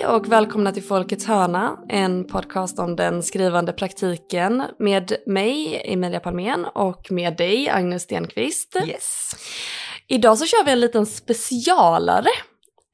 Hej 0.00 0.08
och 0.08 0.32
välkomna 0.32 0.72
till 0.72 0.82
Folkets 0.82 1.26
hörna, 1.26 1.78
en 1.88 2.24
podcast 2.24 2.78
om 2.78 2.96
den 2.96 3.22
skrivande 3.22 3.72
praktiken 3.72 4.62
med 4.78 5.12
mig, 5.26 5.82
Emilia 5.84 6.20
Palmén, 6.20 6.64
och 6.64 7.12
med 7.12 7.36
dig, 7.36 7.68
Agnes 7.68 8.02
Stenqvist. 8.02 8.76
Yes. 8.86 9.36
Idag 10.08 10.38
så 10.38 10.46
kör 10.46 10.64
vi 10.64 10.72
en 10.72 10.80
liten 10.80 11.06
specialare. 11.06 12.28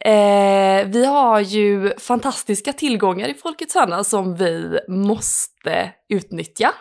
Eh, 0.05 0.87
vi 0.87 1.07
har 1.07 1.41
ju 1.41 1.93
fantastiska 1.99 2.73
tillgångar 2.73 3.29
i 3.29 3.35
Folkets 3.35 3.75
hörna 3.75 4.05
som 4.05 4.37
vi 4.37 4.79
måste 4.89 5.91
utnyttja. 6.09 6.75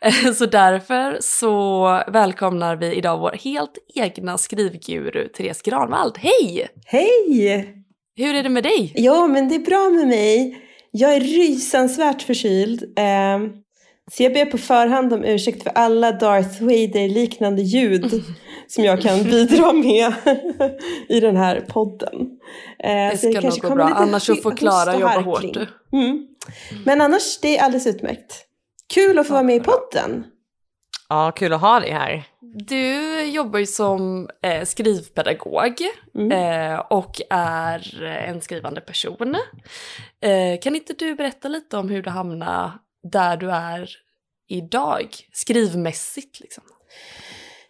Eh, 0.00 0.32
så 0.32 0.46
därför 0.46 1.18
så 1.20 1.84
välkomnar 2.08 2.76
vi 2.76 2.94
idag 2.94 3.18
vår 3.18 3.36
helt 3.44 3.78
egna 3.94 4.38
skrivguru 4.38 5.28
Therese 5.28 5.62
Granvald. 5.62 6.18
Hej! 6.18 6.68
Hej! 6.86 7.77
Hur 8.18 8.34
är 8.34 8.42
det 8.42 8.48
med 8.48 8.62
dig? 8.62 8.92
Ja, 8.94 9.26
men 9.26 9.48
det 9.48 9.54
är 9.54 9.58
bra 9.58 9.90
med 9.90 10.08
mig. 10.08 10.62
Jag 10.90 11.14
är 11.14 11.20
rysansvärt 11.20 12.22
förkyld. 12.22 12.82
Eh, 12.82 13.38
så 14.12 14.22
jag 14.22 14.32
ber 14.32 14.44
på 14.44 14.58
förhand 14.58 15.12
om 15.12 15.24
ursäkt 15.24 15.62
för 15.62 15.70
alla 15.70 16.12
Darth 16.12 16.62
Vader-liknande 16.62 17.62
ljud 17.62 18.24
som 18.66 18.84
jag 18.84 19.00
kan 19.00 19.24
bidra 19.24 19.72
med 19.72 20.12
i 21.08 21.20
den 21.20 21.36
här 21.36 21.60
podden. 21.60 22.14
Eh, 22.84 23.10
det 23.10 23.18
ska 23.18 23.40
nog 23.40 23.58
gå 23.60 23.74
bra, 23.74 23.84
annars 23.84 24.22
så 24.22 24.36
får 24.36 24.56
Klara 24.56 24.98
jobba 24.98 25.20
hårt. 25.20 25.56
Mm. 25.92 26.26
Men 26.84 27.00
annars, 27.00 27.38
det 27.42 27.58
är 27.58 27.64
alldeles 27.64 27.86
utmärkt. 27.86 28.44
Kul 28.94 29.18
att 29.18 29.26
få 29.26 29.32
vara 29.32 29.42
med 29.42 29.56
i 29.56 29.60
podden. 29.60 30.24
Ja, 31.08 31.32
kul 31.36 31.52
att 31.52 31.60
ha 31.60 31.80
dig 31.80 31.90
här. 31.90 32.24
Du 32.40 33.22
jobbar 33.24 33.58
ju 33.58 33.66
som 33.66 34.28
eh, 34.42 34.64
skrivpedagog 34.64 35.74
mm. 36.14 36.32
eh, 36.32 36.78
och 36.78 37.20
är 37.30 38.04
en 38.04 38.40
skrivande 38.40 38.80
person. 38.80 39.36
Eh, 40.22 40.60
kan 40.62 40.74
inte 40.74 40.92
du 40.92 41.14
berätta 41.14 41.48
lite 41.48 41.76
om 41.76 41.88
hur 41.88 42.02
du 42.02 42.10
hamnade 42.10 42.72
där 43.12 43.36
du 43.36 43.50
är 43.50 43.90
idag, 44.48 45.06
skrivmässigt 45.32 46.40
liksom? 46.40 46.64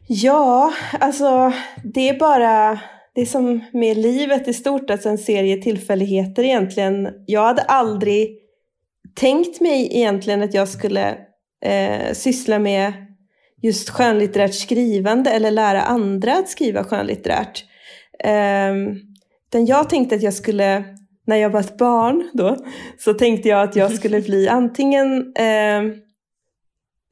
Ja, 0.09 0.73
alltså 1.01 1.53
det 1.85 2.09
är 2.09 2.19
bara, 2.19 2.81
det 3.15 3.21
är 3.21 3.27
som 3.27 3.65
med 3.73 3.97
livet 3.97 4.49
i 4.49 4.55
stort, 4.55 4.91
alltså 4.91 5.09
en 5.09 5.19
serie 5.19 5.63
tillfälligheter 5.63 6.43
egentligen. 6.43 7.09
Jag 7.27 7.45
hade 7.45 7.63
aldrig 7.63 8.39
tänkt 9.15 9.61
mig 9.61 9.97
egentligen 9.97 10.43
att 10.43 10.55
jag 10.55 10.69
skulle 10.69 11.19
eh, 11.65 12.13
syssla 12.13 12.59
med 12.59 13.08
just 13.63 13.91
skönlitterärt 13.91 14.55
skrivande 14.55 15.31
eller 15.31 15.51
lära 15.51 15.83
andra 15.83 16.39
att 16.39 16.49
skriva 16.49 16.85
skönlitterärt. 16.85 17.65
Um, 18.25 19.67
jag 19.67 19.91
tänkte 19.91 20.15
att 20.15 20.23
jag 20.23 20.35
skulle, 20.35 20.85
när 21.27 21.37
jag 21.37 21.51
var 21.51 21.61
ett 21.61 21.79
barn 21.79 22.31
då, 22.33 22.57
så 22.99 23.15
tänkte 23.15 23.49
jag 23.49 23.63
att 23.63 23.77
jag 23.77 23.93
skulle 23.97 24.21
bli 24.21 24.49
antingen 24.49 25.35
eh, 25.37 25.83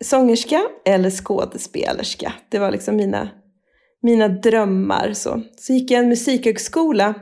sångerska 0.05 0.63
eller 0.85 1.11
skådespelerska. 1.11 2.33
Det 2.49 2.59
var 2.59 2.71
liksom 2.71 2.97
mina, 2.97 3.29
mina 4.03 4.29
drömmar. 4.29 5.13
Så. 5.13 5.43
så 5.57 5.73
gick 5.73 5.91
jag 5.91 6.01
en 6.01 6.09
musikhögskola 6.09 7.15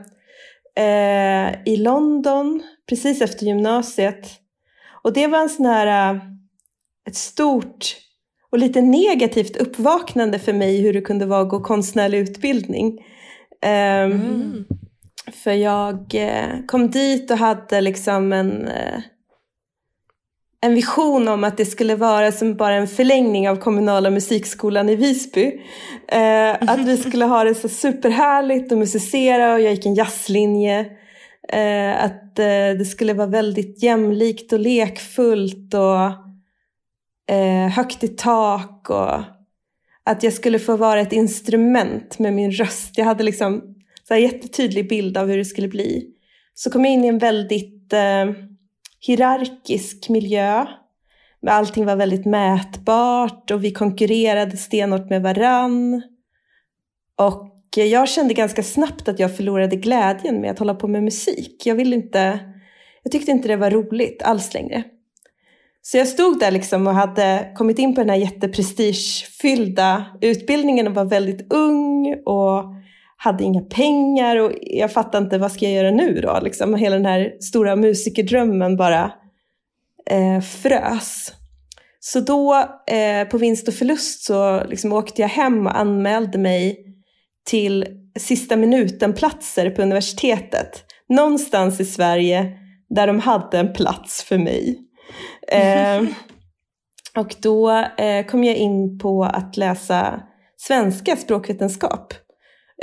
eh, 0.77 1.63
i 1.65 1.77
London 1.77 2.63
precis 2.89 3.21
efter 3.21 3.45
gymnasiet. 3.45 4.29
Och 5.03 5.13
det 5.13 5.27
var 5.27 5.39
en 5.39 5.49
sån 5.49 5.65
här, 5.65 6.13
eh, 6.13 6.21
ett 7.07 7.15
stort 7.15 8.04
och 8.55 8.59
lite 8.59 8.81
negativt 8.81 9.57
uppvaknande 9.57 10.39
för 10.39 10.53
mig 10.53 10.81
hur 10.81 10.93
det 10.93 11.01
kunde 11.01 11.25
vara 11.25 11.41
att 11.41 11.49
gå 11.49 11.59
konstnärlig 11.59 12.19
utbildning. 12.19 12.87
Um, 13.65 14.11
mm. 14.11 14.65
För 15.43 15.51
jag 15.51 16.15
eh, 16.15 16.65
kom 16.67 16.91
dit 16.91 17.31
och 17.31 17.37
hade 17.37 17.81
liksom 17.81 18.33
en, 18.33 18.67
eh, 18.67 18.99
en 20.61 20.75
vision 20.75 21.27
om 21.27 21.43
att 21.43 21.57
det 21.57 21.65
skulle 21.65 21.95
vara 21.95 22.31
som 22.31 22.55
bara 22.55 22.75
en 22.75 22.87
förlängning 22.87 23.49
av 23.49 23.55
kommunala 23.55 24.09
musikskolan 24.09 24.89
i 24.89 24.95
Visby. 24.95 25.61
Eh, 26.07 26.51
att 26.51 26.79
vi 26.79 26.97
skulle 27.07 27.25
ha 27.25 27.43
det 27.43 27.55
så 27.55 27.69
superhärligt 27.69 28.71
och 28.71 28.77
musicera 28.77 29.53
och 29.53 29.61
jag 29.61 29.73
gick 29.73 29.85
en 29.85 29.95
jazzlinje. 29.95 30.85
Att 31.97 32.35
det 32.35 32.87
skulle 32.87 33.13
vara 33.13 33.27
väldigt 33.27 33.83
jämlikt 33.83 34.53
och 34.53 34.59
lekfullt 34.59 35.73
och 35.73 36.24
eh, 37.29 37.69
högt 37.69 38.03
i 38.03 38.07
tak 38.07 38.89
och 38.89 39.23
att 40.03 40.23
jag 40.23 40.33
skulle 40.33 40.59
få 40.59 40.77
vara 40.77 40.99
ett 40.99 41.13
instrument 41.13 42.19
med 42.19 42.33
min 42.33 42.51
röst. 42.51 42.97
Jag 42.97 43.05
hade 43.05 43.23
liksom 43.23 43.61
så 44.07 44.13
här 44.13 44.21
jättetydlig 44.21 44.89
bild 44.89 45.17
av 45.17 45.27
hur 45.27 45.37
det 45.37 45.45
skulle 45.45 45.67
bli. 45.67 46.07
Så 46.53 46.71
kom 46.71 46.85
jag 46.85 46.93
in 46.93 47.05
i 47.05 47.07
en 47.07 47.17
väldigt 47.17 47.93
eh, 47.93 48.31
hierarkisk 49.07 50.09
miljö. 50.09 50.65
Allting 51.47 51.85
var 51.85 51.95
väldigt 51.95 52.25
mätbart 52.25 53.51
och 53.51 53.63
vi 53.63 53.71
konkurrerade 53.71 54.57
stenhårt 54.57 55.09
med 55.09 55.21
varann. 55.21 56.01
Och 57.15 57.51
jag 57.75 58.09
kände 58.09 58.33
ganska 58.33 58.63
snabbt 58.63 59.07
att 59.07 59.19
jag 59.19 59.35
förlorade 59.35 59.75
glädjen 59.75 60.41
med 60.41 60.51
att 60.51 60.59
hålla 60.59 60.75
på 60.75 60.87
med 60.87 61.03
musik. 61.03 61.65
Jag 61.65 61.75
ville 61.75 61.95
inte, 61.95 62.39
jag 63.03 63.11
tyckte 63.11 63.31
inte 63.31 63.47
det 63.47 63.55
var 63.55 63.71
roligt 63.71 64.21
alls 64.21 64.53
längre. 64.53 64.83
Så 65.87 65.97
jag 65.97 66.07
stod 66.07 66.39
där 66.39 66.51
liksom 66.51 66.87
och 66.87 66.93
hade 66.93 67.51
kommit 67.55 67.79
in 67.79 67.95
på 67.95 68.01
den 68.01 68.09
här 68.09 68.17
jätteprestigefyllda 68.17 70.05
utbildningen 70.21 70.87
och 70.87 70.93
var 70.93 71.05
väldigt 71.05 71.53
ung 71.53 72.15
och 72.25 72.63
hade 73.17 73.43
inga 73.43 73.61
pengar 73.61 74.35
och 74.35 74.51
jag 74.61 74.93
fattade 74.93 75.23
inte 75.23 75.37
vad 75.37 75.51
ska 75.51 75.65
jag 75.65 75.73
göra 75.73 75.91
nu 75.91 76.21
då? 76.21 76.39
Liksom, 76.43 76.75
hela 76.75 76.95
den 76.95 77.05
här 77.05 77.37
stora 77.41 77.75
musikerdrömmen 77.75 78.77
bara 78.77 79.11
eh, 80.09 80.41
frös. 80.41 81.33
Så 81.99 82.19
då 82.19 82.53
eh, 82.87 83.27
på 83.27 83.37
vinst 83.37 83.67
och 83.67 83.73
förlust 83.73 84.23
så 84.23 84.63
liksom 84.63 84.93
åkte 84.93 85.21
jag 85.21 85.29
hem 85.29 85.67
och 85.67 85.79
anmälde 85.79 86.37
mig 86.37 86.77
till 87.49 87.85
sista 88.19 88.55
minuten-platser 88.55 89.69
på 89.69 89.81
universitetet. 89.81 90.85
Någonstans 91.09 91.79
i 91.79 91.85
Sverige 91.85 92.57
där 92.89 93.07
de 93.07 93.19
hade 93.19 93.59
en 93.59 93.73
plats 93.73 94.23
för 94.23 94.37
mig. 94.37 94.84
Eh, 95.51 96.03
och 97.21 97.35
då 97.41 97.71
eh, 97.97 98.25
kom 98.25 98.43
jag 98.43 98.55
in 98.55 98.99
på 98.99 99.23
att 99.23 99.57
läsa 99.57 100.21
svenska 100.57 101.15
språkvetenskap. 101.15 102.13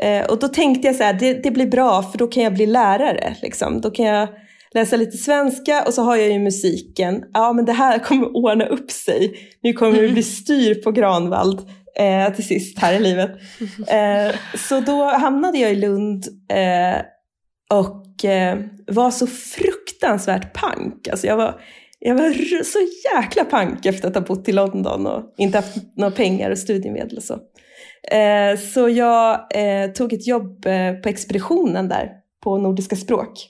Eh, 0.03 0.27
och 0.27 0.39
då 0.39 0.49
tänkte 0.49 0.89
jag 0.89 0.97
så 0.97 1.03
här, 1.03 1.13
det, 1.13 1.43
det, 1.43 1.51
blir 1.51 1.67
bra 1.67 2.03
för 2.03 2.19
då 2.19 2.27
kan 2.27 2.43
jag 2.43 2.55
bli 2.55 2.67
lärare. 2.67 3.37
Liksom. 3.43 3.81
Då 3.81 3.91
kan 3.91 4.07
jag 4.07 4.29
läsa 4.75 4.97
lite 4.97 5.17
svenska 5.17 5.85
och 5.87 5.95
så 5.95 6.03
har 6.03 6.17
jag 6.17 6.31
ju 6.31 6.39
musiken. 6.39 7.25
Ja 7.33 7.53
men 7.53 7.65
det 7.65 7.73
här 7.73 7.99
kommer 7.99 8.37
ordna 8.37 8.67
upp 8.67 8.91
sig. 8.91 9.35
Nu 9.63 9.73
kommer 9.73 10.03
det 10.03 10.09
bli 10.09 10.23
styr 10.23 10.75
på 10.75 10.91
Granvald 10.93 11.69
eh, 11.99 12.35
till 12.35 12.47
sist 12.47 12.79
här 12.79 12.95
i 12.95 13.01
livet. 13.01 13.31
Eh, 13.89 14.37
så 14.69 14.81
då 14.81 15.05
hamnade 15.05 15.59
jag 15.59 15.73
i 15.73 15.77
Lund 15.77 16.25
eh, 16.53 17.03
och 17.71 18.25
eh, 18.25 18.59
var 18.87 19.11
så 19.11 19.27
fruktansvärt 19.27 20.53
pank. 20.53 21.09
Alltså 21.09 21.27
jag 21.27 21.37
var 21.37 21.61
jag 22.05 22.15
var 22.15 22.63
så 22.65 22.79
jäkla 23.15 23.45
pank 23.45 23.87
efter 23.87 24.09
att 24.09 24.15
ha 24.15 24.23
bott 24.23 24.49
i 24.49 24.53
London 24.53 25.07
och 25.07 25.35
inte 25.37 25.59
haft 25.59 25.77
några 25.97 26.11
pengar 26.11 26.51
och 26.51 26.59
studiemedel 26.59 27.17
och 27.17 27.23
så. 27.23 27.35
Eh, 28.11 28.59
så 28.59 28.89
jag 28.89 29.47
eh, 29.55 29.91
tog 29.93 30.13
ett 30.13 30.27
jobb 30.27 30.67
eh, 30.67 30.95
på 30.95 31.09
expeditionen 31.09 31.89
där 31.89 32.11
på 32.43 32.59
Nordiska 32.59 32.97
språk. 32.97 33.49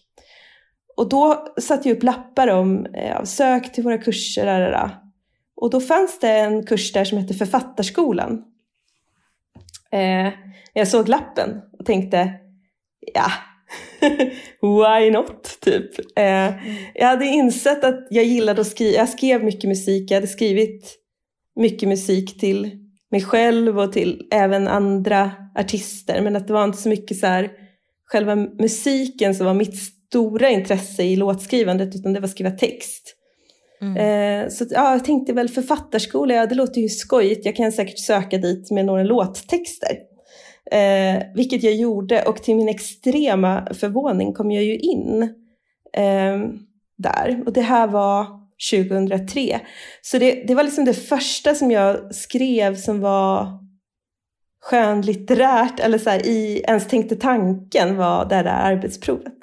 Och 0.97 1.09
då 1.09 1.47
satte 1.61 1.89
jag 1.89 1.97
upp 1.97 2.03
lappar 2.03 2.49
om 2.49 2.87
sök 3.25 3.73
till 3.73 3.85
våra 3.85 3.99
kurser. 3.99 4.47
Rarara. 4.47 4.91
Och 5.57 5.71
då 5.71 5.81
fanns 5.81 6.21
det 6.21 6.31
en 6.31 6.67
kurs 6.67 6.93
där 6.93 7.05
som 7.05 7.19
hette 7.19 7.35
Författarskolan. 7.35 8.45
Jag 10.73 10.89
såg 10.89 11.09
lappen 11.09 11.61
och 11.79 11.87
tänkte, 11.87 12.33
ja, 13.15 13.31
Why 14.61 15.11
not? 15.11 15.59
Typ. 15.61 16.19
Eh, 16.19 16.51
jag 16.95 17.07
hade 17.07 17.27
insett 17.27 17.85
att 17.85 18.07
jag 18.11 18.25
gillade 18.25 18.61
att 18.61 18.67
skriva. 18.67 18.97
Jag 18.97 19.09
skrev 19.09 19.45
mycket 19.45 19.69
musik. 19.69 20.11
Jag 20.11 20.17
hade 20.17 20.27
skrivit 20.27 20.99
mycket 21.57 21.89
musik 21.89 22.41
till 22.41 22.71
mig 23.11 23.21
själv 23.21 23.79
och 23.79 23.93
till 23.93 24.29
även 24.31 24.69
andra 24.69 25.31
artister. 25.59 26.23
Men 26.23 26.37
att 26.37 26.47
det 26.47 26.53
var 26.53 26.65
inte 26.65 26.79
så 26.79 26.89
mycket 26.89 27.19
så 27.19 27.27
här, 27.27 27.51
själva 28.05 28.37
musiken 28.37 29.35
som 29.35 29.47
var 29.47 29.55
mitt 29.55 29.77
stora 29.77 30.51
intresse 30.51 31.03
i 31.03 31.17
låtskrivandet 31.17 31.95
utan 31.95 32.13
det 32.13 32.21
var 32.21 32.25
att 32.25 32.31
skriva 32.31 32.51
text. 32.51 33.17
Mm. 33.83 33.97
Eh, 33.97 34.49
så 34.49 34.65
ja, 34.71 34.93
jag 34.93 35.05
tänkte 35.05 35.33
väl 35.33 35.49
författarskola, 35.49 36.35
ja 36.35 36.47
det 36.47 36.55
låter 36.55 36.81
ju 36.81 36.89
skojigt, 36.89 37.47
jag 37.47 37.57
kan 37.57 37.73
säkert 37.73 37.99
söka 37.99 38.39
dit 38.39 38.71
med 38.71 38.85
några 38.85 39.03
låttexter. 39.03 40.12
Eh, 40.73 41.23
vilket 41.35 41.63
jag 41.63 41.75
gjorde 41.75 42.23
och 42.23 42.43
till 42.43 42.57
min 42.57 42.69
extrema 42.69 43.67
förvåning 43.75 44.33
kom 44.33 44.51
jag 44.51 44.65
ju 44.65 44.79
in 44.79 45.23
eh, 45.93 46.39
där. 46.99 47.43
Och 47.47 47.53
det 47.53 47.61
här 47.61 47.87
var 47.87 48.27
2003. 48.71 49.61
Så 50.03 50.19
det, 50.19 50.45
det 50.47 50.55
var 50.55 50.63
liksom 50.63 50.85
det 50.85 50.95
första 50.95 51.55
som 51.55 51.71
jag 51.71 52.15
skrev 52.15 52.77
som 52.77 53.01
var 53.01 53.47
skönlitterärt 54.61 55.81
eller 55.81 55.99
så 55.99 56.11
här, 56.11 56.27
i, 56.27 56.63
ens 56.69 56.89
tänkte 56.89 57.17
tanken 57.17 57.97
var 57.97 58.25
det 58.25 58.35
där 58.35 58.45
arbetsprovet. 58.45 59.39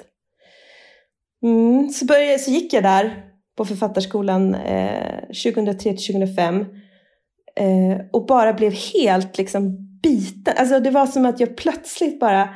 Mm, 1.42 1.88
så, 1.88 2.04
började, 2.04 2.38
så 2.38 2.50
gick 2.50 2.72
jag 2.72 2.82
där 2.82 3.24
på 3.56 3.64
författarskolan 3.64 4.54
eh, 4.54 5.20
2003 5.20 5.74
till 5.74 6.06
2005 6.06 6.66
eh, 7.56 8.06
och 8.12 8.26
bara 8.26 8.52
blev 8.52 8.72
helt 8.72 9.38
liksom 9.38 9.89
biten. 10.02 10.54
Alltså 10.56 10.80
det 10.80 10.90
var 10.90 11.06
som 11.06 11.26
att 11.26 11.40
jag 11.40 11.56
plötsligt 11.56 12.20
bara, 12.20 12.48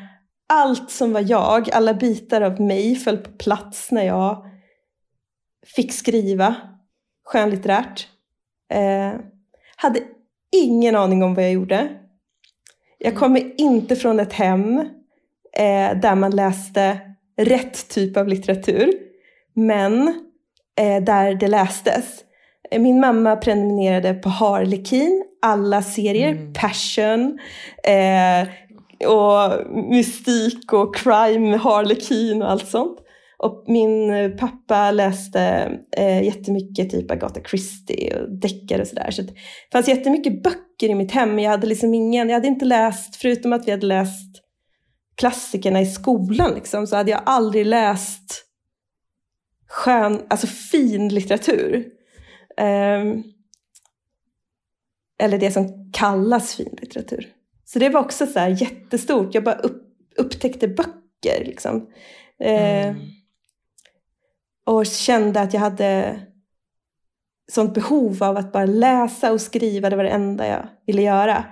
allt 0.49 0.91
som 0.91 1.13
var 1.13 1.25
jag, 1.31 1.71
alla 1.71 1.95
bitar 1.95 2.41
av 2.41 2.61
mig 2.61 2.97
föll 2.97 3.17
på 3.17 3.31
plats 3.31 3.91
när 3.91 4.05
jag 4.05 4.45
fick 5.77 5.93
skriva 5.93 6.57
skönlitterärt. 7.25 8.09
Eh, 8.73 9.13
hade 9.77 10.01
ingen 10.53 10.97
aning 10.97 11.23
om 11.23 11.35
vad 11.35 11.45
jag 11.45 11.53
gjorde. 11.53 11.89
Jag 12.99 13.09
mm. 13.09 13.21
kommer 13.21 13.61
inte 13.61 13.97
från 13.97 14.21
ett 14.21 14.33
hem 14.33 14.79
eh, 15.53 15.99
där 16.01 16.15
man 16.15 16.37
läste 16.37 17.01
rätt 17.37 17.89
typ 17.89 18.17
av 18.17 18.29
litteratur. 18.29 18.93
Men 19.55 20.09
eh, 20.79 21.03
där 21.03 21.35
det 21.35 21.49
lästes. 21.49 22.25
Min 22.71 23.01
mamma 23.01 23.37
prenumererade 23.37 24.15
på 24.15 24.29
Harlekin, 24.29 25.25
alla 25.43 25.83
serier, 25.83 26.33
mm. 26.33 26.53
Passion, 26.53 27.39
eh, 27.85 28.49
och 29.09 29.73
mystik 29.91 30.73
och 30.73 30.97
crime, 30.97 31.57
Harlekin 31.57 32.43
och 32.43 32.51
allt 32.51 32.69
sånt. 32.69 33.01
Och 33.39 33.65
min 33.67 34.11
pappa 34.39 34.91
läste 34.91 35.73
eh, 35.97 36.23
jättemycket 36.23 36.91
typ 36.91 37.11
Agatha 37.11 37.41
Christie 37.51 38.21
och 38.21 38.39
deckare 38.41 38.81
och 38.81 38.89
sådär. 38.89 39.11
Så 39.11 39.23
det 39.23 39.33
fanns 39.73 39.89
jättemycket 39.89 40.43
böcker 40.43 40.89
i 40.89 40.95
mitt 40.95 41.13
hem. 41.13 41.39
Jag 41.39 41.51
hade 41.51 41.67
liksom 41.67 41.95
ingen, 41.95 42.29
jag 42.29 42.37
hade 42.37 42.49
inte 42.49 42.65
läst, 42.65 43.17
förutom 43.17 43.53
att 43.53 43.67
vi 43.67 43.71
hade 43.71 43.87
läst 43.87 44.43
klassikerna 45.17 45.81
i 45.81 45.87
skolan 45.87 46.55
liksom, 46.55 46.87
så 46.87 46.97
hade 46.97 47.11
jag 47.11 47.21
aldrig 47.27 47.67
läst 47.67 48.45
skön, 49.69 50.23
alltså 50.31 50.47
fin 50.47 51.09
litteratur. 51.09 51.85
Um, 52.61 53.25
eller 55.19 55.39
det 55.39 55.51
som 55.51 55.93
kallas 55.93 56.55
fin 56.55 56.79
litteratur. 56.81 57.29
Så 57.65 57.79
det 57.79 57.89
var 57.89 58.01
också 58.01 58.27
så 58.27 58.39
här 58.39 58.49
jättestort. 58.49 59.35
Jag 59.35 59.45
bara 59.45 59.55
upp, 59.55 59.83
upptäckte 60.17 60.69
böcker. 60.69 61.45
Liksom. 61.45 61.77
Uh, 62.45 62.87
mm. 62.87 62.97
Och 64.67 64.87
kände 64.87 65.41
att 65.41 65.55
jag 65.55 65.61
hade 65.61 66.21
sånt 67.53 67.75
behov 67.75 68.23
av 68.23 68.37
att 68.37 68.53
bara 68.53 68.67
läsa 68.67 69.33
och 69.33 69.41
skriva. 69.41 69.91
Det 69.91 69.97
var 69.97 70.05
det 70.05 70.11
enda 70.11 70.47
jag 70.47 70.69
ville 70.87 71.03
göra. 71.03 71.45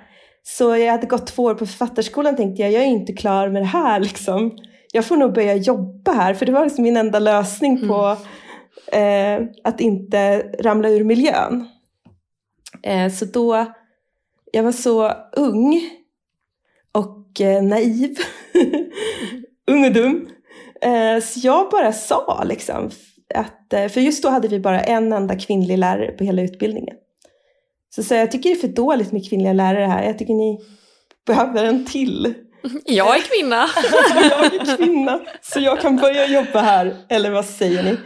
Så 0.42 0.76
jag 0.76 0.92
hade 0.92 1.06
gått 1.06 1.26
två 1.26 1.42
år 1.42 1.54
på 1.54 1.66
författarskolan 1.66 2.36
tänkte 2.36 2.62
jag, 2.62 2.72
jag 2.72 2.82
är 2.82 2.86
inte 2.86 3.12
klar 3.12 3.48
med 3.48 3.62
det 3.62 3.66
här 3.66 4.00
liksom. 4.00 4.58
Jag 4.92 5.04
får 5.04 5.16
nog 5.16 5.34
börja 5.34 5.54
jobba 5.54 6.12
här, 6.12 6.34
för 6.34 6.46
det 6.46 6.52
var 6.52 6.64
liksom 6.64 6.82
min 6.82 6.96
enda 6.96 7.18
lösning 7.18 7.88
på 7.88 7.94
mm. 7.94 8.18
Eh, 8.86 9.40
att 9.64 9.80
inte 9.80 10.38
ramla 10.58 10.88
ur 10.88 11.04
miljön. 11.04 11.68
Eh, 12.82 13.12
så 13.12 13.24
då, 13.24 13.72
jag 14.52 14.62
var 14.62 14.72
så 14.72 15.12
ung 15.36 15.90
och 16.92 17.40
eh, 17.40 17.62
naiv, 17.62 18.16
ung 19.66 19.84
och 19.84 19.92
dum. 19.92 20.28
Eh, 20.82 21.22
så 21.22 21.40
jag 21.42 21.70
bara 21.70 21.92
sa 21.92 22.42
liksom, 22.44 22.90
att, 23.34 23.72
eh, 23.72 23.88
för 23.88 24.00
just 24.00 24.22
då 24.22 24.28
hade 24.28 24.48
vi 24.48 24.60
bara 24.60 24.80
en 24.80 25.12
enda 25.12 25.38
kvinnlig 25.38 25.78
lärare 25.78 26.12
på 26.12 26.24
hela 26.24 26.42
utbildningen. 26.42 26.96
Så, 27.94 28.02
så 28.02 28.14
jag 28.14 28.30
tycker 28.30 28.50
det 28.50 28.56
är 28.56 28.60
för 28.60 28.68
dåligt 28.68 29.12
med 29.12 29.28
kvinnliga 29.28 29.52
lärare 29.52 29.84
här. 29.84 30.02
Jag 30.02 30.18
tycker 30.18 30.34
ni 30.34 30.58
behöver 31.26 31.64
en 31.64 31.86
till. 31.86 32.34
Jag 32.84 33.16
är 33.16 33.20
kvinna. 33.20 33.66
jag 34.30 34.54
är 34.54 34.76
kvinna, 34.76 35.20
så 35.40 35.60
jag 35.60 35.80
kan 35.80 35.96
börja 35.96 36.26
jobba 36.26 36.60
här. 36.60 36.96
Eller 37.08 37.30
vad 37.30 37.44
säger 37.44 37.82
ni? 37.82 37.96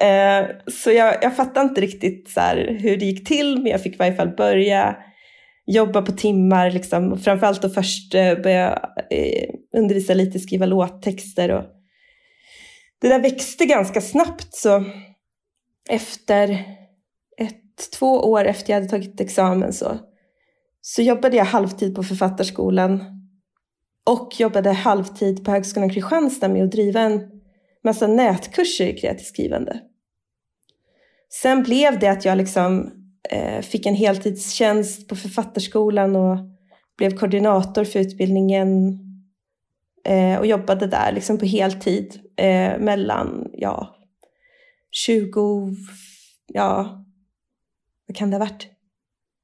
Eh, 0.00 0.46
så 0.66 0.90
jag, 0.90 1.16
jag 1.22 1.36
fattar 1.36 1.62
inte 1.62 1.80
riktigt 1.80 2.28
så 2.30 2.40
hur 2.80 2.96
det 2.96 3.04
gick 3.04 3.28
till, 3.28 3.58
men 3.58 3.66
jag 3.66 3.82
fick 3.82 3.94
i 3.94 3.98
varje 3.98 4.14
fall 4.14 4.36
börja 4.36 4.96
jobba 5.66 6.02
på 6.02 6.12
timmar. 6.12 6.70
Liksom. 6.70 7.18
Framförallt 7.18 7.62
då 7.62 7.68
först 7.68 8.14
eh, 8.14 8.34
börja 8.34 8.88
eh, 9.10 9.54
undervisa 9.76 10.14
lite, 10.14 10.38
skriva 10.38 10.66
låttexter. 10.66 11.50
Och 11.50 11.64
det 13.00 13.08
där 13.08 13.22
växte 13.22 13.66
ganska 13.66 14.00
snabbt. 14.00 14.54
Så 14.54 14.84
efter 15.90 16.64
två 17.98 18.06
år 18.06 18.44
efter 18.44 18.72
jag 18.72 18.80
hade 18.80 18.88
tagit 18.88 19.20
examen 19.20 19.72
så, 19.72 19.98
så 20.80 21.02
jobbade 21.02 21.36
jag 21.36 21.44
halvtid 21.44 21.94
på 21.94 22.02
författarskolan 22.02 23.04
och 24.06 24.40
jobbade 24.40 24.72
halvtid 24.72 25.44
på 25.44 25.50
Högskolan 25.50 25.90
Kristianstad 25.90 26.48
med 26.48 26.64
att 26.64 26.72
driva 26.72 27.00
en 27.00 27.37
massa 27.84 28.06
nätkurser 28.06 28.86
i 28.86 28.98
kreativt 28.98 29.26
skrivande. 29.26 29.80
Sen 31.42 31.62
blev 31.62 31.98
det 31.98 32.08
att 32.08 32.24
jag 32.24 32.38
liksom, 32.38 32.90
eh, 33.30 33.60
fick 33.62 33.86
en 33.86 33.94
heltidstjänst 33.94 35.08
på 35.08 35.16
författarskolan 35.16 36.16
och 36.16 36.38
blev 36.96 37.16
koordinator 37.16 37.84
för 37.84 38.00
utbildningen 38.00 38.98
eh, 40.04 40.38
och 40.38 40.46
jobbade 40.46 40.86
där 40.86 41.12
liksom 41.12 41.38
på 41.38 41.44
heltid 41.44 42.20
eh, 42.36 42.78
mellan 42.78 43.50
ja, 43.52 43.96
20, 44.90 45.74
ja, 46.46 47.04
vad 48.06 48.16
kan 48.16 48.30
det 48.30 48.36
ha 48.36 48.44
varit? 48.44 48.68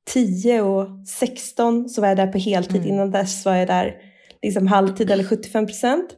10 0.07 0.63
och 0.63 1.09
16 1.09 1.89
så 1.89 2.01
var 2.01 2.09
jag 2.09 2.17
där 2.17 2.33
på 2.33 2.39
heltid. 2.39 2.77
Mm. 2.77 2.89
Innan 2.89 3.11
dess 3.11 3.45
var 3.45 3.55
jag 3.55 3.69
där 3.69 3.97
liksom 4.43 4.67
halvtid 4.67 5.11
eller 5.11 5.25
75 5.25 5.67
procent. 5.67 6.17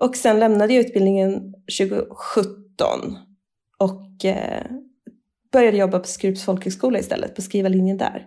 Och 0.00 0.16
sen 0.16 0.40
lämnade 0.40 0.74
jag 0.74 0.84
utbildningen 0.84 1.54
2017 1.78 3.18
och 3.78 4.24
eh, 4.24 4.64
började 5.52 5.76
jobba 5.76 5.98
på 5.98 6.06
Skurups 6.06 6.44
folkhögskola 6.44 6.98
istället, 6.98 7.34
på 7.34 7.42
skrivarlinjen 7.42 7.98
där. 7.98 8.26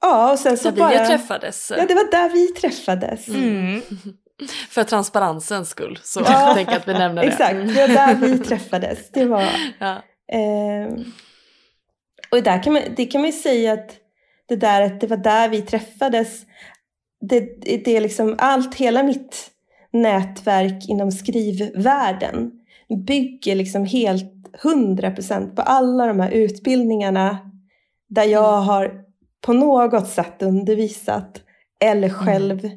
Ja, 0.00 0.32
och 0.32 0.38
sen 0.38 0.58
så 0.58 0.70
där 0.70 0.78
bara... 0.78 0.90
vi 0.90 1.06
träffades. 1.06 1.72
Ja, 1.76 1.86
det 1.86 1.94
var 1.94 2.10
där 2.10 2.30
vi 2.32 2.46
träffades. 2.46 3.28
Mm. 3.28 3.80
För 4.70 4.84
transparensens 4.84 5.68
skull 5.68 5.98
så 6.02 6.20
ja, 6.20 6.46
jag 6.46 6.54
tänker 6.54 6.76
att 6.76 6.88
vi 6.88 6.92
nämner 6.92 7.22
det. 7.22 7.28
Exakt, 7.28 7.54
det 7.54 7.80
var 7.80 7.88
där 7.88 8.14
vi 8.14 8.38
träffades. 8.38 9.10
Det 9.10 9.24
var... 9.24 9.44
Ja. 9.78 10.02
Eh, 10.32 10.92
och 12.30 12.42
där 12.42 12.62
kan 12.62 12.72
man, 12.72 12.82
det 12.96 13.06
kan 13.06 13.20
man 13.20 13.30
ju 13.30 13.36
säga 13.36 13.72
att 13.72 13.96
det 14.48 14.56
där 14.56 14.82
att 14.82 15.00
det 15.00 15.06
var 15.06 15.16
där 15.16 15.48
vi 15.48 15.62
träffades. 15.62 16.42
Det, 17.20 17.40
det 17.84 17.96
är 17.96 18.00
liksom 18.00 18.34
allt, 18.38 18.74
hela 18.74 19.02
mitt 19.02 19.50
nätverk 19.94 20.88
inom 20.88 21.12
skrivvärlden 21.12 22.50
bygger 23.06 23.54
liksom 23.54 23.84
helt 23.84 24.30
hundra 24.62 25.10
procent 25.10 25.56
på 25.56 25.62
alla 25.62 26.06
de 26.06 26.20
här 26.20 26.30
utbildningarna 26.30 27.38
där 28.08 28.24
jag 28.24 28.54
mm. 28.54 28.66
har 28.66 29.04
på 29.40 29.52
något 29.52 30.08
sätt 30.08 30.42
undervisat 30.42 31.42
eller 31.84 32.08
mm. 32.08 32.18
själv 32.18 32.70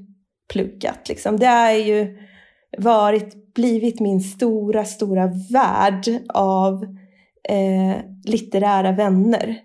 pluggat. 0.53 1.09
Liksom. 1.09 1.37
Det 1.39 1.45
har 1.45 1.71
ju 1.71 2.17
varit, 2.77 3.53
blivit 3.53 3.99
min 3.99 4.21
stora, 4.21 4.85
stora 4.85 5.31
värld 5.51 6.05
av 6.33 6.83
eh, 7.49 7.97
litterära 8.25 8.91
vänner. 8.91 9.57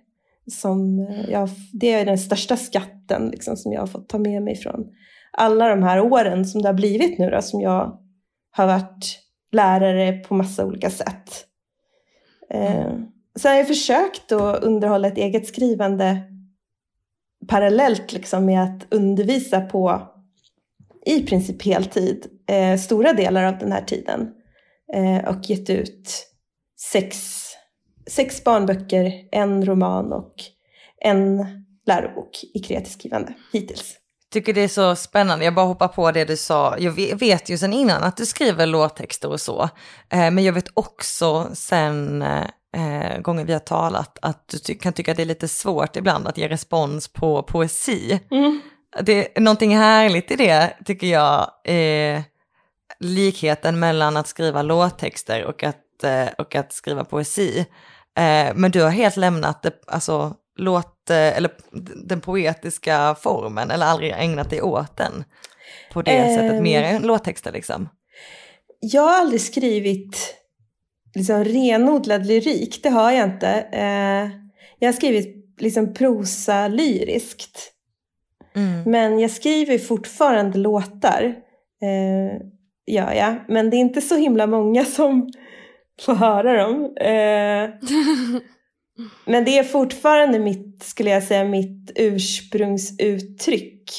Som 0.47 1.06
jag, 1.28 1.49
det 1.73 1.92
är 1.92 2.06
den 2.06 2.18
största 2.18 2.56
skatten 2.56 3.28
liksom, 3.28 3.56
som 3.56 3.73
jag 3.73 3.80
har 3.80 3.87
fått 3.87 4.09
ta 4.09 4.18
med 4.18 4.42
mig 4.42 4.56
från 4.56 4.87
alla 5.33 5.69
de 5.69 5.83
här 5.83 6.01
åren 6.01 6.45
som 6.45 6.62
det 6.62 6.69
har 6.69 6.75
blivit 6.75 7.19
nu 7.19 7.31
då, 7.31 7.43
som 7.43 7.61
jag 7.61 7.99
har 8.51 8.67
varit 8.67 9.19
lärare 9.53 10.12
på 10.12 10.35
massa 10.35 10.65
olika 10.65 10.91
sätt. 10.91 11.47
Eh, 12.51 12.93
sen 13.37 13.51
har 13.51 13.59
jag 13.59 13.69
försökt 13.69 14.33
att 14.33 14.62
underhålla 14.62 15.09
ett 15.09 15.19
eget 15.19 15.47
skrivande 15.47 16.23
parallellt 17.49 18.12
liksom 18.12 18.47
med 18.47 18.62
att 18.62 18.95
undervisa 18.95 19.61
på 19.61 20.09
i 21.07 21.23
princip 21.23 21.65
heltid 21.65 22.27
eh, 22.49 22.79
stora 22.79 23.12
delar 23.12 23.45
av 23.45 23.59
den 23.59 23.73
här 23.73 23.83
tiden 23.83 24.29
eh, 24.95 25.29
och 25.29 25.51
gett 25.51 25.71
ut 25.71 26.27
sex 26.93 27.43
sex 28.07 28.45
barnböcker, 28.45 29.12
en 29.33 29.67
roman 29.67 30.12
och 30.12 30.35
en 31.01 31.47
lärobok 31.87 32.45
i 32.55 32.59
kreativt 32.59 32.93
skrivande 32.93 33.35
hittills. 33.53 33.97
Tycker 34.33 34.53
det 34.55 34.61
är 34.61 34.69
så 34.69 34.97
spännande, 34.97 35.45
jag 35.45 35.55
bara 35.55 35.67
hoppar 35.67 35.89
på 35.89 36.11
det 36.11 36.25
du 36.25 36.37
sa. 36.37 36.79
Jag 36.79 36.93
vet 37.19 37.49
ju 37.49 37.59
sen 37.59 37.73
innan 37.73 38.03
att 38.03 38.17
du 38.17 38.27
skriver 38.27 38.67
låttexter 38.67 39.31
och 39.31 39.41
så. 39.41 39.62
Eh, 40.09 40.31
men 40.31 40.45
jag 40.45 40.53
vet 40.53 40.69
också 40.75 41.51
sen 41.55 42.23
eh, 42.23 43.19
gånger 43.21 43.45
vi 43.45 43.53
har 43.53 43.61
talat 43.61 44.19
att 44.23 44.49
du 44.49 44.59
ty 44.59 44.75
kan 44.75 44.93
tycka 44.93 45.11
att 45.11 45.17
det 45.17 45.23
är 45.23 45.27
lite 45.27 45.49
svårt 45.49 45.97
ibland 45.97 46.29
att 46.29 46.39
ge 46.39 46.49
respons 46.49 47.09
på 47.09 47.43
poesi. 47.43 48.21
Mm. 48.31 48.61
Det 49.01 49.37
är 49.37 49.41
någonting 49.41 49.77
härligt 49.77 50.31
i 50.31 50.37
det 50.37 50.77
tycker 50.85 51.07
jag, 51.07 51.51
eh, 51.65 52.23
likheten 53.01 53.79
mellan 53.79 54.17
att 54.17 54.29
skriva 54.29 54.62
låttexter 54.62 55.45
och 55.45 55.62
att, 55.62 56.05
eh, 56.05 56.29
och 56.39 56.55
att 56.55 56.73
skriva 56.73 57.05
poesi. 57.05 57.67
Eh, 58.19 58.55
men 58.55 58.71
du 58.71 58.83
har 58.83 58.91
helt 58.91 59.17
lämnat 59.17 59.62
det, 59.62 59.73
alltså, 59.87 60.35
låt, 60.62 61.11
eh, 61.11 61.37
eller 61.37 61.50
den 62.04 62.21
poetiska 62.21 63.16
formen 63.21 63.71
eller 63.71 63.87
aldrig 63.87 64.14
ägnat 64.16 64.50
dig 64.50 64.62
åt 64.62 64.97
den 64.97 65.25
på 65.92 66.02
det 66.02 66.11
Ehm. 66.11 66.37
sättet, 66.38 66.62
mer 66.62 66.83
än 66.83 67.02
låttexter 67.02 67.52
liksom. 67.52 67.88
Jag 68.81 69.02
har 69.02 69.21
aldrig 69.21 69.40
skrivit 69.40 70.35
liksom 71.14 71.45
renodlad 71.45 72.26
lyrik, 72.26 72.83
det 72.83 72.88
har 72.88 73.12
jag 73.12 73.28
inte. 73.28 73.49
Eh, 73.73 74.28
jag 74.78 74.88
har 74.88 74.92
skrivit 74.92 75.61
liksom 75.61 75.95
prosa 75.95 76.69
lyriskt. 76.69 77.73
Mm. 78.54 78.83
Men 78.90 79.19
jag 79.19 79.31
skriver 79.31 79.78
fortfarande 79.78 80.59
låtar. 80.59 81.35
Eh, 81.83 82.40
gör 82.87 83.12
jag. 83.12 83.35
Men 83.49 83.71
det 83.71 83.76
är 83.76 83.78
inte 83.78 84.00
så 84.00 84.16
himla 84.16 84.47
många 84.47 84.85
som 84.85 85.28
får 86.02 86.14
höra 86.14 86.62
dem. 86.62 86.97
Eh, 87.00 87.71
men 89.27 89.45
det 89.45 89.59
är 89.59 89.65
fortfarande 89.65 90.39
mitt, 90.39 90.83
skulle 90.83 91.11
jag 91.11 91.23
säga, 91.23 91.45
mitt 91.45 91.93
ursprungsuttryck. 91.97 93.91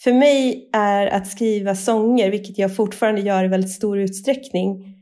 För 0.00 0.12
mig 0.12 0.70
är 0.72 1.06
att 1.06 1.26
skriva 1.26 1.74
sånger, 1.74 2.30
vilket 2.30 2.58
jag 2.58 2.76
fortfarande 2.76 3.20
gör 3.20 3.44
i 3.44 3.48
väldigt 3.48 3.72
stor 3.72 3.98
utsträckning, 3.98 4.94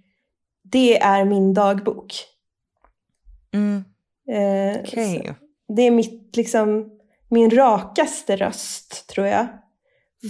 det 0.63 1.01
är 1.03 1.25
min 1.25 1.55
dagbok. 1.55 2.15
Mm. 3.55 3.85
Eh, 4.29 4.85
så 4.85 5.35
Det 5.77 5.83
är 5.83 5.91
mitt, 5.91 6.37
liksom, 6.37 6.91
min 7.29 7.51
rakaste 7.51 8.37
röst, 8.37 9.09
tror 9.09 9.27
jag, 9.27 9.47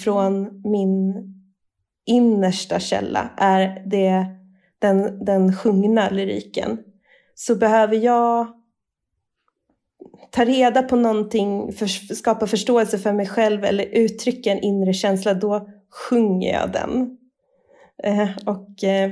från 0.05 0.63
min 0.71 1.15
innersta 2.07 2.81
källa, 2.81 3.31
är 3.37 3.83
det, 3.87 4.27
den, 4.79 5.25
den 5.25 5.57
sjungna 5.57 6.11
lyriken. 6.11 6.79
Så 7.35 7.57
behöver 7.57 7.97
jag 7.97 8.56
ta 10.31 10.45
reda 10.45 10.83
på 10.83 10.97
någonting, 10.97 11.73
för, 11.73 11.87
skapa 12.15 12.47
förståelse 12.47 12.99
för 12.99 13.13
mig 13.13 13.27
själv 13.27 13.65
eller 13.65 13.85
uttrycka 13.85 14.51
en 14.51 14.61
inre 14.61 14.93
känsla, 14.93 15.35
då 15.35 15.69
sjunger 15.91 16.53
jag 16.53 16.73
den. 16.73 17.19
Eh, 18.03 18.29
och 18.47 18.85
eh, 18.85 19.11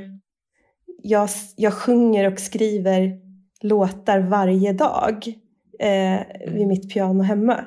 jag, 1.03 1.29
jag 1.57 1.75
sjunger 1.75 2.33
och 2.33 2.41
skriver 2.41 3.25
låtar 3.61 4.21
varje 4.21 4.73
dag 4.73 5.35
eh, 5.79 6.21
vid 6.47 6.67
mitt 6.67 6.95
piano 6.95 7.23
hemma. 7.23 7.65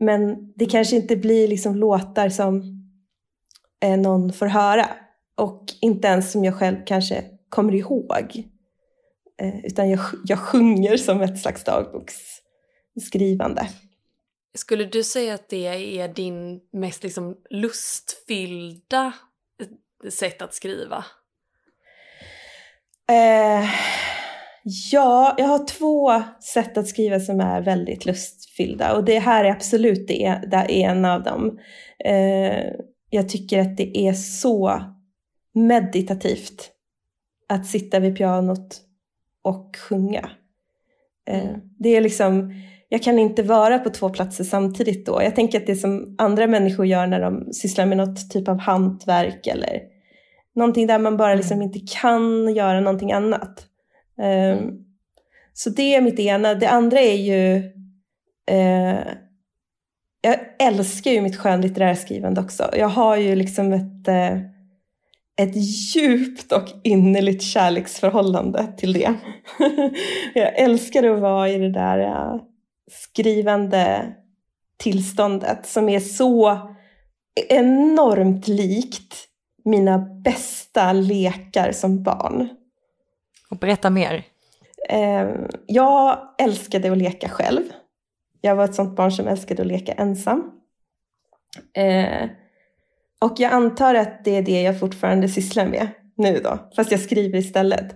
Men 0.00 0.52
det 0.56 0.66
kanske 0.66 0.96
inte 0.96 1.16
blir 1.16 1.48
liksom 1.48 1.76
låtar 1.76 2.28
som 2.28 2.62
eh, 3.82 3.96
någon 3.96 4.32
får 4.32 4.46
höra 4.46 4.86
och 5.36 5.64
inte 5.80 6.08
ens 6.08 6.32
som 6.32 6.44
jag 6.44 6.54
själv 6.54 6.76
kanske 6.86 7.24
kommer 7.48 7.74
ihåg. 7.74 8.44
Eh, 9.40 9.64
utan 9.64 9.90
jag, 9.90 10.00
jag 10.24 10.38
sjunger 10.38 10.96
som 10.96 11.20
ett 11.20 11.38
slags 11.38 11.64
dagboks 11.64 12.43
dagboksskrivande. 12.94 13.68
Skulle 14.54 14.84
du 14.84 15.02
säga 15.02 15.34
att 15.34 15.48
det 15.48 15.98
är 16.00 16.08
din 16.08 16.60
mest 16.72 17.02
liksom 17.02 17.36
lustfyllda 17.50 19.12
sätt 20.10 20.42
att 20.42 20.54
skriva? 20.54 21.04
Eh, 23.08 23.68
ja, 24.92 25.34
jag 25.38 25.46
har 25.46 25.66
två 25.66 26.22
sätt 26.42 26.76
att 26.76 26.88
skriva 26.88 27.20
som 27.20 27.40
är 27.40 27.62
väldigt 27.62 28.06
lustfyllda 28.06 28.96
och 28.96 29.04
det 29.04 29.18
här 29.18 29.44
är 29.44 29.50
absolut 29.50 30.08
det, 30.08 30.40
det 30.50 30.56
är 30.56 30.70
en 30.70 31.04
av 31.04 31.22
dem. 31.22 31.58
Eh, 32.04 32.72
jag 33.10 33.28
tycker 33.28 33.58
att 33.60 33.76
det 33.76 33.98
är 33.98 34.12
så 34.12 34.82
meditativt 35.52 36.70
att 37.48 37.66
sitta 37.66 38.00
vid 38.00 38.16
pianot 38.16 38.80
och 39.42 39.76
sjunga. 39.76 40.30
Eh, 41.26 41.44
Mm. 41.48 41.60
det 41.78 41.88
är 41.88 42.00
liksom, 42.00 42.54
jag 42.94 43.02
kan 43.02 43.18
inte 43.18 43.42
vara 43.42 43.78
på 43.78 43.90
två 43.90 44.08
platser 44.08 44.44
samtidigt 44.44 45.06
då. 45.06 45.22
Jag 45.22 45.36
tänker 45.36 45.60
att 45.60 45.66
det 45.66 45.76
som 45.76 46.14
andra 46.18 46.46
människor 46.46 46.86
gör 46.86 47.06
när 47.06 47.20
de 47.20 47.52
sysslar 47.52 47.86
med 47.86 47.96
något 47.96 48.30
typ 48.30 48.48
av 48.48 48.58
hantverk 48.58 49.46
eller 49.46 49.80
någonting 50.54 50.86
där 50.86 50.98
man 50.98 51.16
bara 51.16 51.34
liksom 51.34 51.62
inte 51.62 51.78
kan 52.00 52.54
göra 52.54 52.80
någonting 52.80 53.12
annat. 53.12 53.66
Eh, 54.18 54.58
Så 55.52 55.70
det 55.70 55.94
är 55.94 56.00
mitt 56.00 56.18
ena. 56.18 56.54
Det 56.54 56.68
andra 56.68 57.00
är 57.00 57.16
ju 57.16 57.56
eh, 58.50 58.98
jag 60.20 60.36
älskar 60.58 61.10
ju 61.10 61.20
mitt 61.20 61.36
skönlitterära 61.36 61.96
skrivande 61.96 62.40
också. 62.40 62.70
Jag 62.72 62.88
har 62.88 63.16
ju 63.16 63.36
liksom 63.36 63.72
ett, 63.72 64.08
eh, 64.08 64.36
ett 65.36 65.56
djupt 65.94 66.52
och 66.52 66.68
innerligt 66.84 67.42
kärleksförhållande 67.42 68.66
till 68.76 68.92
det. 68.92 69.14
jag 70.34 70.58
älskar 70.58 71.04
att 71.04 71.20
vara 71.20 71.48
i 71.48 71.58
det 71.58 71.70
där 71.72 71.98
eh, 71.98 72.40
skrivande 72.90 74.14
tillståndet 74.76 75.66
som 75.66 75.88
är 75.88 76.00
så 76.00 76.58
enormt 77.48 78.48
likt 78.48 79.28
mina 79.64 79.98
bästa 79.98 80.92
lekar 80.92 81.72
som 81.72 82.02
barn. 82.02 82.48
Och 83.50 83.56
berätta 83.56 83.90
mer. 83.90 84.24
Eh, 84.88 85.28
jag 85.66 86.18
älskade 86.38 86.92
att 86.92 86.98
leka 86.98 87.28
själv. 87.28 87.62
Jag 88.40 88.56
var 88.56 88.64
ett 88.64 88.74
sånt 88.74 88.96
barn 88.96 89.12
som 89.12 89.28
älskade 89.28 89.62
att 89.62 89.68
leka 89.68 89.92
ensam. 89.92 90.50
Eh, 91.76 92.28
och 93.20 93.32
jag 93.36 93.52
antar 93.52 93.94
att 93.94 94.24
det 94.24 94.36
är 94.36 94.42
det 94.42 94.62
jag 94.62 94.80
fortfarande 94.80 95.28
sysslar 95.28 95.66
med 95.66 95.88
nu 96.16 96.40
då, 96.44 96.58
fast 96.76 96.90
jag 96.90 97.00
skriver 97.00 97.38
istället. 97.38 97.94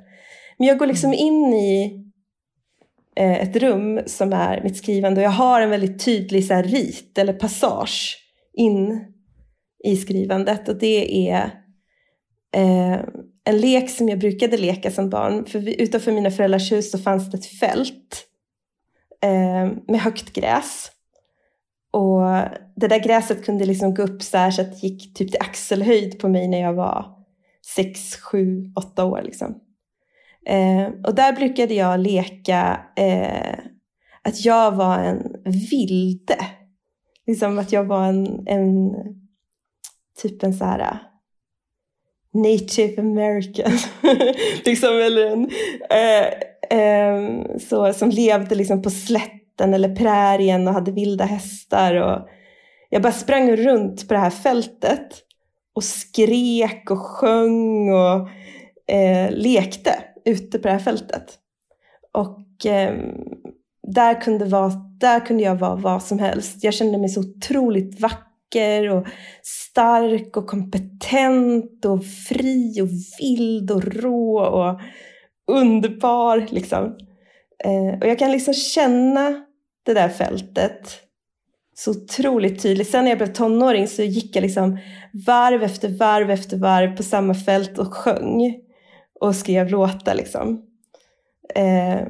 Men 0.59 0.69
jag 0.69 0.79
går 0.79 0.87
liksom 0.87 1.15
in 1.15 1.55
i 1.55 2.05
Eh, 3.19 3.43
ett 3.43 3.57
rum 3.57 4.01
som 4.07 4.33
är 4.33 4.63
mitt 4.63 4.77
skrivande 4.77 5.21
och 5.21 5.25
jag 5.25 5.31
har 5.31 5.61
en 5.61 5.71
väldigt 5.71 6.05
tydlig 6.05 6.47
så 6.47 6.55
här, 6.55 6.63
rit 6.63 7.19
eller 7.19 7.33
passage 7.33 8.17
in 8.53 9.05
i 9.85 9.97
skrivandet 9.97 10.69
och 10.69 10.77
det 10.77 11.29
är 11.31 11.45
eh, 12.55 13.01
en 13.45 13.59
lek 13.61 13.91
som 13.91 14.09
jag 14.09 14.19
brukade 14.19 14.57
leka 14.57 14.91
som 14.91 15.11
barn. 15.11 15.47
För 15.47 15.59
vi, 15.59 15.83
utanför 15.83 16.13
mina 16.13 16.31
föräldrars 16.31 16.73
hus 16.73 16.91
så 16.91 16.99
fanns 16.99 17.31
det 17.31 17.39
ett 17.39 17.47
fält 17.47 18.25
eh, 19.23 19.73
med 19.89 20.01
högt 20.01 20.33
gräs. 20.33 20.91
Och 21.93 22.21
det 22.77 22.89
där 22.89 23.05
gräset 23.05 23.45
kunde 23.45 23.65
liksom 23.65 23.95
gå 23.95 24.03
upp 24.03 24.23
så 24.23 24.39
här 24.39 24.51
så 24.51 24.63
att 24.63 24.81
det 24.81 24.87
gick 24.87 25.15
typ 25.15 25.31
till 25.31 25.41
axelhöjd 25.41 26.19
på 26.19 26.29
mig 26.29 26.49
när 26.49 26.61
jag 26.61 26.75
var 26.75 27.07
sex, 27.77 28.17
sju, 28.17 28.73
åtta 28.77 29.05
år. 29.05 29.23
Liksom. 29.25 29.55
Eh, 30.47 30.89
och 31.05 31.15
där 31.15 31.33
brukade 31.33 31.75
jag 31.75 32.01
leka 32.01 32.81
eh, 32.97 33.59
att 34.23 34.45
jag 34.45 34.73
var 34.73 34.99
en 34.99 35.37
vilde. 35.71 36.39
Liksom 37.27 37.59
att 37.59 37.73
jag 37.73 37.85
var 37.85 38.07
en, 38.07 38.47
en 38.47 38.91
typ 40.23 40.43
en 40.43 40.55
så 40.55 40.65
här 40.65 40.81
eh, 40.81 40.97
native 42.33 43.01
american. 43.01 43.73
liksom, 44.65 44.89
eller 44.89 45.27
en, 45.27 45.51
eh, 45.91 46.79
eh, 46.79 47.59
så, 47.59 47.93
som 47.93 48.11
levde 48.11 48.55
liksom 48.55 48.83
på 48.83 48.91
slätten 48.91 49.75
eller 49.75 49.97
prärien 49.97 50.69
och 50.69 50.75
hade 50.75 50.93
vilda 50.93 51.25
hästar. 51.25 51.95
Och 51.95 52.29
jag 52.91 53.03
bara 53.03 53.13
sprang 53.13 53.57
runt 53.57 54.09
på 54.09 54.15
det 54.15 54.21
här 54.21 54.31
fältet 54.31 55.09
och 55.75 55.85
skrek 55.85 56.91
och 56.91 56.99
sjöng 56.99 57.93
och 57.93 58.29
eh, 58.95 59.31
lekte 59.31 59.95
ute 60.29 60.59
på 60.59 60.69
det 60.69 60.73
här 60.73 60.79
fältet. 60.79 61.39
Och 62.13 62.67
eh, 62.67 62.95
där, 63.83 64.21
kunde 64.21 64.45
vara, 64.45 64.73
där 65.01 65.27
kunde 65.27 65.43
jag 65.43 65.57
vara 65.57 65.77
vad 65.77 66.03
som 66.03 66.19
helst. 66.19 66.65
Jag 66.65 66.75
kände 66.75 66.99
mig 66.99 67.09
så 67.09 67.21
otroligt 67.21 68.01
vacker 68.01 68.91
och 68.91 69.07
stark 69.43 70.37
och 70.37 70.47
kompetent 70.47 71.85
och 71.85 72.05
fri 72.29 72.81
och 72.83 72.89
vild 73.21 73.71
och 73.71 73.85
rå 73.85 74.41
och 74.41 74.81
underbar. 75.57 76.47
Liksom. 76.51 76.97
Eh, 77.65 77.99
och 78.01 78.07
jag 78.07 78.19
kan 78.19 78.33
liksom 78.33 78.55
känna 78.55 79.45
det 79.83 79.95
där 79.95 80.09
fältet 80.09 81.09
så 81.75 81.91
otroligt 81.91 82.63
tydligt. 82.63 82.91
Sen 82.91 83.05
när 83.05 83.11
jag 83.11 83.19
blev 83.19 83.33
tonåring 83.33 83.89
så 83.89 84.03
gick 84.03 84.37
jag 84.37 84.43
liksom 84.43 84.79
varv 85.27 85.63
efter 85.63 85.89
varv 85.89 86.31
efter 86.31 86.57
varv 86.57 86.97
på 86.97 87.03
samma 87.03 87.35
fält 87.35 87.79
och 87.79 87.95
sjöng 87.95 88.68
och 89.21 89.37
skrev 89.37 89.69
låtar. 89.69 90.15
Liksom. 90.15 90.63
Eh, 91.55 92.07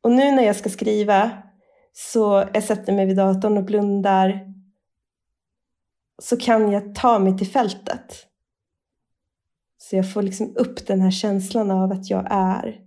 och 0.00 0.12
nu 0.12 0.32
när 0.32 0.42
jag 0.42 0.56
ska 0.56 0.68
skriva 0.68 1.30
så 1.92 2.48
jag 2.54 2.62
sätter 2.62 2.92
mig 2.92 3.06
vid 3.06 3.16
datorn 3.16 3.56
och 3.56 3.64
blundar 3.64 4.54
så 6.22 6.36
kan 6.36 6.70
jag 6.70 6.94
ta 6.94 7.18
mig 7.18 7.38
till 7.38 7.46
fältet. 7.46 8.26
Så 9.78 9.96
jag 9.96 10.12
får 10.12 10.22
liksom 10.22 10.56
upp 10.56 10.86
den 10.86 11.00
här 11.00 11.10
känslan 11.10 11.70
av 11.70 11.92
att 11.92 12.10
jag 12.10 12.26
är 12.30 12.80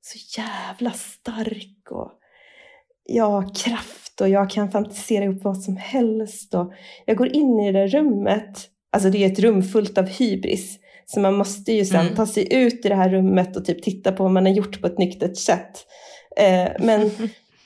så 0.00 0.40
jävla 0.40 0.90
stark 0.90 1.90
och 1.90 2.12
jag 3.04 3.30
har 3.30 3.54
kraft 3.54 4.20
och 4.20 4.28
jag 4.28 4.50
kan 4.50 4.70
fantisera 4.70 5.28
upp 5.28 5.44
vad 5.44 5.62
som 5.62 5.76
helst. 5.76 6.54
Och 6.54 6.72
jag 7.06 7.16
går 7.16 7.28
in 7.28 7.60
i 7.60 7.72
det 7.72 7.78
där 7.78 7.88
rummet, 7.88 8.68
alltså 8.90 9.10
det 9.10 9.24
är 9.24 9.32
ett 9.32 9.38
rum 9.38 9.62
fullt 9.62 9.98
av 9.98 10.06
hybris. 10.06 10.78
Så 11.12 11.20
man 11.20 11.34
måste 11.34 11.72
ju 11.72 11.84
sen 11.84 12.00
mm. 12.00 12.14
ta 12.14 12.26
sig 12.26 12.54
ut 12.54 12.84
i 12.86 12.88
det 12.88 12.94
här 12.94 13.10
rummet 13.10 13.56
och 13.56 13.64
typ 13.64 13.82
titta 13.82 14.12
på 14.12 14.22
vad 14.22 14.32
man 14.32 14.46
har 14.46 14.52
gjort 14.52 14.80
på 14.80 14.86
ett 14.86 14.98
nyktert 14.98 15.36
sätt. 15.36 15.86
Eh, 16.36 16.72
men 16.78 17.10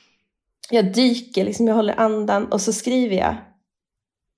jag 0.69 0.93
dyker, 0.93 1.45
liksom, 1.45 1.67
jag 1.67 1.75
håller 1.75 1.99
andan 1.99 2.51
och 2.51 2.61
så 2.61 2.73
skriver 2.73 3.15
jag 3.15 3.35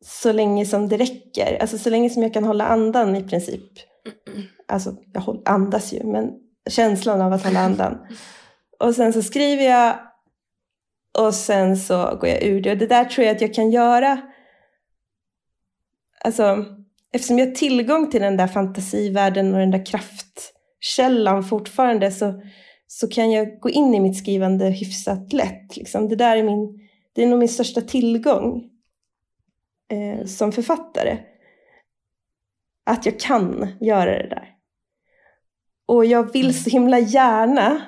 så 0.05 0.31
länge 0.31 0.65
som 0.65 0.89
det 0.89 0.97
räcker. 0.97 1.57
Alltså 1.61 1.77
så 1.77 1.89
länge 1.89 2.09
som 2.09 2.23
jag 2.23 2.33
kan 2.33 2.43
hålla 2.43 2.65
andan 2.65 3.15
i 3.15 3.23
princip. 3.23 3.71
Alltså 4.67 4.95
jag 5.13 5.41
andas 5.45 5.93
ju, 5.93 6.03
men 6.03 6.31
känslan 6.69 7.21
av 7.21 7.33
att 7.33 7.45
hålla 7.45 7.59
andan. 7.59 7.97
Och 8.79 8.95
sen 8.95 9.13
så 9.13 9.23
skriver 9.23 9.63
jag 9.63 9.99
och 11.17 11.33
sen 11.33 11.77
så 11.77 12.17
går 12.21 12.29
jag 12.29 12.43
ur 12.43 12.61
det. 12.61 12.71
Och 12.71 12.77
det 12.77 12.87
där 12.87 13.05
tror 13.05 13.27
jag 13.27 13.35
att 13.35 13.41
jag 13.41 13.53
kan 13.53 13.71
göra. 13.71 14.21
Alltså, 16.23 16.65
eftersom 17.13 17.39
jag 17.39 17.45
har 17.45 17.53
tillgång 17.53 18.09
till 18.09 18.21
den 18.21 18.37
där 18.37 18.47
fantasivärlden 18.47 19.53
och 19.53 19.59
den 19.59 19.71
där 19.71 19.85
kraftkällan 19.85 21.43
fortfarande 21.43 22.11
så, 22.11 22.41
så 22.87 23.07
kan 23.07 23.31
jag 23.31 23.59
gå 23.59 23.69
in 23.69 23.93
i 23.93 23.99
mitt 23.99 24.17
skrivande 24.17 24.65
hyfsat 24.65 25.33
lätt. 25.33 25.77
Liksom. 25.77 26.09
Det 26.09 26.15
där 26.15 26.37
är, 26.37 26.43
min, 26.43 26.89
det 27.13 27.23
är 27.23 27.27
nog 27.27 27.39
min 27.39 27.49
största 27.49 27.81
tillgång 27.81 28.69
eh, 29.91 30.25
som 30.25 30.51
författare. 30.51 31.17
Att 32.85 33.05
jag 33.05 33.19
kan 33.19 33.67
göra 33.81 34.23
det 34.23 34.29
där. 34.29 34.53
Och 35.85 36.05
jag 36.05 36.33
vill 36.33 36.63
så 36.63 36.69
himla 36.69 36.99
gärna 36.99 37.81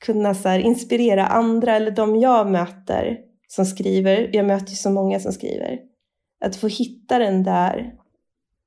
kunna 0.00 0.34
så 0.34 0.54
inspirera 0.54 1.26
andra 1.26 1.76
eller 1.76 1.90
de 1.90 2.16
jag 2.16 2.50
möter 2.50 3.18
som 3.48 3.64
skriver. 3.64 4.30
Jag 4.32 4.46
möter 4.46 4.70
ju 4.70 4.76
så 4.76 4.90
många 4.90 5.20
som 5.20 5.32
skriver. 5.32 5.78
Att 6.44 6.56
få 6.56 6.68
hitta 6.68 7.18
den 7.18 7.42
där 7.42 8.01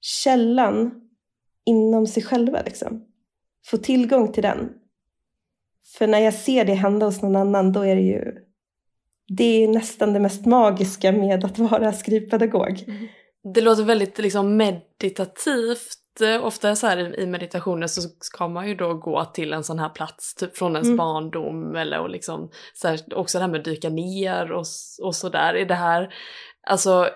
källan 0.06 1.02
inom 1.66 2.08
sig 2.08 2.24
själva. 2.24 2.62
Liksom. 2.66 3.06
Få 3.66 3.78
tillgång 3.78 4.32
till 4.32 4.44
den. 4.44 4.70
För 5.98 6.08
när 6.08 6.20
jag 6.20 6.34
ser 6.34 6.66
det 6.66 6.74
hända 6.74 7.06
hos 7.06 7.22
någon 7.22 7.36
annan 7.36 7.72
då 7.72 7.86
är 7.86 7.96
det 7.96 8.02
ju 8.02 8.46
det 9.28 9.64
är 9.64 9.68
nästan 9.68 10.14
det 10.14 10.20
mest 10.20 10.46
magiska 10.46 11.12
med 11.12 11.46
att 11.46 11.60
vara 11.60 11.94
skrivpedagog. 11.94 12.84
Mm. 12.88 13.08
Det 13.54 13.62
låter 13.62 13.84
väldigt 13.84 14.18
liksom 14.18 14.58
meditativt 14.58 16.02
ofta 16.42 16.76
så 16.76 16.88
här 16.88 17.20
i 17.20 17.26
meditationer 17.26 17.88
så 17.88 18.02
ska 18.02 18.48
man 18.48 18.68
ju 18.68 18.76
då 18.76 18.94
gå 18.94 19.26
till 19.26 19.54
en 19.54 19.64
sån 19.64 19.80
här 19.80 19.90
plats 19.90 20.36
typ 20.36 20.58
från 20.58 20.72
ens 20.72 20.86
mm. 20.86 20.98
barndom 20.98 21.76
eller 21.76 22.00
och 22.00 22.10
liksom 22.10 22.50
så 22.74 22.88
här, 22.88 23.00
också 23.16 23.38
det 23.38 23.42
här 23.42 23.52
med 23.52 23.60
att 23.60 23.66
dyka 23.66 23.90
ner 23.90 24.52
och, 24.52 24.66
och 25.02 25.16
sådär. 25.16 25.54
Är 25.54 25.66
det 25.66 25.76
här, 25.76 26.14
alltså, 26.68 27.10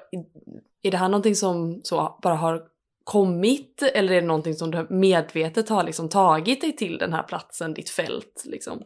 är 0.82 0.92
det 0.92 0.98
här 0.98 1.10
någonting 1.10 1.36
som 1.36 1.82
så 1.84 2.20
bara 2.22 2.36
har 2.36 2.64
kommit 3.10 3.84
eller 3.94 4.14
är 4.14 4.22
det 4.22 4.28
någonting 4.28 4.56
som 4.56 4.72
du 4.72 4.88
medvetet 4.90 5.70
har 5.70 5.84
liksom 5.84 6.10
tagit 6.10 6.62
dig 6.62 6.76
till 6.76 6.98
den 6.98 7.14
här 7.14 7.24
platsen, 7.24 7.74
ditt 7.74 7.90
fält 7.90 8.44
liksom? 8.46 8.82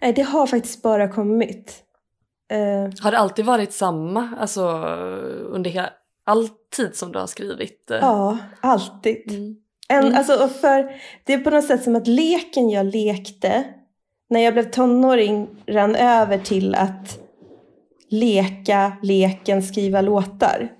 Nej, 0.00 0.12
det 0.12 0.22
har 0.22 0.46
faktiskt 0.46 0.82
bara 0.82 1.08
kommit. 1.08 1.82
Uh... 2.52 3.02
Har 3.02 3.10
det 3.10 3.18
alltid 3.18 3.44
varit 3.44 3.72
samma, 3.72 4.36
alltså 4.40 4.62
under 5.50 5.70
hela, 5.70 5.90
all 6.26 6.48
tid 6.76 6.96
som 6.96 7.12
du 7.12 7.18
har 7.18 7.26
skrivit? 7.26 7.90
Eh. 7.90 7.98
Ja, 8.00 8.38
alltid. 8.60 9.30
Mm. 9.30 9.56
En, 9.88 10.04
mm. 10.04 10.18
Alltså, 10.18 10.48
för 10.48 11.00
det 11.24 11.32
är 11.32 11.38
på 11.38 11.50
något 11.50 11.64
sätt 11.64 11.82
som 11.82 11.96
att 11.96 12.06
leken 12.06 12.70
jag 12.70 12.86
lekte 12.86 13.64
när 14.30 14.40
jag 14.40 14.52
blev 14.54 14.70
tonåring 14.70 15.48
rann 15.66 15.94
över 15.94 16.38
till 16.38 16.74
att 16.74 17.18
leka 18.10 18.92
leken 19.02 19.62
skriva 19.62 20.00
låtar. 20.00 20.70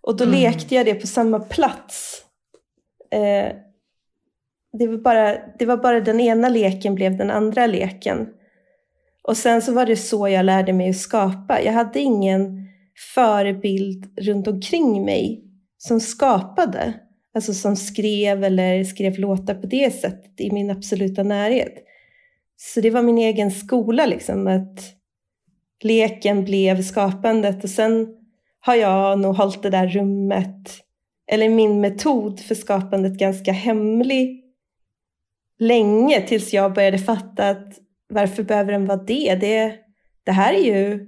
Och 0.00 0.16
då 0.16 0.24
mm. 0.24 0.40
lekte 0.40 0.74
jag 0.74 0.86
det 0.86 0.94
på 0.94 1.06
samma 1.06 1.40
plats. 1.40 2.24
Eh, 3.12 3.56
det, 4.78 4.86
var 4.86 4.96
bara, 4.96 5.38
det 5.58 5.66
var 5.66 5.76
bara 5.76 6.00
den 6.00 6.20
ena 6.20 6.48
leken 6.48 6.94
blev 6.94 7.16
den 7.16 7.30
andra 7.30 7.66
leken. 7.66 8.28
Och 9.22 9.36
sen 9.36 9.62
så 9.62 9.72
var 9.72 9.86
det 9.86 9.96
så 9.96 10.28
jag 10.28 10.44
lärde 10.44 10.72
mig 10.72 10.90
att 10.90 10.96
skapa. 10.96 11.62
Jag 11.62 11.72
hade 11.72 12.00
ingen 12.00 12.68
förebild 13.14 14.18
runt 14.20 14.48
omkring 14.48 15.04
mig 15.04 15.44
som 15.78 16.00
skapade. 16.00 16.94
Alltså 17.34 17.54
som 17.54 17.76
skrev 17.76 18.44
eller 18.44 18.84
skrev 18.84 19.18
låtar 19.18 19.54
på 19.54 19.66
det 19.66 19.90
sättet 19.90 20.40
i 20.40 20.50
min 20.50 20.70
absoluta 20.70 21.22
närhet. 21.22 21.74
Så 22.56 22.80
det 22.80 22.90
var 22.90 23.02
min 23.02 23.18
egen 23.18 23.50
skola 23.50 24.06
liksom. 24.06 24.46
Att 24.46 24.80
leken 25.82 26.44
blev 26.44 26.82
skapandet 26.82 27.64
och 27.64 27.70
sen 27.70 28.19
har 28.60 28.74
jag 28.74 29.18
nog 29.18 29.36
hållit 29.36 29.62
det 29.62 29.70
där 29.70 29.88
rummet 29.88 30.80
eller 31.26 31.48
min 31.48 31.80
metod 31.80 32.40
för 32.40 32.54
skapandet 32.54 33.12
ganska 33.12 33.52
hemlig 33.52 34.44
länge 35.58 36.20
tills 36.20 36.52
jag 36.52 36.74
började 36.74 36.98
fatta 36.98 37.48
att 37.48 37.78
varför 38.08 38.42
behöver 38.42 38.72
den 38.72 38.86
vara 38.86 39.02
det? 39.02 39.34
Det, 39.34 39.74
det 40.24 40.32
här 40.32 40.54
är 40.54 40.64
ju 40.64 41.06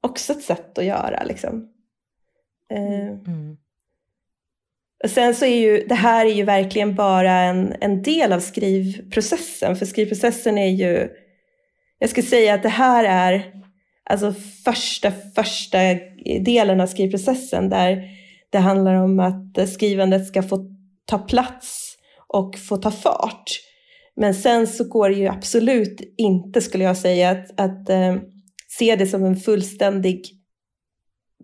också 0.00 0.32
ett 0.32 0.42
sätt 0.42 0.78
att 0.78 0.84
göra. 0.84 1.22
Liksom. 1.24 1.68
Eh, 2.70 3.08
mm. 3.08 3.56
Och 5.04 5.10
sen 5.10 5.34
så 5.34 5.44
är 5.44 5.56
ju 5.56 5.86
det 5.86 5.94
här 5.94 6.26
är 6.26 6.30
ju 6.30 6.44
verkligen 6.44 6.94
bara 6.94 7.32
en, 7.32 7.74
en 7.80 8.02
del 8.02 8.32
av 8.32 8.40
skrivprocessen. 8.40 9.76
För 9.76 9.86
skrivprocessen 9.86 10.58
är 10.58 10.70
ju, 10.70 11.08
jag 11.98 12.10
skulle 12.10 12.26
säga 12.26 12.54
att 12.54 12.62
det 12.62 12.68
här 12.68 13.04
är 13.04 13.61
alltså 14.10 14.34
första, 14.64 15.12
första 15.34 15.78
delen 16.44 16.80
av 16.80 16.86
skrivprocessen 16.86 17.68
där 17.68 18.02
det 18.50 18.58
handlar 18.58 18.94
om 18.94 19.20
att 19.20 19.68
skrivandet 19.68 20.26
ska 20.26 20.42
få 20.42 20.66
ta 21.04 21.18
plats 21.18 21.96
och 22.28 22.58
få 22.58 22.76
ta 22.76 22.90
fart. 22.90 23.44
Men 24.16 24.34
sen 24.34 24.66
så 24.66 24.84
går 24.84 25.08
det 25.08 25.14
ju 25.14 25.26
absolut 25.26 26.14
inte, 26.16 26.60
skulle 26.60 26.84
jag 26.84 26.96
säga, 26.96 27.30
att, 27.30 27.60
att 27.60 27.88
eh, 27.88 28.16
se 28.78 28.96
det 28.96 29.06
som 29.06 29.24
en 29.24 29.36
fullständig 29.36 30.22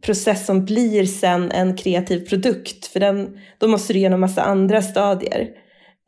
process 0.02 0.46
som 0.46 0.64
blir 0.64 1.04
sen 1.04 1.50
en 1.50 1.76
kreativ 1.76 2.28
produkt. 2.28 2.86
För 2.86 3.00
den, 3.00 3.38
då 3.58 3.68
måste 3.68 3.92
du 3.92 3.98
genom 3.98 4.20
massa 4.20 4.42
andra 4.42 4.82
stadier. 4.82 5.48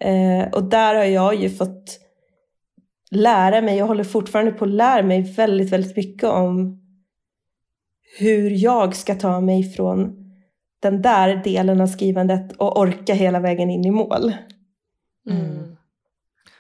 Eh, 0.05 0.51
och 0.53 0.65
där 0.65 0.95
har 0.95 1.05
jag 1.05 1.35
ju 1.35 1.51
fått 1.51 2.01
lära 3.11 3.61
mig, 3.61 3.79
jag 3.79 3.87
håller 3.87 4.05
fortfarande 4.05 4.53
på 4.53 4.65
att 4.65 4.71
lära 4.71 5.03
mig 5.03 5.23
väldigt, 5.23 5.73
väldigt 5.73 5.97
mycket 5.97 6.29
om 6.29 6.81
hur 8.19 8.51
jag 8.51 8.97
ska 8.97 9.15
ta 9.15 9.41
mig 9.41 9.73
från 9.73 10.17
den 10.81 11.03
där 11.03 11.37
delen 11.45 11.81
av 11.81 11.87
skrivandet 11.87 12.53
och 12.57 12.79
orka 12.79 13.15
hela 13.15 13.41
vägen 13.41 13.71
in 13.71 13.85
i 13.85 13.91
mål. 13.91 14.33
Mm. 15.27 15.77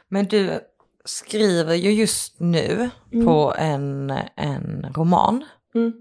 Men 0.09 0.25
du, 0.25 0.61
skriver 1.05 1.75
ju 1.75 1.93
just 1.93 2.41
nu 2.41 2.91
mm. 3.13 3.27
på 3.27 3.55
en, 3.59 4.13
en 4.37 4.87
roman. 4.97 5.45
Mm. 5.75 5.93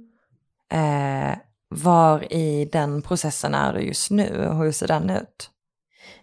Eh, 0.71 1.37
var 1.69 2.33
i 2.33 2.69
den 2.71 3.01
processen 3.01 3.53
är 3.53 3.73
du 3.73 3.79
just 3.79 4.11
nu? 4.11 4.49
Hur 4.57 4.71
ser 4.71 4.87
den 4.87 5.09
ut? 5.09 5.49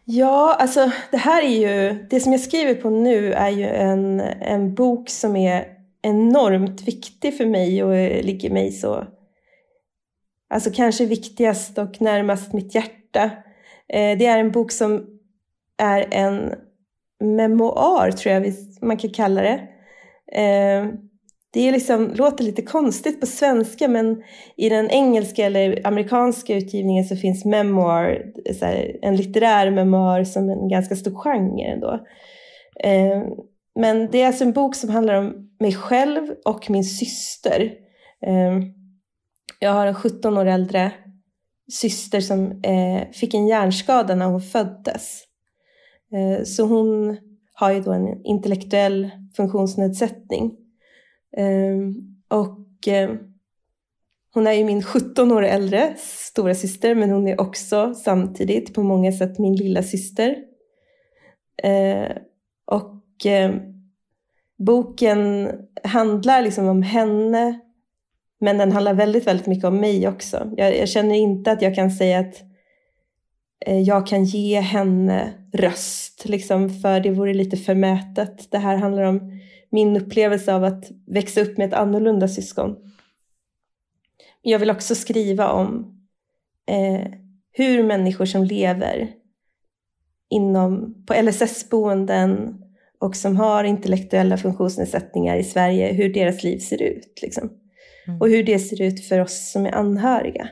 Ja, 0.09 0.57
alltså 0.59 0.91
det 1.11 1.17
här 1.17 1.43
är 1.43 1.49
ju, 1.49 2.07
det 2.11 2.21
som 2.21 2.33
jag 2.33 2.41
skriver 2.41 2.75
på 2.75 2.91
nu 2.91 3.33
är 3.33 3.51
ju 3.51 3.65
en, 3.65 4.21
en 4.21 4.75
bok 4.75 5.09
som 5.11 5.37
är 5.37 5.67
enormt 6.03 6.83
viktig 6.83 7.37
för 7.37 7.47
mig 7.47 7.85
och 7.85 8.25
ligger 8.25 8.51
mig 8.51 8.73
så, 8.73 9.07
alltså 10.51 10.71
kanske 10.75 11.07
viktigast 11.07 11.79
och 11.79 12.01
närmast 12.01 12.53
mitt 12.53 12.75
hjärta. 12.75 13.31
Eh, 13.89 14.19
det 14.19 14.27
är 14.27 14.39
en 14.39 14.53
bok 14.53 14.73
som 14.73 15.07
är 15.77 16.07
en 16.11 16.55
memoar 17.21 18.11
tror 18.11 18.35
jag 18.35 18.55
man 18.83 18.97
kan 18.97 19.11
kalla 19.11 19.43
det. 19.43 19.69
Eh, 20.41 20.87
det 21.57 21.69
är 21.69 21.73
liksom, 21.73 22.13
låter 22.15 22.45
lite 22.45 22.63
konstigt 22.63 23.21
på 23.21 23.27
svenska 23.27 23.89
men 23.89 24.23
i 24.57 24.69
den 24.69 24.91
engelska 24.91 25.47
eller 25.47 25.87
amerikanska 25.87 26.55
utgivningen 26.55 27.05
så 27.05 27.17
finns 27.17 27.45
memoir, 27.45 28.33
här, 28.61 28.97
en 29.03 29.17
litterär 29.17 29.71
memoir 29.71 30.25
som 30.25 30.51
en 30.51 30.69
ganska 30.69 30.97
stor 30.97 31.15
genre 31.15 31.65
ändå. 31.65 32.01
Eh, 32.85 33.23
men 33.75 34.11
det 34.11 34.23
är 34.23 34.27
alltså 34.27 34.45
en 34.45 34.53
bok 34.53 34.75
som 34.75 34.91
handlar 34.91 35.15
om 35.15 35.51
mig 35.61 35.75
själv 35.75 36.35
och 36.45 36.71
min 36.71 36.85
syster. 36.85 37.73
Eh, 38.27 38.59
jag 39.61 39.73
har 39.73 39.87
en 39.87 39.95
17 39.95 40.39
år 40.39 40.47
äldre 40.47 40.93
syster 41.73 42.21
som 42.21 42.61
eh, 42.63 43.11
fick 43.13 43.35
en 43.35 43.47
hjärnskada 43.47 44.15
när 44.15 44.27
hon 44.27 44.41
föddes. 44.41 45.23
Eh, 46.13 46.45
så 46.45 46.67
hon 46.67 47.17
har 47.53 47.73
ju 47.73 47.81
då 47.81 47.93
en 47.93 48.25
intellektuell 48.25 49.11
funktionsnedsättning. 49.37 50.66
Ehm, 51.37 51.95
och 52.29 52.89
eh, 52.89 53.11
hon 54.35 54.47
är 54.47 54.53
ju 54.53 54.65
min 54.65 54.83
17 54.83 55.33
år 55.33 55.43
äldre 55.45 55.95
stora 55.99 56.55
syster 56.55 56.95
men 56.95 57.11
hon 57.11 57.29
är 57.29 57.41
också 57.41 57.95
samtidigt 57.95 58.75
på 58.75 58.83
många 58.83 59.13
sätt 59.13 59.39
min 59.39 59.57
lilla 59.57 59.83
syster. 59.83 60.37
Ehm, 61.63 62.13
och 62.65 63.27
eh, 63.27 63.55
boken 64.59 65.51
handlar 65.83 66.43
liksom 66.43 66.69
om 66.69 66.83
henne, 66.83 67.61
men 68.41 68.59
den 68.59 68.73
handlar 68.73 68.95
väldigt, 68.95 69.27
väldigt 69.27 69.47
mycket 69.47 69.65
om 69.65 69.77
mig 69.77 70.09
också. 70.09 70.51
Jag, 70.57 70.79
jag 70.79 70.89
känner 70.89 71.15
inte 71.15 71.53
att 71.53 71.63
jag 71.63 71.75
kan 71.75 71.91
säga 71.91 72.19
att 72.19 72.43
eh, 73.67 73.81
jag 73.81 74.07
kan 74.07 74.25
ge 74.25 74.61
henne 74.61 75.33
röst, 75.53 76.25
liksom, 76.29 76.71
för 76.71 77.01
det 77.01 77.11
vore 77.11 77.35
lite 77.35 77.57
förmätet. 77.57 78.51
Det 78.51 78.59
här 78.59 78.77
handlar 78.77 79.03
om 79.03 79.36
min 79.71 79.97
upplevelse 79.97 80.55
av 80.55 80.65
att 80.65 80.91
växa 81.07 81.41
upp 81.41 81.59
med 81.59 81.69
ett 81.69 81.75
annorlunda 81.75 82.29
syskon. 82.29 82.77
Jag 84.43 84.59
vill 84.59 84.71
också 84.71 84.95
skriva 84.95 85.51
om 85.53 86.01
eh, 86.67 87.13
hur 87.53 87.83
människor 87.83 88.27
som 88.27 88.45
lever 88.45 89.13
inom, 90.31 91.05
på 91.07 91.15
LSS-boenden 91.23 92.63
och 93.01 93.17
som 93.17 93.37
har 93.37 93.65
intellektuella 93.65 94.37
funktionsnedsättningar 94.37 95.37
i 95.37 95.45
Sverige, 95.45 95.93
hur 95.93 96.15
deras 96.15 96.43
liv 96.43 96.59
ser 96.59 96.83
ut. 96.83 97.19
Liksom. 97.23 97.51
Mm. 98.07 98.21
Och 98.21 98.29
hur 98.29 98.45
det 98.45 98.59
ser 98.59 98.83
ut 98.83 99.09
för 99.09 99.21
oss 99.21 99.53
som 99.53 99.67
är 99.67 99.73
anhöriga. 99.73 100.49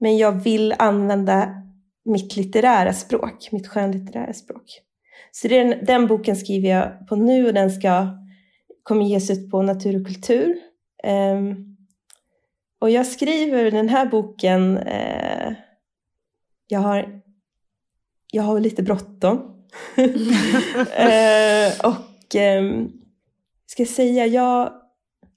Men 0.00 0.16
jag 0.16 0.32
vill 0.32 0.74
använda 0.78 1.62
mitt 2.04 2.36
litterära 2.36 2.92
språk, 2.92 3.48
mitt 3.52 3.68
skönlitterära 3.68 4.32
språk. 4.32 4.80
Så 5.32 5.48
den, 5.48 5.84
den 5.84 6.06
boken 6.06 6.36
skriver 6.36 6.68
jag 6.68 7.08
på 7.08 7.16
nu 7.16 7.46
och 7.46 7.54
den 7.54 7.70
ska, 7.70 8.08
kommer 8.82 9.04
ges 9.04 9.30
ut 9.30 9.50
på 9.50 9.62
Natur 9.62 10.00
och 10.00 10.06
kultur. 10.06 10.56
Um, 11.04 11.76
och 12.78 12.90
jag 12.90 13.06
skriver 13.06 13.70
den 13.70 13.88
här 13.88 14.06
boken, 14.06 14.78
uh, 14.78 15.52
jag, 16.68 16.80
har, 16.80 17.20
jag 18.32 18.42
har 18.42 18.60
lite 18.60 18.82
bråttom. 18.82 19.36
uh, 19.98 20.06
och 21.86 22.34
um, 22.58 22.92
ska 23.66 23.82
jag 23.82 23.88
säga, 23.88 24.26
jag 24.26 24.72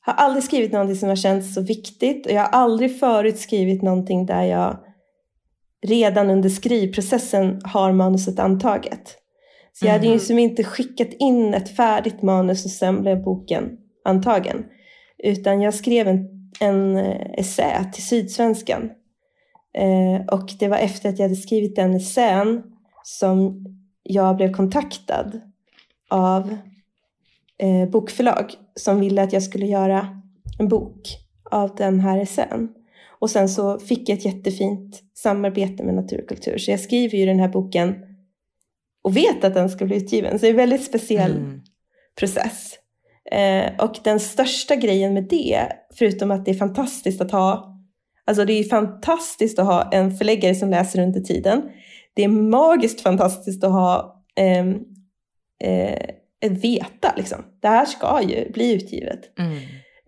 har 0.02 0.14
aldrig 0.14 0.44
skrivit 0.44 0.72
någonting 0.72 0.96
som 0.96 1.10
har 1.10 1.16
känts 1.16 1.54
så 1.54 1.62
viktigt 1.62 2.26
och 2.26 2.32
jag 2.32 2.42
har 2.42 2.50
aldrig 2.50 3.00
förut 3.00 3.40
skrivit 3.40 3.82
någonting 3.82 4.26
där 4.26 4.44
jag 4.44 4.78
redan 5.86 6.30
under 6.30 6.50
skrivprocessen 6.50 7.62
har 7.64 7.92
manuset 7.92 8.40
antaget. 8.40 9.18
Så 9.80 9.86
jag 9.86 9.92
hade 9.92 10.06
ju 10.06 10.10
mm. 10.10 10.18
liksom 10.18 10.40
inte 10.40 10.64
skickat 10.64 11.14
in 11.20 11.54
ett 11.54 11.76
färdigt 11.76 12.22
manus 12.22 12.66
och 12.66 12.72
sen 12.72 13.02
blev 13.02 13.24
boken 13.24 13.78
antagen. 14.04 14.66
Utan 15.18 15.62
jag 15.62 15.74
skrev 15.74 16.08
en, 16.08 16.28
en 16.60 16.98
eh, 16.98 17.40
essä 17.40 17.92
till 17.94 18.04
Sydsvenskan. 18.04 18.90
Eh, 19.74 20.26
och 20.28 20.50
det 20.60 20.68
var 20.68 20.78
efter 20.78 21.10
att 21.10 21.20
jag 21.20 21.26
hade 21.26 21.36
skrivit 21.36 21.76
den 21.76 21.94
essän 21.94 22.64
som 23.04 23.66
jag 24.04 24.36
blev 24.36 24.54
kontaktad 24.54 25.42
av 26.10 26.58
eh, 27.58 27.90
bokförlag 27.90 28.54
som 28.76 29.00
ville 29.00 29.24
att 29.24 29.34
jag 29.34 29.44
skulle 29.44 29.66
göra 29.66 30.08
en 30.60 30.68
bok 30.68 31.02
av 31.52 31.76
den 31.76 32.00
här 32.00 32.18
essän. 32.18 32.70
Och 33.20 33.30
sen 33.30 33.50
så 33.50 33.80
fick 33.80 34.10
jag 34.10 34.18
ett 34.18 34.26
jättefint 34.26 35.02
samarbete 35.14 35.84
med 35.84 35.96
Natur 35.96 36.22
och 36.22 36.28
kultur. 36.28 36.58
Så 36.58 36.72
jag 36.72 36.80
skriver 36.80 37.18
ju 37.18 37.26
den 37.26 37.40
här 37.40 37.50
boken 37.50 37.96
och 39.08 39.18
vet 39.18 39.44
att 39.44 39.54
den 39.54 39.70
ska 39.70 39.86
bli 39.86 39.98
utgiven. 39.98 40.40
Så 40.40 40.46
det 40.46 40.48
är 40.48 40.52
en 40.52 40.58
väldigt 40.58 40.84
speciell 40.84 41.32
mm. 41.32 41.62
process. 42.20 42.74
Eh, 43.32 43.86
och 43.86 43.96
den 44.04 44.20
största 44.20 44.76
grejen 44.76 45.14
med 45.14 45.24
det, 45.24 45.68
förutom 45.94 46.32
att 46.32 46.46
det 46.46 46.52
är 46.52 46.56
fantastiskt 46.56 47.22
att 47.22 47.32
ha, 47.32 47.78
alltså 48.26 48.46
det 48.46 48.54
är 48.54 48.64
fantastiskt 48.64 49.60
att 49.60 49.66
ha 49.66 49.92
en 49.92 50.18
förläggare 50.18 50.56
som 50.56 50.70
läser 50.70 51.04
under 51.04 51.20
tiden. 51.20 51.62
Det 52.14 52.24
är 52.24 52.28
magiskt 52.28 53.02
fantastiskt 53.02 53.64
att 53.64 53.72
ha 53.72 54.24
eh, 54.36 54.68
eh, 55.64 56.52
veta 56.52 57.14
liksom. 57.18 57.44
Det 57.62 57.68
här 57.68 57.86
ska 57.86 58.22
ju 58.22 58.52
bli 58.52 58.74
utgivet. 58.74 59.20
Mm. 59.40 59.58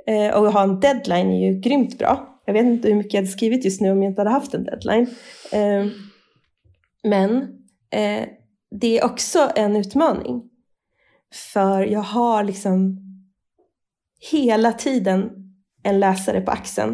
Eh, 0.07 0.35
och 0.35 0.47
att 0.47 0.53
ha 0.53 0.63
en 0.63 0.79
deadline 0.79 1.31
är 1.31 1.51
ju 1.51 1.59
grymt 1.59 1.97
bra. 1.97 2.41
Jag 2.45 2.53
vet 2.53 2.65
inte 2.65 2.87
hur 2.87 2.95
mycket 2.95 3.13
jag 3.13 3.21
hade 3.21 3.31
skrivit 3.31 3.65
just 3.65 3.81
nu 3.81 3.91
om 3.91 4.03
jag 4.03 4.11
inte 4.11 4.21
hade 4.21 4.29
haft 4.29 4.53
en 4.53 4.63
deadline. 4.63 5.07
Eh, 5.51 5.85
men 7.03 7.41
eh, 7.91 8.27
det 8.71 8.99
är 8.99 9.05
också 9.05 9.51
en 9.55 9.75
utmaning. 9.75 10.49
För 11.53 11.81
jag 11.81 11.99
har 11.99 12.43
liksom 12.43 12.99
hela 14.31 14.73
tiden 14.73 15.31
en 15.83 15.99
läsare 15.99 16.41
på 16.41 16.51
axeln 16.51 16.89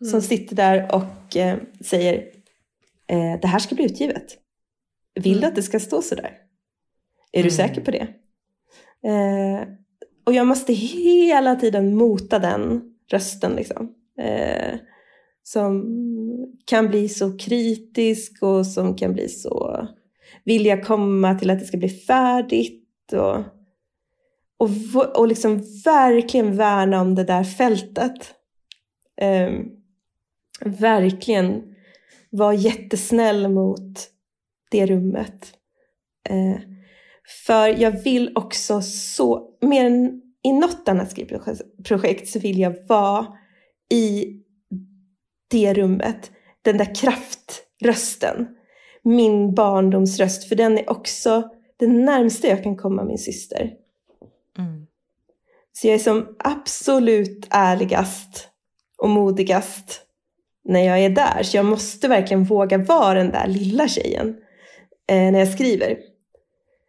mm. 0.00 0.10
som 0.10 0.22
sitter 0.22 0.56
där 0.56 0.94
och 0.94 1.36
eh, 1.36 1.58
säger 1.80 2.14
eh, 3.06 3.40
det 3.40 3.46
här 3.46 3.58
ska 3.58 3.74
bli 3.74 3.84
utgivet. 3.84 4.38
Vill 5.14 5.32
mm. 5.32 5.40
du 5.40 5.46
att 5.46 5.54
det 5.54 5.62
ska 5.62 5.80
stå 5.80 6.02
sådär? 6.02 6.38
Är 7.32 7.40
mm. 7.40 7.48
du 7.48 7.50
säker 7.50 7.80
på 7.80 7.90
det? 7.90 8.08
Eh, 9.10 9.68
och 10.24 10.32
jag 10.32 10.46
måste 10.46 10.72
hela 10.72 11.56
tiden 11.56 11.96
mota 11.96 12.38
den 12.38 12.94
rösten 13.10 13.52
liksom. 13.52 13.94
Eh, 14.18 14.78
som 15.42 15.84
kan 16.64 16.88
bli 16.88 17.08
så 17.08 17.38
kritisk 17.38 18.42
och 18.42 18.66
som 18.66 18.96
kan 18.96 19.12
bli 19.12 19.28
så 19.28 19.88
vilja 20.46 20.80
komma 20.80 21.34
till 21.34 21.50
att 21.50 21.58
det 21.58 21.64
ska 21.64 21.76
bli 21.76 21.88
färdigt 21.88 23.12
och, 23.12 23.38
och, 24.58 25.18
och 25.18 25.28
liksom 25.28 25.62
verkligen 25.84 26.56
värna 26.56 27.00
om 27.00 27.14
det 27.14 27.24
där 27.24 27.44
fältet. 27.44 28.34
Um, 29.22 29.70
verkligen 30.60 31.62
vara 32.30 32.54
jättesnäll 32.54 33.48
mot 33.48 34.10
det 34.70 34.86
rummet. 34.86 35.52
Uh, 36.30 36.58
för 37.46 37.68
jag 37.68 38.02
vill 38.02 38.32
också 38.34 38.82
så, 38.82 39.56
mer 39.60 39.84
än 39.84 40.22
i 40.42 40.52
något 40.52 40.88
annat 40.88 41.10
skrivprojekt 41.10 42.28
så 42.28 42.38
vill 42.38 42.58
jag 42.58 42.86
vara 42.86 43.26
i 43.92 44.24
det 45.50 45.74
rummet. 45.74 46.30
Den 46.62 46.76
där 46.76 46.94
kraftrösten 46.94 48.55
min 49.06 49.54
barndomsröst, 49.54 50.48
för 50.48 50.56
den 50.56 50.78
är 50.78 50.90
också 50.90 51.50
det 51.76 51.86
närmsta 51.86 52.48
jag 52.48 52.62
kan 52.62 52.76
komma 52.76 53.04
min 53.04 53.18
syster. 53.18 53.70
Mm. 54.58 54.86
Så 55.72 55.86
jag 55.86 55.94
är 55.94 55.98
som 55.98 56.36
absolut 56.38 57.46
ärligast 57.50 58.48
och 58.98 59.08
modigast 59.08 60.00
när 60.64 60.80
jag 60.80 60.98
är 60.98 61.10
där. 61.10 61.42
Så 61.42 61.56
jag 61.56 61.66
måste 61.66 62.08
verkligen 62.08 62.44
våga 62.44 62.78
vara 62.78 63.14
den 63.14 63.30
där 63.30 63.46
lilla 63.46 63.88
tjejen 63.88 64.28
eh, 65.08 65.32
när 65.32 65.38
jag 65.38 65.52
skriver. 65.52 65.98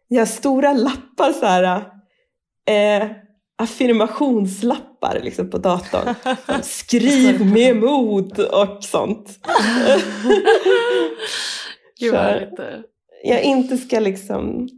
Jag 0.08 0.20
har 0.20 0.26
stora 0.26 0.72
lappar 0.72 1.32
så 1.32 1.46
här, 1.46 1.84
eh, 2.66 3.08
affirmationslappar 3.56 5.20
liksom, 5.22 5.50
på 5.50 5.58
datorn. 5.58 6.14
Skriv 6.62 7.46
med 7.46 7.76
mod 7.76 8.38
och 8.38 8.84
sånt. 8.84 9.28
Gud 12.00 12.14
härligt. 12.14 12.60
Jag 13.24 13.42
inte 13.42 13.76
ska 13.76 14.00
liksom 14.00 14.68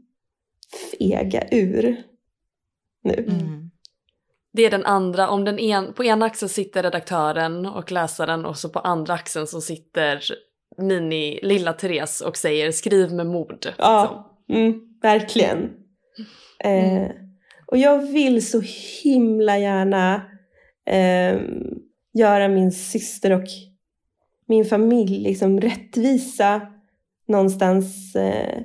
fega 0.99 1.43
ur 1.51 2.03
nu. 3.03 3.15
Mm. 3.15 3.71
Det 4.53 4.63
är 4.63 4.71
den 4.71 4.85
andra, 4.85 5.29
om 5.29 5.45
den 5.45 5.59
en, 5.59 5.95
på 5.95 6.05
ena 6.05 6.27
axeln 6.27 6.49
sitter 6.49 6.83
redaktören 6.83 7.67
och 7.67 7.93
läsaren 7.93 8.47
och 8.47 8.57
så 8.57 8.69
på 8.69 8.79
andra 8.79 9.15
axeln 9.15 9.47
så 9.47 9.61
sitter 9.61 10.23
mini 10.79 11.41
lilla 11.43 11.73
Therese 11.73 12.21
och 12.21 12.37
säger 12.37 12.73
skriv 12.73 13.13
med 13.13 13.27
mod. 13.27 13.73
Ja, 13.79 14.31
mm, 14.49 14.81
verkligen. 15.03 15.71
Mm. 16.59 17.05
Eh, 17.05 17.11
och 17.67 17.79
jag 17.79 17.99
vill 18.13 18.51
så 18.51 18.63
himla 19.03 19.59
gärna 19.59 20.23
eh, 20.87 21.41
göra 22.13 22.49
min 22.49 22.73
syster 22.73 23.33
och 23.33 23.45
min 24.47 24.65
familj 24.65 25.19
liksom 25.19 25.61
rättvisa 25.61 26.61
någonstans 27.31 28.17
eh, 28.17 28.63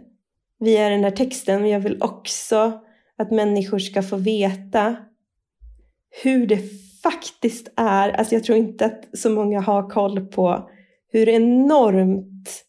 via 0.60 0.90
den 0.90 1.04
här 1.04 1.12
texten. 1.12 1.62
Men 1.62 1.70
jag 1.70 1.80
vill 1.80 2.02
också 2.02 2.82
att 3.18 3.32
människor 3.32 3.80
ska 3.80 4.04
få 4.04 4.16
veta 4.16 4.96
hur 6.24 6.48
det 6.48 6.60
faktiskt 7.04 7.74
är. 7.76 8.10
Alltså 8.10 8.36
jag 8.36 8.44
tror 8.44 8.58
inte 8.58 8.86
att 8.86 9.18
så 9.18 9.30
många 9.30 9.62
har 9.62 9.90
koll 9.90 10.26
på 10.26 10.70
hur 11.12 11.30
enormt 11.30 12.66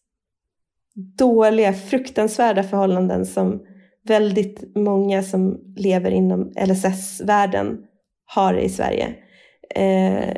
dåliga, 1.17 1.73
fruktansvärda 1.73 2.63
förhållanden 2.63 3.25
som 3.25 3.65
väldigt 4.03 4.75
många 4.75 5.23
som 5.23 5.73
lever 5.75 6.11
inom 6.11 6.51
LSS-världen 6.67 7.77
har 8.25 8.53
i 8.53 8.69
Sverige. 8.69 9.15
Eh, 9.75 10.35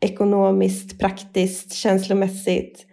ekonomiskt, 0.00 0.98
praktiskt, 0.98 1.72
känslomässigt. 1.72 2.85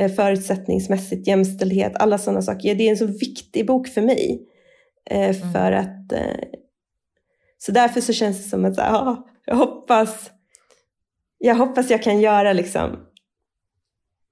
Eh, 0.00 0.12
förutsättningsmässigt, 0.12 1.26
jämställdhet, 1.26 1.92
alla 1.96 2.18
sådana 2.18 2.42
saker. 2.42 2.74
Det 2.74 2.86
är 2.86 2.90
en 2.90 2.96
så 2.96 3.06
viktig 3.06 3.66
bok 3.66 3.88
för 3.88 4.02
mig. 4.02 4.48
Eh, 5.10 5.36
mm. 5.40 5.52
För 5.52 5.72
att, 5.72 6.12
eh, 6.12 6.48
så 7.58 7.72
därför 7.72 8.00
så 8.00 8.12
känns 8.12 8.42
det 8.42 8.48
som 8.48 8.64
att 8.64 8.76
ja, 8.76 9.28
jag 9.44 9.56
hoppas 9.56 10.30
jag 11.38 11.54
hoppas 11.54 11.90
jag 11.90 12.02
kan 12.02 12.20
göra 12.20 12.52
liksom 12.52 13.06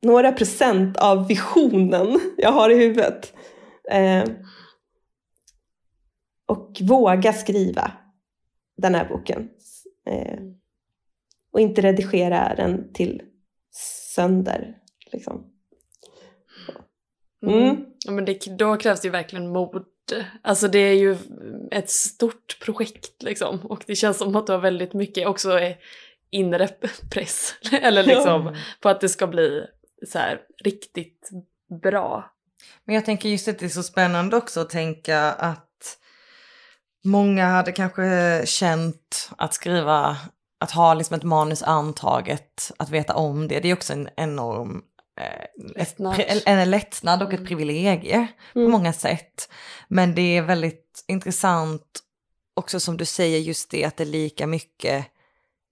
några 0.03 0.33
procent 0.33 0.96
av 0.96 1.29
visionen 1.29 2.20
jag 2.37 2.53
har 2.53 2.70
i 2.70 2.74
huvudet. 2.74 3.33
och 6.46 6.81
våga 6.81 7.33
skriva 7.33 7.92
den 8.77 8.94
här 8.94 9.09
boken. 9.09 9.48
Och 11.53 11.61
inte 11.61 11.81
redigera 11.81 12.55
den 12.55 12.92
till 12.92 13.22
sönder. 14.14 14.79
Liksom. 15.12 15.54
Mm. 17.49 17.63
Mm. 17.63 17.85
Ja, 18.05 18.13
men 18.13 18.25
det, 18.25 18.59
då 18.59 18.77
krävs 18.77 19.01
det 19.01 19.07
ju 19.07 19.13
verkligen 19.13 19.49
mod. 19.49 19.85
Alltså 20.43 20.69
det 20.69 20.79
är 20.79 20.95
ju 20.95 21.17
ett 21.71 21.91
stort 21.91 22.59
projekt 22.61 23.23
liksom. 23.23 23.61
Och 23.61 23.85
det 23.87 23.95
känns 23.95 24.19
som 24.19 24.37
att 24.37 24.47
du 24.47 24.53
har 24.53 24.61
väldigt 24.61 24.95
mycket 24.95 25.27
också 25.27 25.61
inre 26.31 26.69
press. 27.11 27.55
Eller 27.73 28.03
liksom 28.03 28.57
på 28.81 28.89
att 28.89 29.01
det 29.01 29.09
ska 29.09 29.27
bli 29.27 29.67
så 30.09 30.19
här 30.19 30.41
riktigt 30.65 31.31
bra. 31.83 32.31
Men 32.85 32.95
jag 32.95 33.05
tänker 33.05 33.29
just 33.29 33.49
att 33.49 33.59
det 33.59 33.65
är 33.65 33.69
så 33.69 33.83
spännande 33.83 34.37
också 34.37 34.61
att 34.61 34.71
tänka 34.71 35.21
att 35.21 35.99
många 37.05 37.47
hade 37.47 37.73
kanske 37.73 38.43
känt 38.47 39.31
att 39.39 39.55
skriva, 39.55 40.17
att 40.61 40.71
ha 40.71 40.95
liksom 40.95 41.17
ett 41.17 41.23
manus 41.23 41.63
antaget, 41.63 42.73
att 42.79 42.91
veta 42.91 43.15
om 43.15 43.49
det. 43.49 43.61
Det 43.61 43.69
är 43.69 43.75
också 43.75 43.93
en 43.93 44.09
enorm 44.17 44.83
Lättnad. 45.77 46.14
pri- 46.14 46.42
en 46.46 46.70
lättnad 46.70 47.22
och 47.22 47.29
ett 47.33 47.38
Mm. 47.38 47.46
privilegie 47.46 48.29
på 48.53 48.59
Mm. 48.59 48.70
många 48.70 48.92
sätt. 48.92 49.48
Men 49.88 50.14
det 50.14 50.37
är 50.37 50.42
väldigt 50.42 51.05
intressant 51.09 52.00
också 52.55 52.81
som 52.81 52.96
du 52.96 53.05
säger 53.05 53.38
just 53.38 53.70
det 53.70 53.85
att 53.85 53.96
det 53.96 54.05
lika 54.05 54.46
mycket 54.46 55.07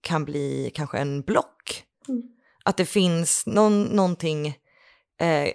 kan 0.01 0.25
bli 0.25 0.71
kanske 0.73 0.97
en 0.97 1.21
block. 1.21 1.83
Mm. 2.07 2.23
Att 2.65 2.77
det 2.77 2.85
finns 2.85 3.43
någon, 3.45 3.83
någonting 3.83 4.47
eh, 5.21 5.49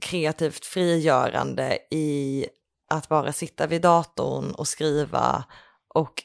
kreativt 0.00 0.64
frigörande 0.66 1.78
i 1.90 2.46
att 2.90 3.08
bara 3.08 3.32
sitta 3.32 3.66
vid 3.66 3.82
datorn 3.82 4.50
och 4.54 4.68
skriva 4.68 5.44
och 5.94 6.22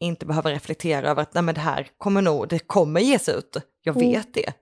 inte 0.00 0.26
behöva 0.26 0.50
reflektera 0.50 1.10
över 1.10 1.22
att 1.22 1.34
Nej, 1.34 1.42
men 1.42 1.54
det 1.54 1.60
här 1.60 1.88
kommer 1.98 2.22
nog, 2.22 2.48
det 2.48 2.58
kommer 2.58 3.00
ges 3.00 3.28
ut, 3.28 3.56
jag 3.82 3.96
Mm. 3.96 4.10
vet 4.10 4.34
det. 4.34 4.52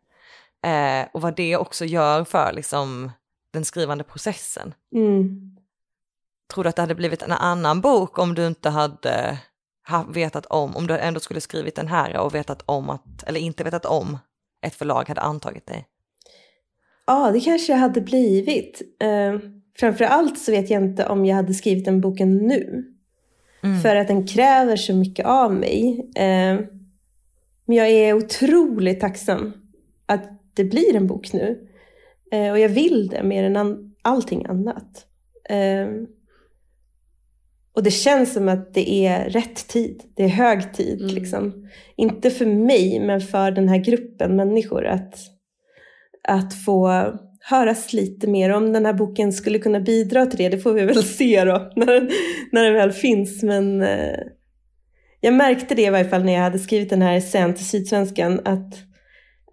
Eh, 0.64 1.06
och 1.12 1.20
vad 1.20 1.36
det 1.36 1.56
också 1.56 1.84
gör 1.84 2.24
för 2.24 2.52
liksom, 2.52 3.10
den 3.50 3.64
skrivande 3.64 4.04
processen. 4.04 4.74
Mm. 4.94 5.50
Tror 6.54 6.64
du 6.64 6.70
att 6.70 6.76
det 6.76 6.82
hade 6.82 6.94
blivit 6.94 7.22
en 7.22 7.32
annan 7.32 7.80
bok 7.80 8.18
om 8.18 8.34
du 8.34 8.46
inte 8.46 8.70
hade 8.70 9.38
ha, 9.88 10.02
vetat 10.02 10.46
om, 10.46 10.76
om 10.76 10.86
du 10.86 10.98
ändå 10.98 11.20
skulle 11.20 11.40
skrivit 11.40 11.74
den 11.74 11.88
här 11.88 12.16
och 12.16 12.34
vetat 12.34 12.62
om 12.66 12.90
att, 12.90 13.22
eller 13.26 13.40
inte 13.40 13.64
vetat 13.64 13.86
om 13.86 14.18
ett 14.66 14.74
förlag 14.74 15.08
hade 15.08 15.20
antagit 15.20 15.66
dig? 15.66 15.86
Ja, 17.06 17.30
det 17.32 17.40
kanske 17.40 17.72
jag 17.72 17.78
hade 17.78 18.00
blivit. 18.00 18.82
Eh, 19.00 19.38
framför 19.78 20.04
allt 20.04 20.38
så 20.38 20.52
vet 20.52 20.70
jag 20.70 20.82
inte 20.82 21.06
om 21.06 21.24
jag 21.24 21.36
hade 21.36 21.54
skrivit 21.54 21.84
den 21.84 22.00
boken 22.00 22.36
nu. 22.36 22.84
Mm. 23.62 23.80
För 23.80 23.96
att 23.96 24.08
den 24.08 24.26
kräver 24.26 24.76
så 24.76 24.94
mycket 24.94 25.26
av 25.26 25.54
mig. 25.54 26.10
Eh, 26.16 26.60
men 27.66 27.76
jag 27.76 27.88
är 27.88 28.14
otroligt 28.14 29.00
tacksam 29.00 29.52
att 30.06 30.33
det 30.54 30.64
blir 30.64 30.96
en 30.96 31.06
bok 31.06 31.32
nu. 31.32 31.68
Eh, 32.32 32.50
och 32.50 32.58
jag 32.58 32.68
vill 32.68 33.08
det 33.08 33.22
mer 33.22 33.44
än 33.44 33.56
an- 33.56 33.94
allting 34.02 34.46
annat. 34.46 35.06
Eh, 35.48 35.88
och 37.74 37.82
det 37.82 37.90
känns 37.90 38.32
som 38.32 38.48
att 38.48 38.74
det 38.74 39.06
är 39.06 39.30
rätt 39.30 39.68
tid. 39.68 40.02
Det 40.16 40.22
är 40.22 40.28
hög 40.28 40.72
tid. 40.74 41.00
Mm. 41.02 41.14
Liksom. 41.14 41.68
Inte 41.96 42.30
för 42.30 42.46
mig, 42.46 43.00
men 43.00 43.20
för 43.20 43.50
den 43.50 43.68
här 43.68 43.78
gruppen 43.78 44.36
människor. 44.36 44.86
Att, 44.86 45.14
att 46.28 46.64
få 46.64 46.88
höras 47.40 47.92
lite 47.92 48.26
mer. 48.26 48.50
Om 48.50 48.72
den 48.72 48.86
här 48.86 48.92
boken 48.92 49.32
skulle 49.32 49.58
kunna 49.58 49.80
bidra 49.80 50.26
till 50.26 50.38
det, 50.38 50.48
det 50.48 50.58
får 50.58 50.72
vi 50.72 50.84
väl 50.84 51.02
se 51.04 51.44
då. 51.44 51.72
När 51.76 51.86
den, 51.86 52.10
när 52.52 52.64
den 52.64 52.74
väl 52.74 52.92
finns. 52.92 53.42
Men 53.42 53.82
eh, 53.82 54.18
jag 55.20 55.34
märkte 55.34 55.74
det 55.74 55.82
i 55.82 55.90
varje 55.90 56.04
fall 56.04 56.24
när 56.24 56.32
jag 56.32 56.40
hade 56.40 56.58
skrivit 56.58 56.90
den 56.90 57.02
här 57.02 57.16
essän 57.16 57.54
till 57.54 57.66
Sydsvenskan. 57.66 58.40
Att, 58.44 58.74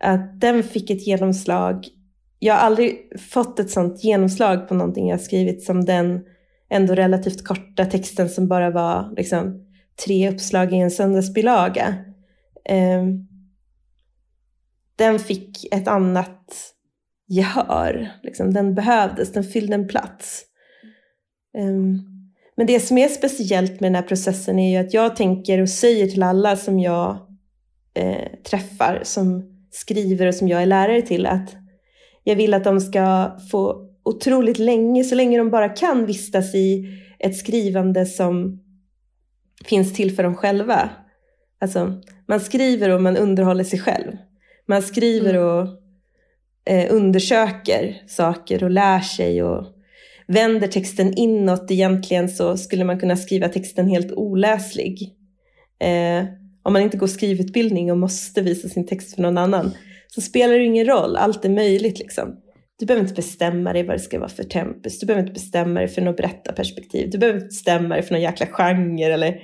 att 0.01 0.41
den 0.41 0.63
fick 0.63 0.89
ett 0.89 1.07
genomslag. 1.07 1.87
Jag 2.39 2.53
har 2.53 2.61
aldrig 2.61 3.19
fått 3.19 3.59
ett 3.59 3.69
sånt 3.69 4.03
genomslag 4.03 4.67
på 4.67 4.73
någonting 4.73 5.09
jag 5.09 5.21
skrivit 5.21 5.63
som 5.63 5.85
den 5.85 6.25
ändå 6.69 6.95
relativt 6.95 7.43
korta 7.43 7.85
texten 7.85 8.29
som 8.29 8.47
bara 8.47 8.69
var 8.69 9.13
liksom, 9.17 9.65
tre 10.05 10.29
uppslag 10.29 10.73
i 10.73 10.75
en 10.75 10.91
söndagsbilaga. 10.91 11.95
Um, 12.69 13.27
den 14.95 15.19
fick 15.19 15.73
ett 15.73 15.87
annat 15.87 16.73
gehör. 17.27 18.11
Liksom. 18.23 18.53
Den 18.53 18.75
behövdes, 18.75 19.31
den 19.31 19.43
fyllde 19.43 19.75
en 19.75 19.87
plats. 19.87 20.43
Um, 21.57 22.07
men 22.57 22.67
det 22.67 22.79
som 22.79 22.97
är 22.97 23.07
speciellt 23.07 23.79
med 23.79 23.91
den 23.91 23.95
här 23.95 24.07
processen 24.07 24.59
är 24.59 24.71
ju 24.71 24.87
att 24.87 24.93
jag 24.93 25.15
tänker 25.15 25.61
och 25.61 25.69
säger 25.69 26.07
till 26.07 26.23
alla 26.23 26.55
som 26.55 26.79
jag 26.79 27.17
eh, 27.93 28.39
träffar, 28.43 28.99
som 29.03 29.51
skriver 29.71 30.27
och 30.27 30.35
som 30.35 30.47
jag 30.47 30.61
är 30.61 30.65
lärare 30.65 31.01
till, 31.01 31.25
att 31.25 31.55
jag 32.23 32.35
vill 32.35 32.53
att 32.53 32.63
de 32.63 32.81
ska 32.81 33.37
få 33.51 33.89
otroligt 34.03 34.59
länge, 34.59 35.03
så 35.03 35.15
länge 35.15 35.37
de 35.37 35.49
bara 35.49 35.69
kan 35.69 36.05
vistas 36.05 36.55
i 36.55 36.85
ett 37.19 37.37
skrivande 37.37 38.05
som 38.05 38.63
finns 39.65 39.93
till 39.93 40.15
för 40.15 40.23
dem 40.23 40.35
själva. 40.35 40.89
Alltså, 41.61 42.01
man 42.27 42.39
skriver 42.39 42.89
och 42.89 43.01
man 43.01 43.17
underhåller 43.17 43.63
sig 43.63 43.79
själv. 43.79 44.11
Man 44.67 44.81
skriver 44.81 45.33
Mm. 45.33 45.43
och 45.43 45.67
eh, 46.65 46.95
undersöker 46.95 48.01
saker 48.07 48.63
och 48.63 48.71
lär 48.71 48.99
sig 48.99 49.43
och 49.43 49.65
vänder 50.27 50.67
texten 50.67 51.13
inåt. 51.17 51.71
Egentligen 51.71 52.29
så 52.29 52.57
skulle 52.57 52.83
man 52.83 52.99
kunna 52.99 53.17
skriva 53.17 53.49
texten 53.49 53.87
helt 53.87 54.11
oläslig. 54.11 55.15
Eh, 55.79 56.25
om 56.63 56.73
man 56.73 56.81
inte 56.81 56.97
går 56.97 57.07
skrivutbildning 57.07 57.91
och 57.91 57.97
måste 57.97 58.41
visa 58.41 58.69
sin 58.69 58.87
text 58.87 59.15
för 59.15 59.21
någon 59.21 59.37
annan 59.37 59.71
så 60.07 60.21
spelar 60.21 60.53
det 60.53 60.63
ingen 60.65 60.85
roll. 60.85 61.15
Allt 61.15 61.45
är 61.45 61.49
möjligt 61.49 61.99
liksom. 61.99 62.35
Du 62.79 62.85
behöver 62.85 63.03
inte 63.03 63.15
bestämma 63.15 63.73
dig 63.73 63.83
vad 63.83 63.95
det 63.95 63.99
ska 63.99 64.19
vara 64.19 64.29
för 64.29 64.43
tempus. 64.43 64.99
Du 64.99 65.05
behöver 65.05 65.21
inte 65.21 65.33
bestämma 65.33 65.79
dig 65.79 65.89
för 65.89 66.01
något 66.01 66.17
berättarperspektiv. 66.17 67.09
Du 67.09 67.17
behöver 67.17 67.39
inte 67.39 67.47
bestämma 67.47 67.95
dig 67.95 68.03
för 68.03 68.13
någon 68.13 68.21
jäkla 68.21 68.45
genre 68.45 69.13
eller 69.13 69.37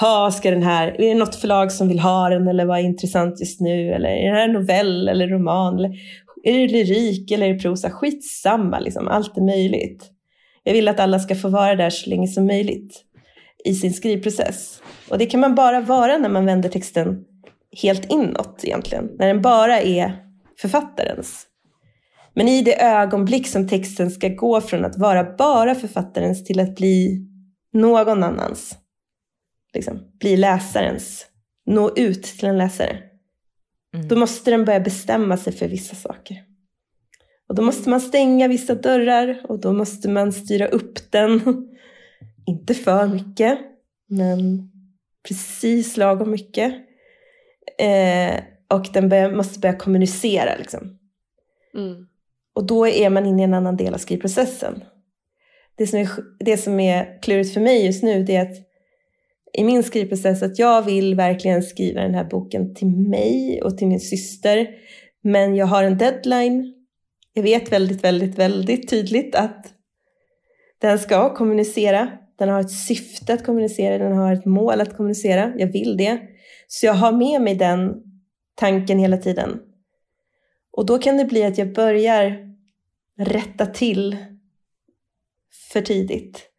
ha, 0.00 0.30
ska 0.30 0.50
den 0.50 0.62
här, 0.62 0.88
är 0.88 1.08
det 1.08 1.14
något 1.14 1.34
förlag 1.34 1.72
som 1.72 1.88
vill 1.88 1.98
ha 1.98 2.28
den 2.28 2.48
eller 2.48 2.64
vad 2.64 2.78
är 2.78 2.82
intressant 2.82 3.40
just 3.40 3.60
nu? 3.60 3.92
Eller 3.92 4.08
är 4.08 4.30
det 4.30 4.36
här 4.36 4.48
en 4.48 4.52
novell 4.52 5.08
eller 5.08 5.28
roman? 5.28 5.78
Eller 6.44 6.58
är 6.58 6.68
det 6.68 6.72
lyrik 6.72 7.30
eller 7.30 7.48
är 7.48 7.52
det 7.52 7.58
prosa? 7.58 7.90
Skitsamma, 7.90 8.78
liksom. 8.78 9.08
allt 9.08 9.36
är 9.36 9.42
möjligt. 9.42 10.10
Jag 10.64 10.72
vill 10.72 10.88
att 10.88 11.00
alla 11.00 11.18
ska 11.18 11.34
få 11.34 11.48
vara 11.48 11.74
där 11.74 11.90
så 11.90 12.10
länge 12.10 12.28
som 12.28 12.46
möjligt 12.46 13.04
i 13.64 13.74
sin 13.74 13.92
skrivprocess. 13.92 14.82
Och 15.08 15.18
det 15.18 15.26
kan 15.26 15.40
man 15.40 15.54
bara 15.54 15.80
vara 15.80 16.18
när 16.18 16.28
man 16.28 16.46
vänder 16.46 16.68
texten 16.68 17.24
helt 17.82 18.12
inåt 18.12 18.60
egentligen. 18.64 19.10
När 19.18 19.26
den 19.26 19.42
bara 19.42 19.80
är 19.80 20.16
författarens. 20.60 21.46
Men 22.34 22.48
i 22.48 22.62
det 22.62 22.82
ögonblick 22.82 23.48
som 23.48 23.68
texten 23.68 24.10
ska 24.10 24.28
gå 24.28 24.60
från 24.60 24.84
att 24.84 24.98
vara 24.98 25.36
bara 25.36 25.74
författarens 25.74 26.44
till 26.44 26.60
att 26.60 26.74
bli 26.74 27.26
någon 27.72 28.22
annans. 28.22 28.76
Liksom, 29.74 30.00
bli 30.20 30.36
läsarens. 30.36 31.26
Nå 31.66 31.94
ut 31.96 32.22
till 32.22 32.48
en 32.48 32.58
läsare. 32.58 32.98
Mm. 33.94 34.08
Då 34.08 34.16
måste 34.16 34.50
den 34.50 34.64
börja 34.64 34.80
bestämma 34.80 35.36
sig 35.36 35.52
för 35.52 35.68
vissa 35.68 35.96
saker. 35.96 36.36
Och 37.48 37.54
då 37.54 37.62
måste 37.62 37.90
man 37.90 38.00
stänga 38.00 38.48
vissa 38.48 38.74
dörrar 38.74 39.40
och 39.48 39.60
då 39.60 39.72
måste 39.72 40.08
man 40.08 40.32
styra 40.32 40.66
upp 40.66 41.12
den. 41.12 41.40
Inte 42.48 42.74
för 42.74 43.06
mycket, 43.06 43.58
men 44.08 44.70
precis 45.28 45.96
lagom 45.96 46.30
mycket. 46.30 46.74
Eh, 47.78 48.40
och 48.68 48.86
den 48.92 49.08
börjar, 49.08 49.32
måste 49.32 49.58
börja 49.58 49.76
kommunicera. 49.76 50.56
Liksom. 50.56 50.98
Mm. 51.74 52.06
Och 52.54 52.66
då 52.66 52.86
är 52.86 53.10
man 53.10 53.26
inne 53.26 53.42
i 53.42 53.44
en 53.44 53.54
annan 53.54 53.76
del 53.76 53.94
av 53.94 53.98
skrivprocessen. 53.98 54.84
Det 55.76 55.86
som 55.86 55.98
är, 55.98 56.08
det 56.38 56.56
som 56.56 56.80
är 56.80 57.22
klurigt 57.22 57.54
för 57.54 57.60
mig 57.60 57.86
just 57.86 58.02
nu 58.02 58.22
det 58.22 58.36
är 58.36 58.42
att 58.42 58.56
i 59.52 59.64
min 59.64 59.82
skrivprocess 59.82 60.42
att 60.42 60.58
jag 60.58 60.82
vill 60.82 61.14
verkligen 61.14 61.62
skriva 61.62 62.00
den 62.00 62.14
här 62.14 62.24
boken 62.24 62.74
till 62.74 62.88
mig 62.88 63.62
och 63.62 63.78
till 63.78 63.86
min 63.86 64.00
syster. 64.00 64.68
Men 65.22 65.56
jag 65.56 65.66
har 65.66 65.82
en 65.82 65.98
deadline. 65.98 66.74
Jag 67.32 67.42
vet 67.42 67.72
väldigt, 67.72 68.04
väldigt, 68.04 68.38
väldigt 68.38 68.90
tydligt 68.90 69.34
att 69.34 69.66
den 70.78 70.98
ska 70.98 71.34
kommunicera. 71.34 72.18
Den 72.38 72.48
har 72.48 72.60
ett 72.60 72.70
syfte 72.70 73.34
att 73.34 73.44
kommunicera, 73.44 73.98
den 73.98 74.16
har 74.16 74.32
ett 74.32 74.44
mål 74.44 74.80
att 74.80 74.96
kommunicera. 74.96 75.52
Jag 75.56 75.66
vill 75.66 75.96
det. 75.96 76.20
Så 76.66 76.86
jag 76.86 76.94
har 76.94 77.12
med 77.12 77.42
mig 77.42 77.54
den 77.54 78.02
tanken 78.54 78.98
hela 78.98 79.16
tiden. 79.16 79.60
Och 80.70 80.86
då 80.86 80.98
kan 80.98 81.16
det 81.16 81.24
bli 81.24 81.44
att 81.44 81.58
jag 81.58 81.72
börjar 81.72 82.54
rätta 83.18 83.66
till 83.66 84.16
för 85.72 85.80
tidigt. 85.80 86.50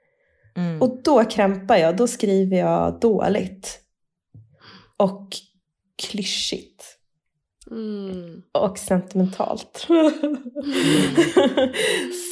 Mm. 0.55 0.81
Och 0.81 1.03
då 1.03 1.23
krampar 1.23 1.77
jag, 1.77 1.97
då 1.97 2.07
skriver 2.07 2.57
jag 2.57 2.99
dåligt. 2.99 3.79
Och 4.97 5.27
klyschigt. 5.95 6.97
Mm. 7.71 8.41
Och 8.51 8.77
sentimentalt. 8.77 9.87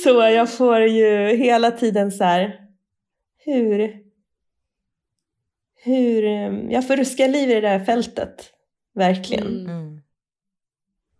så 0.04 0.10
jag 0.10 0.54
får 0.54 0.80
ju 0.80 1.36
hela 1.38 1.72
tiden 1.72 2.12
så 2.12 2.24
här, 2.24 2.67
hur, 3.48 4.04
hur, 5.76 6.26
eh, 6.26 6.72
jag 6.74 6.88
får 6.88 6.98
ruska 6.98 7.28
liv 7.28 7.50
i 7.50 7.54
det 7.54 7.62
där 7.62 7.86
fältet. 7.86 8.54
Verkligen. 8.96 9.48
Mm. 9.48 9.70
Mm. 9.70 10.02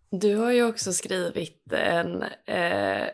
Du 0.10 0.36
har 0.36 0.52
ju 0.52 0.64
också 0.64 0.94
skrivit 0.94 1.74
en, 1.74 2.24
eh, 2.46 3.08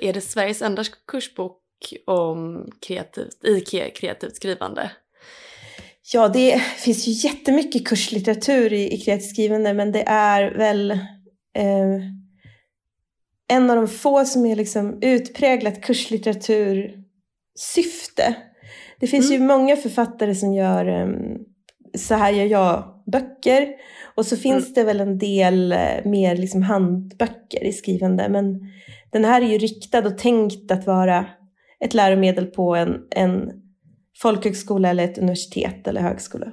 är 0.00 0.12
det 0.12 0.20
Sveriges 0.20 0.62
enda 0.62 0.84
kursbok 1.06 1.62
om 2.06 2.70
kreativt, 2.80 3.44
i 3.44 3.60
kreativt 3.94 4.36
skrivande? 4.36 4.90
Ja, 6.12 6.28
det 6.28 6.62
finns 6.62 7.08
ju 7.08 7.28
jättemycket 7.28 7.88
kurslitteratur 7.88 8.72
i, 8.72 8.94
i 8.94 9.00
kreativt 9.00 9.30
skrivande 9.30 9.74
men 9.74 9.92
det 9.92 10.02
är 10.06 10.50
väl 10.50 10.90
eh, 11.54 12.00
en 13.48 13.70
av 13.70 13.76
de 13.76 13.88
få 13.88 14.24
som 14.24 14.46
är 14.46 14.56
liksom 14.56 15.02
utpräglat 15.02 15.82
kurslitteraturssyfte. 17.56 18.34
Det 19.00 19.06
finns 19.06 19.30
Mm. 19.30 19.42
ju 19.42 19.46
många 19.48 19.76
författare 19.76 20.34
som 20.34 20.52
gör 20.54 20.88
um, 21.02 21.38
så 21.94 22.14
här 22.14 22.30
gör 22.32 22.46
jag 22.46 23.02
böcker 23.06 23.68
och 24.14 24.26
så 24.26 24.36
finns 24.36 24.64
Mm. 24.64 24.72
det 24.74 24.84
väl 24.84 25.00
en 25.00 25.18
del 25.18 25.72
eh, 25.72 26.04
mer 26.04 26.36
liksom 26.36 26.62
handböcker 26.62 27.64
i 27.64 27.72
skrivande 27.72 28.28
men 28.28 28.60
den 29.12 29.24
här 29.24 29.42
är 29.42 29.46
ju 29.46 29.58
riktad 29.58 30.06
och 30.06 30.18
tänkt 30.18 30.70
att 30.70 30.86
vara 30.86 31.26
ett 31.80 31.94
läromedel 31.94 32.46
på 32.46 32.74
en, 32.76 33.06
en 33.10 33.50
folkhögskola 34.22 34.88
eller 34.90 35.04
ett 35.04 35.18
universitet 35.18 35.86
eller 35.88 36.00
högskola. 36.00 36.52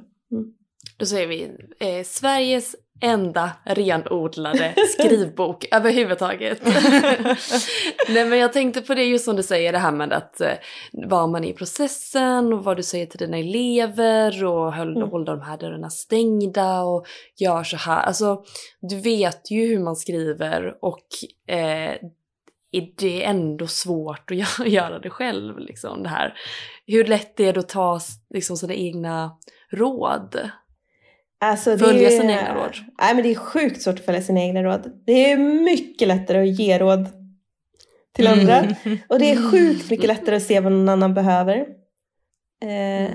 Då 0.98 1.06
säger 1.06 1.28
vi 1.28 1.44
eh, 1.80 2.04
Sveriges 2.04 2.76
enda 3.02 3.52
renodlade 3.64 4.74
skrivbok 5.00 5.66
överhuvudtaget. 5.72 6.62
Nej 8.10 8.26
men 8.26 8.40
jag 8.40 8.54
tänkte 8.54 8.82
på 8.82 8.94
det 8.94 9.04
just 9.04 9.26
som 9.26 9.36
du 9.36 9.44
säger 9.44 9.72
det 9.72 9.78
här 9.80 9.92
med 9.92 10.14
att 10.14 10.42
eh, 10.42 10.52
var 10.92 11.28
man 11.28 11.44
är 11.44 11.50
i 11.50 11.54
processen 11.54 12.54
och 12.54 12.64
vad 12.64 12.78
du 12.78 12.84
säger 12.84 13.06
till 13.06 13.20
dina 13.20 13.38
elever 13.38 14.44
och 14.46 14.74
höll, 14.74 14.98
Mm. 14.98 15.10
hålla 15.10 15.36
de 15.36 15.42
här 15.42 15.58
dörrarna 15.58 15.90
stängda 15.90 16.82
och 16.82 17.06
gör 17.38 17.64
så 17.64 17.78
här. 17.78 18.02
Alltså 18.02 18.44
du 18.82 19.02
vet 19.02 19.52
ju 19.52 19.68
hur 19.68 19.80
man 19.80 19.96
skriver 19.96 20.76
och 20.82 21.06
eh, 21.48 21.96
är 22.72 22.88
det 23.00 23.24
ändå 23.24 23.68
svårt 23.68 24.32
att 24.32 24.38
gö- 24.38 24.68
göra 24.68 25.00
det 25.00 25.10
själv 25.10 25.60
liksom 25.60 26.04
det 26.04 26.10
här. 26.10 26.34
Hur 26.88 27.06
lätt 27.06 27.40
är 27.40 27.54
det 27.54 27.60
att 27.60 27.70
ta 27.70 28.00
liksom 28.34 28.58
sina 28.58 28.74
egna 28.74 29.32
råd? 29.72 30.50
Alltså, 31.40 31.78
Följa 31.78 32.10
sina 32.10 32.34
egna 32.34 32.56
råd. 32.56 32.76
Nej, 33.02 33.16
men 33.16 33.24
det 33.24 33.32
är 33.32 33.36
sjukt 33.36 33.82
svårt 33.82 34.00
att 34.00 34.06
följa 34.06 34.22
sina 34.22 34.40
egna 34.40 34.64
råd. 34.64 34.92
Det 35.06 35.32
är 35.32 35.38
mycket 35.38 36.08
lättare 36.08 36.42
att 36.42 36.60
ge 36.60 36.80
råd 36.80 37.08
till 38.16 38.28
andra. 38.28 38.60
Mm. 38.60 38.98
Och 39.10 39.20
det 39.20 39.32
är 39.32 39.52
sjukt 39.52 39.90
mycket 39.90 40.08
lättare 40.08 40.36
att 40.36 40.44
se 40.44 40.60
vad 40.60 40.72
någon 40.72 40.90
annan 40.90 41.14
behöver. 41.14 41.58
Eh, 42.62 43.12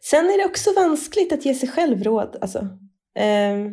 sen 0.00 0.26
är 0.26 0.38
det 0.38 0.44
också 0.44 0.72
vanskligt 0.72 1.32
att 1.32 1.44
ge 1.44 1.54
sig 1.54 1.68
själv 1.68 2.02
råd. 2.04 2.36
Alltså. 2.40 2.58
Eh, 3.18 3.72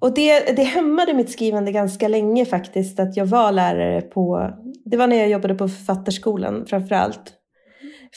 och 0.00 0.14
det, 0.14 0.56
det 0.56 0.62
hämmade 0.62 1.14
mitt 1.14 1.30
skrivande 1.30 1.72
ganska 1.72 2.08
länge 2.08 2.44
faktiskt. 2.44 3.00
Att 3.00 3.16
jag 3.16 3.26
var 3.26 3.52
lärare 3.52 4.00
på, 4.00 4.50
det 4.84 4.96
var 4.96 5.06
när 5.06 5.16
jag 5.16 5.28
jobbade 5.28 5.54
på 5.54 5.68
författarskolan 5.68 6.66
framför 6.66 6.94
allt. 6.94 7.32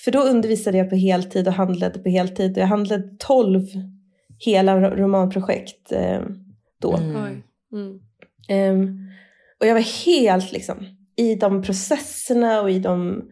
För 0.04 0.12
då 0.12 0.20
undervisade 0.20 0.78
jag 0.78 0.90
på 0.90 0.96
heltid 0.96 1.48
och 1.48 1.54
handledde 1.54 2.00
på 2.00 2.10
heltid. 2.10 2.52
Och 2.52 2.58
jag 2.58 2.68
handledde 2.68 3.10
12 3.20 3.62
hela 4.46 4.82
ro- 4.82 4.96
romanprojekt 4.96 5.92
eh, 5.92 6.22
då. 6.82 6.98
Mm. 6.98 7.16
Mm. 7.74 8.00
Ehm, 8.50 8.98
och 9.60 9.68
jag 9.68 9.74
var 9.74 10.06
helt 10.06 10.52
liksom 10.52 10.76
i 11.16 11.36
de 11.36 11.62
processerna 11.64 12.62
och 12.62 12.72
i 12.72 12.80
de 12.80 13.24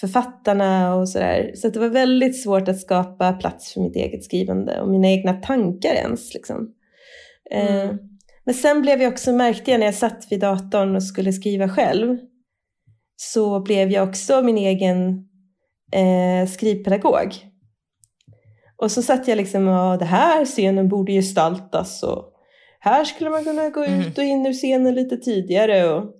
författarna 0.00 0.94
och 0.94 1.08
sådär. 1.08 1.52
Så 1.54 1.66
att 1.68 1.74
det 1.74 1.80
var 1.80 1.88
väldigt 1.88 2.42
svårt 2.42 2.68
att 2.68 2.80
skapa 2.80 3.32
plats 3.32 3.72
för 3.72 3.80
mitt 3.80 3.96
eget 3.96 4.24
skrivande 4.24 4.80
och 4.80 4.88
mina 4.90 5.08
egna 5.08 5.32
tankar 5.32 5.94
ens. 5.94 6.34
Liksom. 6.34 6.74
Ehm, 7.50 7.68
Mm. 7.80 7.98
men 8.44 8.54
sen 8.54 8.82
blev 8.82 9.02
jag 9.02 9.12
också, 9.12 9.32
märkte 9.32 9.70
jag 9.70 9.78
när 9.80 9.86
jag 9.86 9.94
satt 9.94 10.26
vid 10.30 10.40
datorn 10.40 10.96
och 10.96 11.02
skulle 11.02 11.32
skriva 11.32 11.68
själv, 11.68 12.18
så 13.16 13.60
blev 13.60 13.90
jag 13.90 14.08
också 14.08 14.42
min 14.42 14.58
egen 14.58 15.28
eh, 15.92 16.48
skrivpedagog. 16.48 17.34
Och 18.76 18.90
så 18.90 19.02
satt 19.02 19.28
jag 19.28 19.36
liksom 19.36 19.68
och 19.68 19.98
det 19.98 20.04
här 20.04 20.44
scenen 20.44 20.88
borde 20.88 21.12
gestaltas 21.12 22.02
och 22.02 22.30
här 22.80 23.04
skulle 23.04 23.30
man 23.30 23.44
kunna 23.44 23.70
gå 23.70 23.86
ut 23.86 24.18
och 24.18 24.24
in 24.24 24.46
ur 24.46 24.52
scenen 24.52 24.94
lite 24.94 25.16
tidigare 25.16 25.90
och 25.90 26.14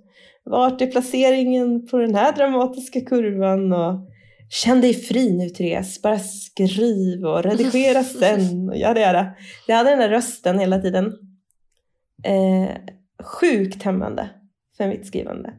vart 0.44 0.80
är 0.80 0.86
placeringen 0.86 1.86
på 1.86 1.98
den 1.98 2.14
här 2.14 2.32
dramatiska 2.32 3.00
kurvan 3.00 3.72
och 3.72 4.10
känn 4.50 4.80
dig 4.80 4.94
fri 4.94 5.32
nu 5.32 5.48
Therese, 5.48 6.02
bara 6.02 6.18
skriv 6.18 7.26
och 7.26 7.42
redigera 7.42 8.02
sen 8.04 8.68
och 8.68 8.76
göra 8.76 9.12
det. 9.12 9.34
Jag 9.66 9.76
hade 9.76 9.90
den 9.90 9.98
där 9.98 10.08
rösten 10.08 10.58
hela 10.58 10.78
tiden. 10.78 11.18
Eh, 12.24 12.70
sjukt 13.24 13.82
hämmande 13.82 14.30
för 14.76 14.88
mitt 14.88 15.06
skrivande. 15.06 15.54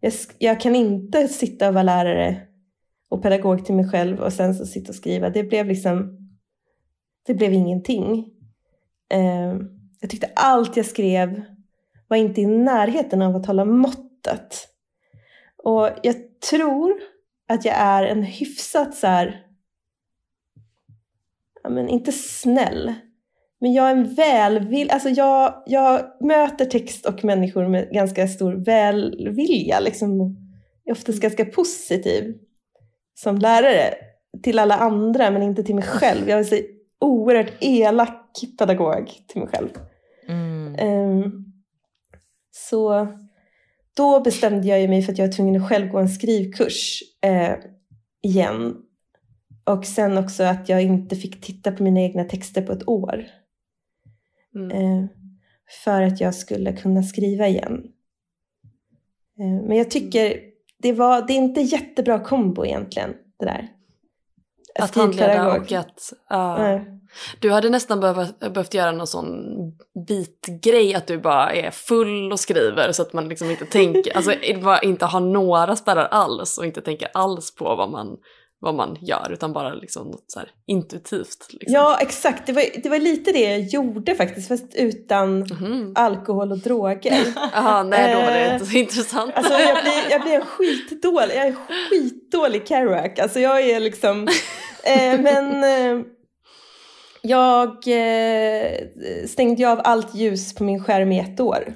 Jag, 0.00 0.12
jag 0.38 0.60
kan 0.60 0.74
inte 0.74 1.28
sitta 1.28 1.68
och 1.68 1.74
vara 1.74 1.82
lärare 1.82 2.40
och 3.08 3.22
pedagog 3.22 3.64
till 3.64 3.74
mig 3.74 3.88
själv 3.88 4.20
och 4.20 4.32
sen 4.32 4.54
så 4.54 4.66
sitta 4.66 4.88
och 4.88 4.94
skriva. 4.94 5.30
Det 5.30 5.44
blev 5.44 5.66
liksom, 5.66 6.25
det 7.26 7.34
blev 7.34 7.52
ingenting. 7.52 8.30
Eh, 9.08 9.56
jag 10.00 10.10
tyckte 10.10 10.30
allt 10.34 10.76
jag 10.76 10.86
skrev 10.86 11.42
var 12.08 12.16
inte 12.16 12.40
i 12.40 12.46
närheten 12.46 13.22
av 13.22 13.36
att 13.36 13.46
hålla 13.46 13.64
måttet. 13.64 14.68
Och 15.56 15.90
jag 16.02 16.40
tror 16.50 17.00
att 17.48 17.64
jag 17.64 17.74
är 17.78 18.02
en 18.02 18.22
hyfsat 18.22 18.94
så 18.94 19.06
här, 19.06 19.46
ja 21.62 21.70
men 21.70 21.88
inte 21.88 22.12
snäll, 22.12 22.94
men 23.58 23.72
jag 23.72 23.90
är 23.90 23.96
en 23.96 24.14
välvill, 24.14 24.90
alltså 24.90 25.08
jag, 25.08 25.62
jag 25.66 26.02
möter 26.20 26.64
text 26.64 27.06
och 27.06 27.24
människor 27.24 27.68
med 27.68 27.90
ganska 27.90 28.28
stor 28.28 28.52
välvilja 28.52 29.80
liksom. 29.80 30.36
Jag 30.84 30.96
är 30.96 30.98
oftast 31.00 31.20
ganska 31.20 31.44
positiv 31.44 32.34
som 33.14 33.38
lärare 33.38 33.94
till 34.42 34.58
alla 34.58 34.74
andra 34.74 35.30
men 35.30 35.42
inte 35.42 35.62
till 35.62 35.74
mig 35.74 35.84
själv. 35.84 36.28
Jag 36.28 36.40
är 36.40 36.75
oerhört 37.00 37.52
elak 37.60 38.32
pedagog 38.58 39.12
till 39.26 39.40
mig 39.40 39.48
själv. 39.48 39.68
Mm. 40.28 40.74
Ehm, 40.78 41.44
så 42.50 43.08
då 43.96 44.20
bestämde 44.20 44.66
jag 44.66 44.90
mig 44.90 45.02
för 45.02 45.12
att 45.12 45.18
jag 45.18 45.26
var 45.26 45.32
tvungen 45.32 45.62
att 45.62 45.68
själv 45.68 45.88
gå 45.88 45.98
en 45.98 46.08
skrivkurs 46.08 47.02
eh, 47.22 47.54
igen. 48.22 48.76
Och 49.64 49.86
sen 49.86 50.18
också 50.18 50.42
att 50.42 50.68
jag 50.68 50.82
inte 50.82 51.16
fick 51.16 51.40
titta 51.40 51.72
på 51.72 51.82
mina 51.82 52.00
egna 52.00 52.24
texter 52.24 52.62
på 52.62 52.72
ett 52.72 52.88
år. 52.88 53.26
Mm. 54.54 54.70
Eh, 54.70 55.08
för 55.84 56.02
att 56.02 56.20
jag 56.20 56.34
skulle 56.34 56.72
kunna 56.72 57.02
skriva 57.02 57.48
igen. 57.48 57.86
Eh, 59.38 59.66
men 59.68 59.76
jag 59.76 59.90
tycker 59.90 60.40
det, 60.78 60.92
var, 60.92 61.26
det 61.26 61.32
är 61.32 61.36
inte 61.36 61.60
jättebra 61.60 62.20
kombo 62.20 62.64
egentligen, 62.66 63.14
det 63.38 63.44
där. 63.44 63.75
Att 64.78 64.94
handleda 64.94 65.56
och 65.56 65.72
att... 65.72 66.12
Nej. 66.58 66.84
Du 67.40 67.50
hade 67.52 67.68
nästan 67.70 68.00
behövt, 68.00 68.38
behövt 68.38 68.74
göra 68.74 68.92
någon 68.92 69.06
sån 69.06 69.34
bitgrej 70.08 70.94
att 70.94 71.06
du 71.06 71.18
bara 71.18 71.52
är 71.52 71.70
full 71.70 72.32
och 72.32 72.40
skriver 72.40 72.92
så 72.92 73.02
att 73.02 73.12
man 73.12 73.28
liksom 73.28 73.50
inte 73.50 73.64
tänker, 73.66 74.16
alltså 74.16 74.32
bara 74.62 74.78
inte 74.80 75.04
har 75.04 75.20
några 75.20 75.76
spärrar 75.76 76.08
alls 76.10 76.58
och 76.58 76.66
inte 76.66 76.80
tänker 76.80 77.08
alls 77.14 77.54
på 77.54 77.64
vad 77.64 77.90
man, 77.90 78.06
vad 78.60 78.74
man 78.74 78.96
gör 79.00 79.30
utan 79.32 79.52
bara 79.52 79.74
liksom 79.74 80.06
något 80.06 80.24
så 80.26 80.40
intuitivt. 80.66 81.46
Liksom. 81.50 81.74
Ja, 81.74 81.98
exakt. 82.00 82.46
Det 82.46 82.52
var, 82.52 82.64
det 82.82 82.88
var 82.88 82.98
lite 82.98 83.32
det 83.32 83.40
jag 83.50 83.60
gjorde 83.60 84.14
faktiskt, 84.14 84.48
fast 84.48 84.74
utan 84.74 85.38
Mhm. 85.38 85.92
alkohol 85.94 86.52
och 86.52 86.58
droger. 86.58 87.24
Jaha, 87.54 87.82
nej 87.82 88.14
då 88.14 88.20
var 88.20 88.26
det 88.30 88.44
Eh, 88.46 88.52
inte 88.54 88.66
så 88.66 88.76
intressant. 88.76 89.32
Alltså 89.34 89.52
jag 89.52 89.82
blir, 89.82 90.10
jag 90.10 90.22
blir 90.22 90.32
en 90.34 90.46
skitdålig, 90.46 91.36
jag 91.36 91.46
är 91.46 91.56
skitdålig 91.90 92.68
Kerouac. 92.68 93.18
Alltså 93.22 93.40
jag 93.40 93.60
är 93.60 93.80
liksom, 93.80 94.28
eh, 94.84 95.20
men 95.20 95.64
eh, 95.64 96.04
jag 97.22 97.68
eh, 97.88 98.72
stängde 99.26 99.62
ju 99.62 99.68
av 99.68 99.80
allt 99.84 100.14
ljus 100.14 100.54
på 100.54 100.64
min 100.64 100.84
skärm 100.84 101.12
i 101.12 101.20
ett 101.20 101.40
år. 101.40 101.74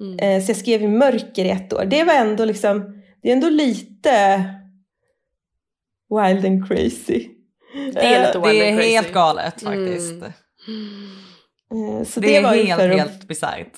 Mm. 0.00 0.18
Eh, 0.18 0.44
så 0.44 0.50
jag 0.50 0.56
skrev 0.56 0.82
i 0.82 0.88
mörker 0.88 1.44
i 1.44 1.50
ett 1.50 1.72
år. 1.72 1.84
Det 1.84 2.04
var 2.04 2.14
ändå 2.14 2.44
liksom, 2.44 3.02
det 3.22 3.28
är 3.28 3.32
ändå 3.32 3.48
lite 3.48 4.44
wild 6.10 6.46
and 6.46 6.68
crazy. 6.68 7.28
Det 7.94 8.00
är 8.00 8.26
lite 8.26 8.38
Eh, 8.38 8.44
wild 8.44 8.60
Det 8.60 8.66
är 8.66 8.70
and 8.72 8.78
crazy. 8.78 8.90
helt 8.94 9.12
galet 9.12 9.62
faktiskt. 9.62 10.12
Mm. 11.70 12.04
så 12.04 12.20
Det, 12.20 12.26
det, 12.26 12.36
är 12.36 12.42
var 12.42 12.54
ju 12.54 12.62
helt, 12.64 12.80
för 12.80 12.88
helt 12.88 13.28
bisarrt. 13.28 13.72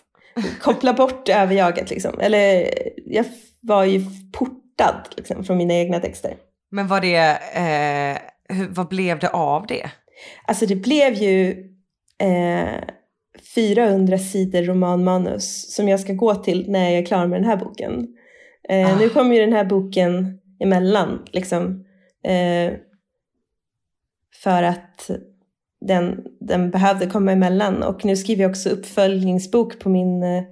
koppla 0.63 0.93
bort 0.93 1.29
överjaget 1.29 1.91
liksom. 1.91 2.21
Eller 2.21 2.71
jag 3.07 3.25
var 3.61 3.85
ju 3.85 4.01
portad 4.33 5.09
liksom, 5.17 5.45
från 5.45 5.57
mina 5.57 5.75
egna 5.75 6.01
texter. 6.01 6.37
Men 6.71 6.87
var 6.87 7.01
det, 7.01 7.39
eh, 7.55 8.57
hur, 8.57 8.69
vad 8.69 8.89
blev 8.89 9.19
det 9.19 9.29
av 9.29 9.67
det? 9.67 9.91
Alltså 10.47 10.67
det 10.67 10.77
blev 10.77 11.15
ju 11.15 11.51
eh, 12.21 12.83
400 13.55 14.19
sidor 14.19 14.63
romanmanus 14.63 15.75
som 15.75 15.89
jag 15.89 16.01
ska 16.01 16.13
gå 16.13 16.35
till 16.35 16.71
när 16.71 16.91
jag 16.91 16.99
är 16.99 17.07
klar 17.07 17.27
med 17.27 17.41
den 17.41 17.49
här 17.49 17.57
boken. 17.57 18.07
Eh, 18.69 18.93
Ah. 18.93 18.99
Nu 18.99 19.09
kommer 19.09 19.35
ju 19.35 19.41
den 19.41 19.53
här 19.53 19.65
boken 19.65 20.39
emellan 20.61 21.25
liksom. 21.33 21.85
Eh, 22.25 22.73
för 24.43 24.63
att 24.63 25.11
den, 25.81 26.25
den 26.41 26.71
behövde 26.71 27.07
komma 27.07 27.33
emellan. 27.33 27.83
Och 27.83 28.05
nu 28.05 28.17
skriver 28.17 28.43
jag 28.43 28.51
också 28.51 28.69
uppföljningsbok 28.69 29.81
på 29.81 29.89
min, 29.89 30.23
eh, 30.23 30.43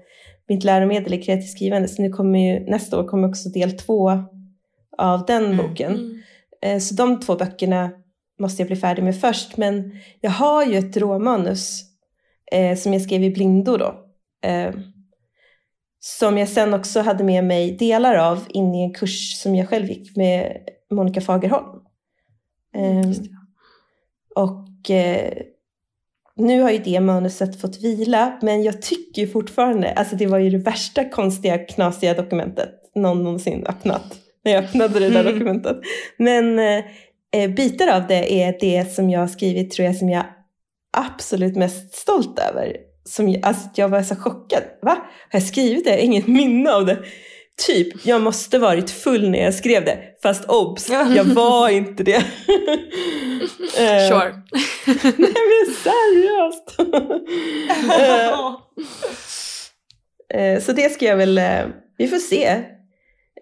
mitt 0.49 0.65
läromedel 0.65 1.15
i 1.15 1.23
kreativt 1.23 1.51
skrivande. 1.51 1.89
Så 1.89 2.03
nu 2.03 2.11
kommer 2.11 2.39
ju, 2.39 2.71
nästa 2.71 3.01
år 3.01 3.05
kommer 3.05 3.29
också 3.29 3.49
del 3.49 3.73
två 3.73 4.11
av 4.99 5.27
den 5.27 5.45
Mm. 5.45 5.57
boken. 5.57 5.95
Mm. 5.95 6.23
Eh, 6.63 6.79
Så 6.81 6.95
de 6.95 7.21
två 7.21 7.35
böckerna 7.37 7.91
måste 8.39 8.63
jag 8.63 8.67
bli 8.67 8.77
färdig 8.77 9.03
med 9.03 9.21
först. 9.21 9.57
Men 9.57 9.93
jag 10.21 10.31
har 10.31 10.65
ju 10.65 10.79
ett 10.79 10.97
råmanus 10.97 11.83
eh, 12.53 12.77
som 12.77 12.93
jag 12.93 13.03
skrev 13.03 13.23
i 13.25 13.31
blindo 13.31 13.77
då. 13.77 13.95
Eh, 14.49 14.75
som 16.01 16.39
jag 16.39 16.49
sen 16.49 16.75
också 16.75 17.01
hade 17.01 17.25
med 17.25 17.45
mig 17.45 17.77
delar 17.77 18.15
av 18.15 18.45
in 18.49 18.75
i 18.75 18.83
en 18.85 18.95
kurs 18.95 19.37
som 19.43 19.55
jag 19.55 19.69
själv 19.69 19.87
gick 19.89 20.17
med 20.17 20.57
Monica 20.91 21.21
Fagerholm. 21.21 21.81
Eh, 22.77 23.07
Just 23.07 23.23
det. 23.23 23.29
och 24.35 24.91
eh, 24.91 25.33
nu 26.37 26.61
har 26.63 26.71
ju 26.71 26.79
det 26.79 27.01
manuset 27.01 27.61
fått 27.61 27.83
vila, 27.85 28.39
men 28.43 28.63
jag 28.63 28.83
tycker 28.83 29.27
fortfarande, 29.27 29.93
alltså 29.93 30.17
det 30.17 30.27
var 30.27 30.39
ju 30.39 30.51
det 30.51 30.59
värsta 30.59 31.05
konstiga, 31.09 31.59
knasiga 31.59 32.15
dokumentet 32.15 32.71
någon 32.95 33.23
någonsin 33.23 33.67
öppnat. 33.67 34.19
När 34.47 34.53
jag 34.53 34.65
öppnade 34.65 35.01
det 35.01 35.09
där 35.09 35.21
Mm. 35.21 35.33
dokumentet. 35.39 35.77
Men 36.19 36.59
eh, 36.59 36.85
eh, 37.37 37.51
bitar 37.51 37.89
av 37.89 38.07
det 38.07 38.43
är 38.43 38.57
det 38.61 38.95
som 38.95 39.11
jag 39.11 39.21
har 39.21 39.27
skrivit, 39.29 39.71
tror 39.71 39.87
jag, 39.87 39.97
som 39.97 40.09
jag 40.09 40.25
absolut 40.97 41.57
mest 41.57 41.95
stolt 41.95 42.39
över. 42.39 42.77
Som 43.05 43.29
jag, 43.29 43.47
alltså 43.47 43.69
jag 43.75 43.89
var 43.89 44.03
så 44.03 44.17
chockad. 44.17 44.63
Va? 44.83 44.91
Har 45.31 45.41
jag 45.41 45.43
skrivit 45.43 45.85
det? 45.85 45.91
Jag 45.91 45.97
har 45.97 46.03
Inget 46.05 46.27
minne 46.27 46.73
av 46.73 46.87
det. 46.87 46.99
Typ, 47.67 48.07
jag 48.07 48.23
måste 48.23 48.59
varit 48.59 48.91
full 48.91 49.31
när 49.31 49.45
jag 49.45 49.55
skrev 49.55 49.85
det. 49.85 49.99
Fast 50.23 50.45
obs, 50.51 50.89
jag 50.91 51.25
var 51.25 51.69
inte 51.69 52.03
det. 52.03 52.17
Eh, 53.79 54.09
Sure. 54.09 54.35
Nej 55.17 55.33
men 55.47 55.75
seriöst! 55.85 56.77
Eh, 60.35 60.61
så 60.63 60.73
det 60.73 60.93
ska 60.93 61.05
jag 61.05 61.17
väl, 61.17 61.41
vi 61.99 62.09
får 62.09 62.17
se. 62.17 62.63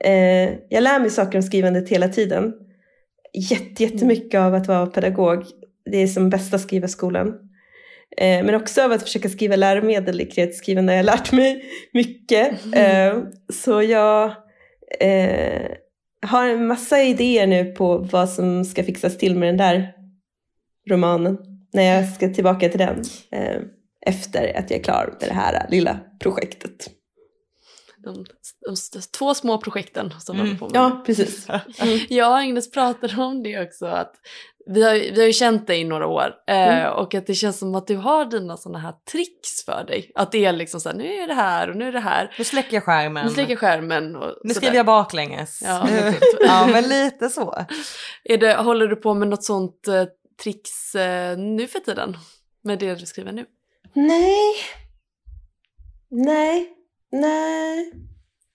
Eh, 0.05 0.55
jag 0.68 0.82
lär 0.82 1.00
mig 1.00 1.11
saker 1.11 1.38
om 1.38 1.42
skrivandet 1.42 1.88
hela 1.88 2.09
tiden. 2.09 2.52
Jätte, 3.32 3.82
jättemycket 3.82 4.40
av 4.40 4.55
att 4.55 4.68
vara 4.68 4.86
pedagog. 4.86 5.44
Det 5.90 6.02
är 6.02 6.07
som 6.07 6.30
bästa 6.30 6.59
skrivarskolan. 6.59 7.28
Eh, 8.16 8.44
men 8.44 8.55
också 8.55 8.82
av 8.82 8.92
att 8.92 9.02
försöka 9.02 9.28
skriva 9.28 9.57
läromedel 9.57 10.20
i 10.20 10.26
kreativt 10.26 10.57
skrivande 10.57 10.92
har 10.92 10.96
jag 10.96 11.07
lärt 11.07 11.32
mig 11.32 11.64
mycket. 11.92 12.52
Eh, 12.74 13.18
så 13.52 13.82
jag 13.82 14.24
eh, 15.00 15.70
har 16.22 16.48
en 16.48 16.66
massa 16.66 17.02
idéer 17.02 17.46
nu 17.46 17.64
på 17.64 17.98
vad 17.98 18.30
som 18.30 18.64
ska 18.64 18.84
fixas 18.84 19.18
till 19.18 19.36
med 19.36 19.48
den 19.48 19.57
där 19.57 19.92
romanen. 20.90 21.38
När 21.72 21.82
jag 21.82 22.09
ska 22.09 22.28
tillbaka 22.28 22.68
till 22.68 22.78
den 22.78 23.02
eh, 23.32 23.61
efter 24.07 24.59
att 24.59 24.70
jag 24.70 24.80
är 24.80 24.84
klar 24.84 25.14
med 25.20 25.28
det 25.28 25.34
här 25.34 25.66
lilla 25.70 25.98
projektet. 26.20 26.90
De, 28.05 28.14
de, 28.14 28.74
de 28.92 29.00
två 29.18 29.34
små 29.34 29.59
projekten 29.59 30.14
som 30.20 30.34
Mm. 30.36 30.46
håller 30.46 30.59
på 30.59 30.64
med. 30.68 30.76
Ja, 30.76 31.02
precis. 31.07 31.46
Jag 32.09 32.30
och 32.30 32.36
Agnes 32.38 32.70
pratade 32.70 33.22
om 33.22 33.42
det 33.42 33.61
också. 33.62 33.86
Att 33.86 34.12
vi, 34.66 34.82
har, 34.82 34.94
ju- 34.94 35.11
vi 35.12 35.20
har 35.20 35.26
ju 35.26 35.32
känt 35.32 35.66
dig 35.66 35.80
i 35.80 35.84
några 35.84 36.07
år 36.07 36.34
eh, 36.48 36.78
Mm. 36.78 36.92
och 36.92 37.14
att 37.14 37.26
det 37.26 37.34
känns 37.34 37.59
som 37.59 37.74
att 37.74 37.86
du 37.86 37.96
har 37.96 38.24
dina 38.24 38.57
sådana 38.57 38.78
här 38.78 38.92
tricks 39.12 39.64
för 39.64 39.84
dig. 39.84 40.12
Att 40.14 40.32
det 40.32 40.44
är 40.44 40.52
liksom 40.52 40.80
så 40.80 40.88
här, 40.88 40.96
nu 40.96 41.05
är 41.14 41.26
det 41.26 41.34
här 41.34 41.70
och 41.70 41.76
nu 41.76 41.88
är 41.88 41.92
det 41.92 42.00
här. 42.00 42.34
Nu 42.38 42.44
släcker 42.44 42.74
jag 42.74 42.84
skärmen. 42.84 43.26
Nu 43.26 43.32
släcker 43.32 43.50
jag 43.52 43.59
skärmen 43.59 44.16
och 44.16 44.22
Nu 44.44 44.55
sådär. 44.55 44.55
skriver 44.55 44.76
jag 44.76 44.86
baklänges. 44.86 45.61
Ja, 45.64 45.86
typ. 45.88 46.16
ja, 46.40 46.66
men 46.72 46.88
lite 46.88 47.28
så. 47.28 47.55
Är 48.24 48.38
det, 48.38 48.55
håller 48.55 48.86
du 48.86 48.96
på 48.96 49.14
med 49.14 49.28
något 49.28 49.44
sånt 49.44 49.88
eh, 49.88 50.05
tricks 50.42 50.94
eh, 50.94 51.38
nu 51.38 51.66
för 51.66 51.78
tiden? 51.80 52.16
Med 52.64 52.78
det 52.78 52.94
du 52.94 53.07
skriver 53.07 53.32
nu? 53.32 53.46
Nej. 53.94 54.55
Nej. 56.11 56.68
Nej. 57.20 57.92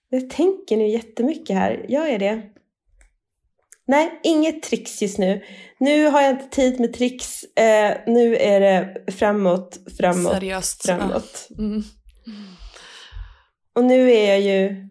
Jag 0.08 0.30
tänker 0.30 0.76
nu 0.76 0.88
jättemycket 0.88 1.56
här. 1.56 1.86
Jag 1.88 2.10
är 2.10 2.18
det. 2.18 2.42
Nej, 3.86 4.20
inget 4.22 4.62
tricks 4.62 5.02
just 5.02 5.18
nu. 5.18 5.42
Nu 5.78 6.06
har 6.06 6.22
jag 6.22 6.30
inte 6.30 6.48
tid 6.48 6.80
med 6.80 6.92
tricks. 6.92 7.44
Eh, 7.44 7.96
nu 8.06 8.36
är 8.36 8.60
det 8.60 9.04
framåt, 9.12 9.78
framåt, 9.98 10.32
Seriöst. 10.32 10.86
framåt. 10.86 11.46
Ja. 11.48 11.58
Mm. 11.58 11.82
Och 13.74 13.84
nu 13.84 14.12
är 14.12 14.28
jag 14.28 14.40
ju... 14.40 14.88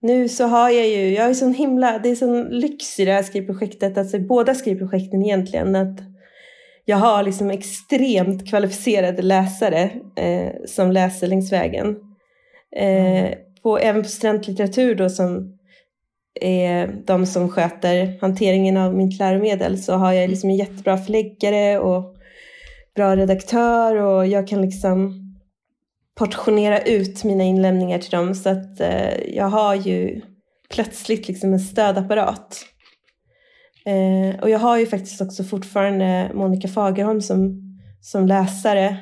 Nu 0.00 0.28
så 0.28 0.44
har 0.44 0.70
jag 0.70 0.88
ju... 0.88 1.14
Jag 1.14 1.28
ju 1.28 1.34
sån 1.34 1.54
himla... 1.54 1.98
Det 1.98 2.08
är 2.08 2.14
sån 2.14 2.42
lyx 2.44 3.00
i 3.00 3.04
det 3.04 3.12
här 3.12 3.22
skrivprojektet, 3.22 3.98
alltså 3.98 4.18
båda 4.18 4.54
skrivprojekten 4.54 5.24
egentligen, 5.24 5.76
att 5.76 6.00
jag 6.84 6.96
har 6.96 7.22
liksom 7.22 7.50
extremt 7.50 8.48
kvalificerade 8.48 9.22
läsare 9.22 9.90
eh, 10.16 10.52
som 10.66 10.92
läser 10.92 11.26
längs 11.26 11.52
vägen. 11.52 11.96
Eh, 12.78 13.34
på, 13.62 13.78
även 13.78 14.02
på 14.02 14.08
studentlitteratur 14.08 14.94
då 14.94 15.10
som 15.10 15.58
är 16.40 17.02
de 17.06 17.26
som 17.26 17.48
sköter 17.48 18.20
hanteringen 18.20 18.76
av 18.76 18.94
mitt 18.94 19.18
läromedel 19.18 19.82
så 19.82 19.92
har 19.92 20.12
jag 20.12 20.30
liksom 20.30 20.50
en 20.50 20.56
jättebra 20.56 20.98
förläggare 20.98 21.78
och 21.78 22.16
bra 22.94 23.16
redaktör 23.16 23.96
och 23.96 24.26
jag 24.26 24.48
kan 24.48 24.62
liksom 24.62 25.22
portionera 26.18 26.80
ut 26.80 27.24
mina 27.24 27.44
inlämningar 27.44 27.98
till 27.98 28.10
dem. 28.10 28.34
Så 28.34 28.48
att 28.48 28.80
eh, 28.80 29.34
jag 29.34 29.48
har 29.48 29.74
ju 29.74 30.20
plötsligt 30.70 31.28
liksom 31.28 31.52
en 31.52 31.60
stödapparat. 31.60 32.64
Eh, 33.86 34.40
och 34.40 34.50
jag 34.50 34.58
har 34.58 34.78
ju 34.78 34.86
faktiskt 34.86 35.20
också 35.20 35.44
fortfarande 35.44 36.30
Monica 36.34 36.68
Fagerholm 36.68 37.20
som, 37.20 37.62
som 38.00 38.26
läsare 38.26 38.96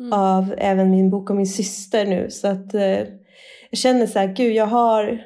Mm. 0.00 0.12
av 0.12 0.54
även 0.58 0.90
min 0.90 1.10
bok 1.10 1.30
om 1.30 1.36
min 1.36 1.46
syster 1.46 2.06
nu. 2.06 2.30
Så 2.30 2.48
att 2.48 2.74
eh, 2.74 3.06
jag 3.70 3.78
känner 3.78 4.06
så 4.06 4.18
här, 4.18 4.26
gud 4.26 4.52
jag 4.52 4.66
har 4.66 5.22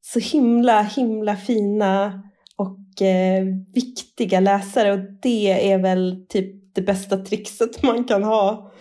så 0.00 0.18
himla, 0.18 0.82
himla 0.82 1.36
fina 1.36 2.22
och 2.56 3.02
eh, 3.02 3.44
viktiga 3.74 4.40
läsare 4.40 4.92
och 4.92 4.98
det 5.22 5.72
är 5.72 5.78
väl 5.78 6.26
typ 6.28 6.74
det 6.74 6.82
bästa 6.82 7.16
trixet 7.16 7.82
man 7.82 8.04
kan 8.04 8.24
ha, 8.24 8.72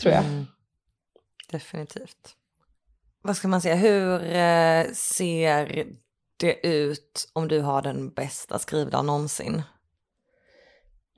tror 0.00 0.14
jag. 0.14 0.24
Mm. 0.24 0.46
Definitivt. 1.50 2.36
Vad 3.22 3.36
ska 3.36 3.48
man 3.48 3.60
säga, 3.60 3.74
hur 3.74 4.14
eh, 4.14 4.92
ser 4.92 5.86
det 6.36 6.66
ut 6.66 7.30
om 7.32 7.48
du 7.48 7.60
har 7.60 7.82
den 7.82 8.10
bästa 8.10 8.58
skrivdagen 8.58 9.06
någonsin? 9.06 9.62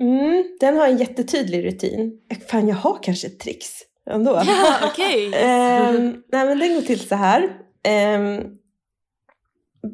Mm, 0.01 0.45
den 0.61 0.77
har 0.77 0.87
en 0.87 0.97
jättetydlig 0.99 1.65
rutin. 1.65 2.21
Fan, 2.49 2.69
jag 2.69 2.77
har 2.77 2.99
kanske 3.03 3.27
ett 3.27 3.41
trix 3.41 3.67
ändå. 4.11 4.43
Ja, 4.47 4.79
okej. 4.93 5.33
Ehm, 5.35 6.23
nej, 6.33 6.47
men 6.47 6.59
den 6.59 6.75
går 6.75 6.81
till 6.83 7.01
så 7.01 7.15
här. 7.15 7.49
Ehm, 7.89 8.41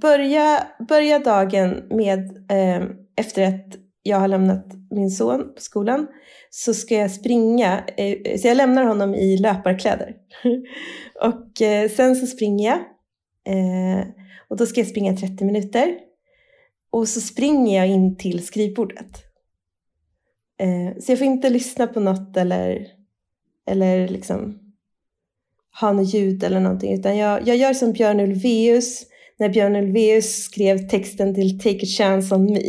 börja, 0.00 0.66
börja 0.88 1.18
dagen 1.18 1.82
med, 1.90 2.46
ehm, 2.50 2.88
efter 3.16 3.46
att 3.48 3.66
jag 4.02 4.16
har 4.18 4.28
lämnat 4.28 4.66
min 4.90 5.10
son 5.10 5.38
på 5.54 5.60
skolan, 5.60 6.06
så 6.50 6.74
ska 6.74 6.94
jag 6.94 7.10
springa. 7.10 7.84
eh, 7.96 8.38
så 8.38 8.48
jag 8.48 8.56
lämnar 8.56 8.84
honom 8.84 9.14
i 9.14 9.36
löparkläder. 9.36 10.14
och 11.22 11.62
eh, 11.62 11.90
sen 11.90 12.16
så 12.16 12.26
springer 12.26 12.68
jag. 12.70 12.78
Eh, 13.54 14.04
och 14.48 14.56
då 14.56 14.66
ska 14.66 14.80
jag 14.80 14.88
springa 14.88 15.16
30 15.16 15.44
minuter. 15.44 15.94
Och 16.90 17.08
så 17.08 17.20
springer 17.20 17.78
jag 17.78 17.88
in 17.88 18.16
till 18.16 18.46
skrivbordet. 18.46 19.29
Eh, 20.60 21.00
så 21.00 21.12
jag 21.12 21.18
får 21.18 21.26
inte 21.26 21.50
lyssna 21.50 21.86
på 21.86 22.00
något 22.00 22.36
eller, 22.36 22.86
eller 23.70 24.08
liksom 24.08 24.58
ha 25.80 25.92
något 25.92 26.14
ljud 26.14 26.44
eller 26.44 26.60
någonting. 26.60 26.94
Utan 26.94 27.16
jag, 27.16 27.48
jag 27.48 27.56
gör 27.56 27.74
som 27.74 27.92
Björn 27.92 28.20
Ulvaeus 28.20 29.02
när 29.38 29.48
Björn 29.48 29.76
Ulvaeus 29.76 30.42
skrev 30.42 30.88
texten 30.88 31.34
till 31.34 31.58
Take 31.58 31.76
a 31.76 31.88
chance 31.98 32.34
on 32.34 32.44
me. 32.44 32.60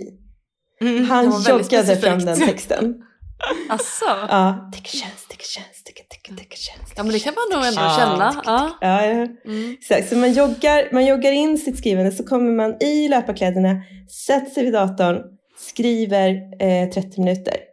det 0.80 1.04
Han 1.04 1.44
joggade 1.50 1.98
fram 1.98 2.20
den 2.20 2.40
texten. 2.40 3.04
Asså? 3.70 4.06
Ja, 4.06 4.70
take 4.74 4.88
a 4.88 4.92
chance, 4.92 5.28
take 5.30 5.42
a 5.42 5.52
chance, 5.56 5.84
take 5.86 6.02
a, 6.02 6.06
take 6.10 6.34
a, 6.34 6.38
take 6.38 6.54
a 6.54 6.58
chance. 6.58 6.94
Ja 6.96 7.04
men 7.04 7.14
det 7.14 7.20
kan 7.20 7.34
man 7.34 7.60
nog 7.60 7.68
ändå 7.68 7.82
känna. 8.00 8.42
Ja. 8.46 8.78
Ja, 8.82 9.06
ja. 9.06 9.28
Mm. 9.46 9.78
Exakt, 9.80 10.10
så 10.10 10.16
man 10.16 10.34
joggar, 10.34 10.90
man 10.92 11.06
joggar 11.06 11.32
in 11.32 11.58
sitt 11.58 11.78
skrivande 11.78 12.12
så 12.12 12.24
kommer 12.24 12.52
man 12.52 12.84
i 12.84 13.08
löparkläderna, 13.08 13.82
sätter 14.28 14.52
sig 14.52 14.64
vid 14.64 14.74
datorn, 14.74 15.22
skriver 15.58 16.30
eh, 16.60 16.90
30 16.90 17.20
minuter. 17.20 17.71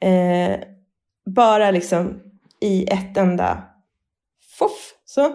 Eh, 0.00 0.60
bara 1.26 1.70
liksom 1.70 2.22
i 2.60 2.84
ett 2.84 3.16
enda 3.16 3.62
foff. 4.58 4.94
Så. 5.04 5.26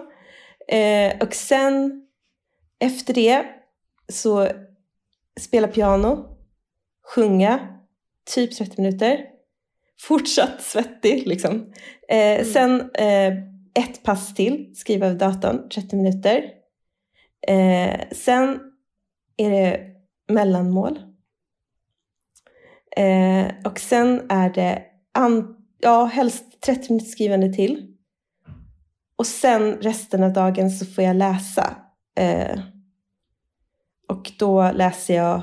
Eh, 0.68 1.16
och 1.20 1.34
sen 1.34 2.06
efter 2.78 3.14
det 3.14 3.44
så 4.08 4.48
spela 5.40 5.68
piano, 5.68 6.36
sjunga, 7.14 7.78
typ 8.34 8.56
30 8.56 8.80
minuter. 8.82 9.26
Fortsatt 10.00 10.62
svettig 10.62 11.26
liksom. 11.26 11.72
Eh, 12.08 12.44
Sen 12.44 12.90
eh, 12.94 13.32
ett 13.74 14.02
pass 14.02 14.34
till, 14.34 14.72
skriva 14.76 15.06
över 15.06 15.18
datorn, 15.18 15.68
30 15.68 15.96
minuter. 15.96 16.44
Eh, 17.48 18.00
sen 18.12 18.60
är 19.36 19.50
det 19.50 19.80
mellanmål. 20.28 20.98
Eh, 22.96 23.46
och 23.64 23.80
sen 23.80 24.22
är 24.28 24.50
det 24.50 24.82
an, 25.14 25.56
ja, 25.80 26.04
helst 26.04 26.60
30 26.60 26.92
minuter 26.92 27.10
skrivande 27.10 27.52
till. 27.52 27.88
Och 29.16 29.26
sen 29.26 29.76
resten 29.80 30.22
av 30.22 30.32
dagen 30.32 30.70
så 30.70 30.86
får 30.86 31.04
jag 31.04 31.16
läsa. 31.16 31.76
Eh, 32.18 32.60
och 34.08 34.32
då 34.38 34.72
läser 34.72 35.14
jag 35.14 35.42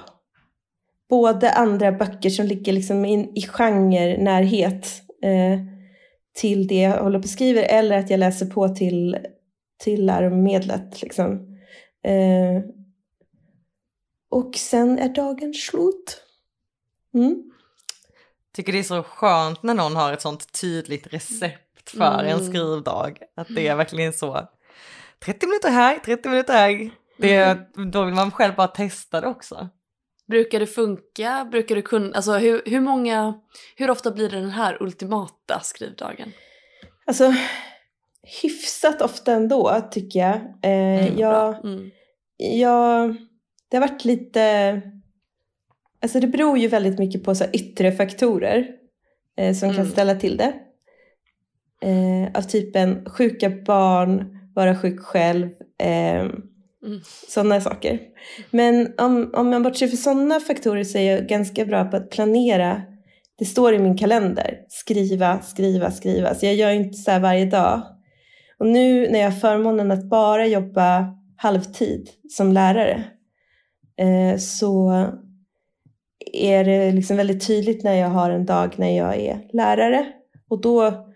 både 1.09 1.51
andra 1.51 1.91
böcker 1.91 2.29
som 2.29 2.45
ligger 2.45 2.73
liksom 2.73 3.05
in, 3.05 3.31
i 3.35 3.41
genre-närhet 3.41 4.87
eh, 5.23 5.59
till 6.33 6.67
det 6.67 6.79
jag 6.81 7.03
håller 7.03 7.19
på 7.19 7.23
och 7.23 7.29
skriver 7.29 7.63
eller 7.63 7.97
att 7.97 8.09
jag 8.09 8.19
läser 8.19 8.45
på 8.45 8.69
till, 8.69 9.17
till 9.83 10.05
läromedlet. 10.05 11.01
Liksom. 11.01 11.57
Eh, 12.03 12.63
och 14.29 14.55
sen 14.55 14.99
är 14.99 15.09
dagen 15.09 15.53
slut. 15.53 16.23
Mm. 17.13 17.51
Tycker 18.53 18.73
det 18.73 18.79
är 18.79 18.83
så 18.83 19.03
skönt 19.03 19.63
när 19.63 19.73
någon 19.73 19.95
har 19.95 20.13
ett 20.13 20.21
sånt 20.21 20.61
tydligt 20.61 21.13
recept 21.13 21.89
för 21.89 22.19
mm. 22.19 22.25
en 22.25 22.45
skrivdag. 22.45 23.19
Att 23.35 23.47
det 23.55 23.67
är 23.67 23.75
verkligen 23.75 24.13
så. 24.13 24.47
30 25.25 25.47
minuter 25.47 25.69
här, 25.69 25.99
30 25.99 26.29
minuter 26.29 26.53
här. 26.53 26.89
Det, 27.17 27.35
mm. 27.35 27.91
Då 27.91 28.05
vill 28.05 28.15
man 28.15 28.31
själv 28.31 28.55
bara 28.55 28.67
testa 28.67 29.21
det 29.21 29.27
också. 29.27 29.69
Brukar 30.27 30.59
det 30.59 30.67
funka? 30.67 31.47
Brukar 31.51 31.75
du 31.75 31.81
kunna, 31.81 32.15
alltså 32.15 32.33
hur, 32.33 32.61
hur 32.65 32.81
många, 32.81 33.33
hur 33.75 33.89
ofta 33.89 34.11
blir 34.11 34.29
det 34.29 34.39
den 34.39 34.49
här 34.49 34.83
ultimata 34.83 35.59
skrivdagen? 35.59 36.31
Alltså 37.05 37.33
hyfsat 38.41 39.01
ofta 39.01 39.31
ändå 39.31 39.81
tycker 39.91 40.19
jag. 40.19 40.35
Eh, 40.63 41.07
mm, 41.07 41.17
jag, 41.17 41.65
mm. 41.65 41.91
jag. 42.37 43.15
Det 43.69 43.77
har 43.77 43.87
varit 43.87 44.05
lite, 44.05 44.81
alltså 46.01 46.19
det 46.19 46.27
beror 46.27 46.57
ju 46.57 46.67
väldigt 46.67 46.99
mycket 46.99 47.23
på 47.23 47.35
så 47.35 47.45
yttre 47.53 47.91
faktorer 47.91 48.67
eh, 49.37 49.55
som 49.55 49.69
mm. 49.69 49.77
kan 49.77 49.91
ställa 49.91 50.15
till 50.15 50.37
det. 50.37 50.53
Eh, 51.81 52.37
av 52.37 52.41
typen 52.41 53.05
sjuka 53.05 53.49
barn, 53.49 54.39
vara 54.55 54.75
sjuk 54.75 54.99
själv, 54.99 55.49
eh, 55.77 56.29
Mm. 56.85 56.99
Sådana 57.27 57.61
saker. 57.61 57.99
Men 58.51 58.93
om, 58.97 59.31
om 59.33 59.49
man 59.49 59.63
bortser 59.63 59.87
från 59.87 59.97
sådana 59.97 60.39
faktorer 60.39 60.83
så 60.83 60.97
är 60.97 61.11
jag 61.11 61.27
ganska 61.27 61.65
bra 61.65 61.85
på 61.85 61.97
att 61.97 62.09
planera. 62.09 62.81
Det 63.37 63.45
står 63.45 63.73
i 63.73 63.79
min 63.79 63.97
kalender. 63.97 64.57
Skriva, 64.69 65.41
skriva, 65.41 65.91
skriva. 65.91 66.35
Så 66.35 66.45
jag 66.45 66.55
gör 66.55 66.71
inte 66.71 66.97
så 66.97 67.11
här 67.11 67.19
varje 67.19 67.45
dag. 67.45 67.81
Och 68.59 68.67
nu 68.67 69.09
när 69.11 69.19
jag 69.19 69.31
har 69.31 69.39
förmånen 69.39 69.91
att 69.91 70.09
bara 70.09 70.47
jobba 70.47 71.15
halvtid 71.37 72.09
som 72.29 72.53
lärare 72.53 73.03
eh, 73.97 74.37
så 74.37 75.05
är 76.33 76.63
det 76.63 76.91
liksom 76.91 77.17
väldigt 77.17 77.47
tydligt 77.47 77.83
när 77.83 77.93
jag 77.93 78.09
har 78.09 78.29
en 78.29 78.45
dag 78.45 78.73
när 78.77 78.97
jag 78.97 79.15
är 79.15 79.47
lärare. 79.53 80.07
Och 80.49 80.61
då, 80.61 81.07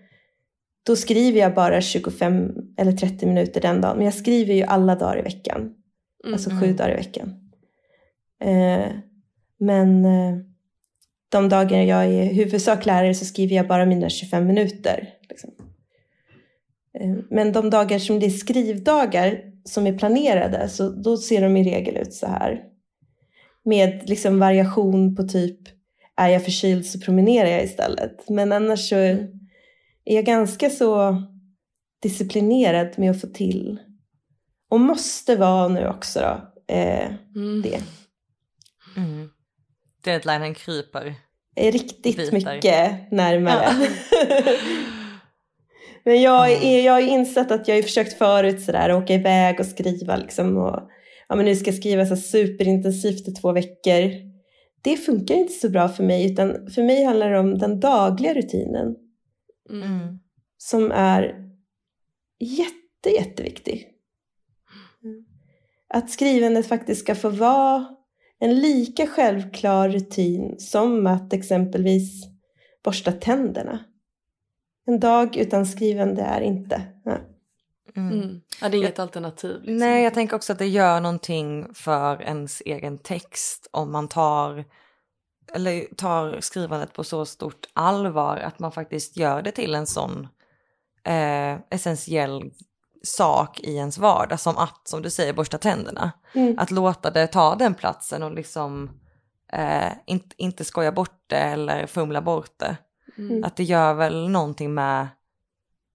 då 0.85 0.95
skriver 0.95 1.39
jag 1.39 1.53
bara 1.53 1.81
25 1.81 2.51
eller 2.77 2.91
30 2.91 3.25
minuter 3.25 3.61
den 3.61 3.81
dagen. 3.81 3.97
Men 3.97 4.05
jag 4.05 4.13
skriver 4.13 4.53
ju 4.53 4.63
alla 4.63 4.95
dagar 4.95 5.19
i 5.19 5.21
veckan. 5.21 5.61
Mm. 6.23 6.33
Alltså 6.33 6.49
sju 6.49 6.73
dagar 6.73 6.91
i 6.91 6.95
veckan. 6.95 7.51
Eh, 8.43 8.87
men 9.59 10.05
eh, 10.05 10.37
de 11.29 11.49
dagar 11.49 11.81
jag 11.81 12.05
är 12.05 12.33
huvudsak 12.33 12.85
lärare 12.85 13.13
så 13.13 13.25
skriver 13.25 13.55
jag 13.55 13.67
bara 13.67 13.85
mina 13.85 14.09
25 14.09 14.47
minuter. 14.47 15.09
Liksom. 15.29 15.49
Eh, 16.99 17.15
men 17.29 17.51
de 17.51 17.69
dagar 17.69 17.99
som 17.99 18.19
det 18.19 18.25
är 18.25 18.29
skrivdagar 18.29 19.41
som 19.65 19.87
är 19.87 19.97
planerade 19.97 20.69
så 20.69 20.89
då 20.89 21.17
ser 21.17 21.41
de 21.41 21.57
i 21.57 21.63
regel 21.63 21.97
ut 21.97 22.13
så 22.13 22.27
här. 22.27 22.72
Med 23.65 24.09
liksom 24.09 24.39
variation 24.39 25.15
på 25.15 25.23
typ 25.23 25.59
är 26.17 26.29
jag 26.29 26.43
förkyld 26.43 26.85
så 26.85 26.99
promenerar 26.99 27.49
jag 27.49 27.63
istället. 27.63 28.29
Men 28.29 28.51
annars 28.51 28.89
så 28.89 28.95
är 28.95 30.15
jag 30.15 30.25
ganska 30.25 30.69
så 30.69 31.23
disciplinerad 32.01 32.99
med 32.99 33.11
att 33.11 33.21
få 33.21 33.27
till. 33.27 33.79
Och 34.69 34.79
måste 34.79 35.35
vara 35.35 35.67
nu 35.67 35.87
också 35.87 36.19
då, 36.19 36.63
eh, 36.73 37.11
mm. 37.35 37.61
det. 37.61 37.81
Mm. 38.97 39.29
Deadlinen 40.03 40.55
kryper. 40.55 41.15
Riktigt 41.55 42.31
Biter. 42.31 42.31
mycket 42.31 43.11
närmare. 43.11 43.87
Ja. 44.11 44.27
Men 46.05 46.21
jag, 46.21 46.51
är, 46.51 46.85
jag 46.85 46.93
har 46.93 47.01
insett 47.01 47.51
att 47.51 47.67
jag 47.67 47.75
har 47.75 47.81
försökt 47.81 48.17
förut 48.17 48.61
sådär, 48.61 48.93
åka 48.93 49.13
iväg 49.13 49.59
och 49.59 49.65
skriva 49.65 50.17
liksom. 50.17 50.57
Och, 50.57 50.89
ja, 51.33 51.37
men 51.37 51.45
nu 51.45 51.55
ska 51.55 51.67
jag 51.71 51.75
skriva 51.75 52.05
så 52.05 52.15
superintensivt 52.15 53.27
i 53.27 53.31
två 53.31 53.51
veckor. 53.51 54.11
Det 54.81 54.97
funkar 54.97 55.35
inte 55.35 55.53
så 55.53 55.69
bra 55.69 55.89
för 55.89 56.03
mig 56.03 56.31
utan 56.31 56.69
för 56.71 56.83
mig 56.83 57.03
handlar 57.03 57.31
det 57.31 57.39
om 57.39 57.57
den 57.57 57.79
dagliga 57.79 58.33
rutinen. 58.33 58.95
Mm. 59.69 60.19
Som 60.57 60.91
är 60.91 61.35
jätte, 62.39 63.09
jätteviktig. 63.09 63.87
Att 65.87 66.11
skrivandet 66.11 66.67
faktiskt 66.67 67.01
ska 67.01 67.15
få 67.15 67.29
vara 67.29 67.85
en 68.39 68.59
lika 68.59 69.07
självklar 69.07 69.89
rutin 69.89 70.55
som 70.59 71.07
att 71.07 71.33
exempelvis 71.33 72.23
borsta 72.83 73.11
tänderna. 73.11 73.79
En 74.87 74.99
dag 74.99 75.37
utan 75.37 75.65
skrivande 75.65 76.21
är 76.21 76.41
inte. 76.41 76.92
Mm. 77.95 78.21
Mm. 78.21 78.41
Ja, 78.61 78.69
det 78.69 78.77
är 78.77 78.79
inget 78.79 78.97
jag, 78.97 79.03
alternativ. 79.03 79.61
Liksom. 79.61 79.77
Nej, 79.77 80.03
jag 80.03 80.13
tänker 80.13 80.35
också 80.35 80.53
att 80.53 80.59
det 80.59 80.67
gör 80.67 80.99
någonting 80.99 81.73
för 81.73 82.21
ens 82.21 82.61
egen 82.65 82.97
text 82.97 83.67
om 83.71 83.91
man 83.91 84.07
tar, 84.07 84.65
eller 85.53 85.95
tar 85.95 86.39
skrivandet 86.39 86.93
på 86.93 87.03
så 87.03 87.25
stort 87.25 87.67
allvar 87.73 88.37
att 88.37 88.59
man 88.59 88.71
faktiskt 88.71 89.17
gör 89.17 89.41
det 89.41 89.51
till 89.51 89.75
en 89.75 89.87
sån 89.87 90.27
eh, 91.03 91.57
essentiell 91.69 92.51
sak 93.03 93.59
i 93.59 93.75
ens 93.75 93.97
vardag 93.97 94.39
som 94.39 94.57
att, 94.57 94.87
som 94.87 95.01
du 95.01 95.09
säger, 95.09 95.33
borsta 95.33 95.57
tänderna. 95.57 96.11
Mm. 96.33 96.59
Att 96.59 96.71
låta 96.71 97.11
det 97.11 97.27
ta 97.27 97.55
den 97.55 97.73
platsen 97.73 98.23
och 98.23 98.31
liksom 98.31 98.99
eh, 99.53 99.91
inte, 100.05 100.35
inte 100.37 100.63
skoja 100.63 100.91
bort 100.91 101.23
det 101.27 101.39
eller 101.39 101.87
fumla 101.87 102.21
bort 102.21 102.59
det. 102.59 102.77
Mm. 103.17 103.43
Att 103.43 103.55
det 103.55 103.63
gör 103.63 103.93
väl 103.93 104.29
någonting 104.29 104.73
med 104.73 105.07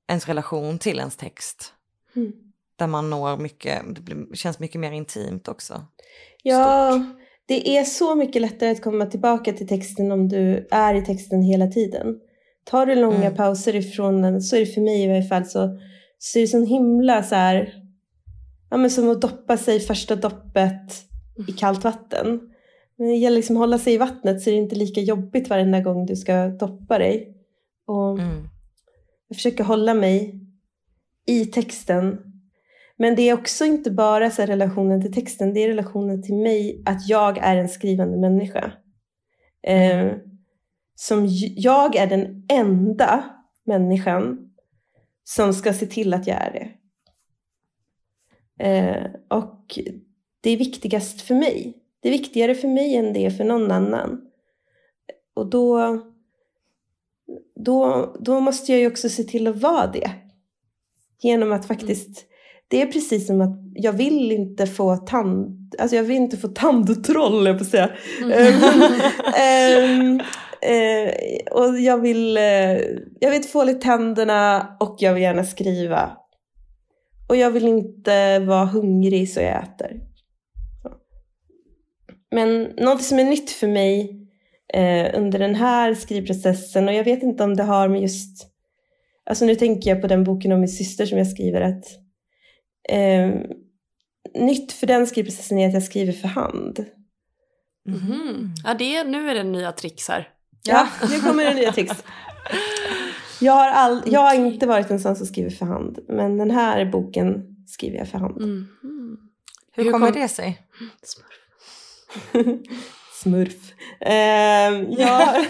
ens 0.09 0.27
relation 0.27 0.79
till 0.79 0.99
ens 0.99 1.17
text. 1.17 1.75
Mm. 2.19 2.33
Där 2.77 2.87
man 2.87 3.11
når 3.11 3.37
mycket, 3.37 3.83
det 4.31 4.37
känns 4.37 4.59
mycket 4.59 4.81
mer 4.81 4.93
intimt 4.93 5.49
också. 5.49 5.83
Ja, 6.43 6.93
Stort. 6.93 7.17
det 7.47 7.77
är 7.79 7.85
så 7.85 8.15
mycket 8.15 8.43
lättare 8.43 8.71
att 8.71 8.83
komma 8.83 9.07
tillbaka 9.07 9.53
till 9.53 9.69
texten 9.69 10.13
om 10.13 10.29
du 10.29 10.69
är 10.71 10.95
i 10.95 11.05
texten 11.05 11.43
hela 11.43 11.67
tiden. 11.67 12.21
Tar 12.65 12.87
du 12.87 12.95
långa 12.95 13.25
mm. 13.25 13.35
pauser 13.35 13.77
ifrån 13.77 14.23
den 14.23 14.43
så 14.43 14.57
är 14.57 14.61
det 14.61 14.67
för 14.67 14.81
mig 14.81 15.05
i 15.05 15.07
varje 15.07 15.23
fall 15.23 15.45
så, 15.45 15.79
så 16.19 16.39
är 16.39 16.41
det 16.41 16.49
så 16.49 16.65
himla 16.65 17.23
så 17.23 17.35
här, 17.35 17.75
ja 18.71 18.77
men 18.77 18.91
som 18.91 19.11
att 19.11 19.21
doppa 19.21 19.57
sig 19.57 19.81
första 19.81 20.17
doppet 20.17 21.09
i 21.49 21.53
kallt 21.53 21.85
vatten. 21.85 22.41
Men 22.97 23.09
det 23.09 23.15
gäller 23.15 23.37
liksom 23.37 23.57
att 23.57 23.61
hålla 23.61 23.79
sig 23.79 23.95
i 23.95 23.99
vattnet 23.99 24.43
så 24.43 24.51
är 24.51 24.55
det 24.55 24.61
inte 24.61 24.77
lika 24.77 25.01
jobbigt 25.01 25.51
varenda 25.51 25.81
gång 25.81 26.07
du 26.07 26.17
ska 26.17 26.49
doppa 26.49 26.99
dig. 26.99 27.37
Och 27.87 28.19
mm. 28.19 28.49
Jag 29.29 29.37
försöker 29.37 29.65
hålla 29.65 29.95
mig 29.95 30.41
i 31.29 31.47
texten. 31.47 32.19
Men 32.97 33.15
det 33.15 33.23
är 33.23 33.35
också 33.35 33.65
inte 33.65 33.91
bara 33.91 34.31
så 34.31 34.43
relationen 34.43 35.03
till 35.03 35.13
texten, 35.13 35.55
det 35.55 35.61
är 35.61 35.69
relationen 35.69 36.23
till 36.23 36.35
mig, 36.35 36.83
att 36.87 37.09
jag 37.09 37.39
är 37.39 37.57
en 37.57 37.69
skrivande 37.69 38.19
människa. 38.19 38.73
Mm. 39.63 40.09
Eh, 40.09 40.17
som 40.95 41.27
jag 41.57 41.97
är 41.97 42.07
den 42.07 42.47
enda 42.49 43.25
människan 43.65 44.51
som 45.25 45.55
ska 45.55 45.73
se 45.73 45.87
till 45.87 46.15
att 46.15 46.27
jag 46.27 46.37
är 46.37 46.53
det. 46.53 46.71
Eh, 48.65 49.07
och 49.29 49.79
det 50.41 50.51
är 50.51 50.57
viktigast 50.57 51.21
för 51.21 51.35
mig. 51.35 51.75
Det 52.01 52.09
är 52.09 52.13
viktigare 52.13 52.55
för 52.55 52.69
mig 52.69 52.97
än 52.97 53.13
det 53.13 53.27
är 53.27 53.31
för 53.31 53.45
någon 53.45 53.71
annan. 53.71 54.21
Och 55.35 55.51
då, 55.51 56.01
då, 57.55 58.17
då 58.21 58.41
måste 58.41 58.73
jag 58.73 58.81
ju 58.81 58.87
också 58.87 59.09
se 59.09 59.25
till 59.25 59.47
att 59.47 59.63
vara 59.63 59.87
det. 59.87 60.28
Genom 61.23 61.53
att 61.53 61.67
faktiskt, 61.67 62.25
det 62.69 62.83
är 62.83 62.87
precis 62.87 63.27
som 63.27 63.41
att 63.41 63.59
jag 63.75 63.93
vill 63.93 64.33
inte 64.33 64.67
få 64.67 64.97
tand, 64.97 65.75
alltså 65.79 65.97
jag 65.97 66.03
vill 66.03 66.17
inte 66.17 66.37
få 66.37 66.49
tandtroll, 66.49 67.47
jag 67.47 67.59
på 67.59 67.65
att 67.65 67.71
säga. 67.71 67.91
Mm. 68.23 70.15
um, 70.15 70.21
Eh, 70.61 71.13
och 71.51 71.81
jag 71.81 72.01
vill, 72.01 72.37
eh, 72.37 72.79
jag 73.21 73.31
vill 73.31 73.43
få 73.43 73.65
lite 73.65 73.81
tänderna 73.81 74.77
och 74.81 74.97
jag 74.99 75.15
vill 75.15 75.23
gärna 75.23 75.45
skriva. 75.45 76.17
Och 77.29 77.37
jag 77.37 77.51
vill 77.51 77.69
inte 77.69 78.39
vara 78.39 78.65
hungrig 78.65 79.31
så 79.31 79.41
jag 79.41 79.63
äter. 79.63 80.01
Så. 80.83 80.91
Men 82.31 82.63
något 82.63 83.03
som 83.03 83.19
är 83.19 83.25
nytt 83.25 83.51
för 83.51 83.69
mig 83.69 84.27
eh, 84.75 85.19
under 85.19 85.39
den 85.39 85.55
här 85.55 85.95
skrivprocessen 85.95 86.89
och 86.89 86.95
jag 86.95 87.05
vet 87.05 87.23
inte 87.23 87.45
om 87.45 87.57
det 87.57 87.63
har 87.63 87.89
med 87.89 88.03
just, 88.03 88.47
alltså 89.29 89.45
nu 89.45 89.55
tänker 89.55 89.91
jag 89.91 90.01
på 90.01 90.07
den 90.07 90.25
boken 90.25 90.53
om 90.53 90.61
min 90.61 90.69
syster 90.69 91.07
som 91.07 91.19
jag 91.19 91.27
skriver 91.31 91.61
att 91.61 91.85
eh, 92.89 93.31
nytt 94.43 94.73
för 94.73 94.87
den 94.87 95.07
skrivprocessen 95.07 95.59
är 95.59 95.69
att 95.69 95.75
jag 95.75 95.83
skriver 95.83 96.13
för 96.13 96.29
hand. 96.29 96.85
Mhm. 97.89 98.55
Ja, 98.65 98.75
det, 98.75 99.05
nu 99.05 99.31
är 99.31 99.35
det 99.35 99.43
nya 99.43 99.73
tricks 99.73 100.09
här. 100.09 100.29
Ja, 100.63 100.89
nu 101.11 101.21
kommer 101.21 101.45
det 101.45 101.55
nya 101.55 101.73
tricks. 101.73 102.05
Jag 103.41 103.53
har, 103.53 103.69
all, 103.71 104.03
jag 104.07 104.21
har 104.21 104.35
inte 104.35 104.67
varit 104.67 104.91
en 104.91 105.01
sån 105.01 105.17
som 105.17 105.27
skriver 105.27 105.51
för 105.51 105.67
hand, 105.67 105.99
men 106.09 106.39
den 106.39 106.51
här 106.51 106.85
boken 106.85 107.57
skriver 107.67 107.99
jag 107.99 108.09
för 108.09 108.19
hand. 108.19 108.37
Mhm. 108.37 108.69
Hur, 109.73 109.85
Hur 109.85 109.93
kommer 109.93 110.07
kom- 110.13 110.21
det 110.21 110.29
sig? 110.29 110.59
Smurf. 111.03 112.59
Smurf. 113.23 113.73
Eh, 114.01 114.73
jag, 114.99 115.47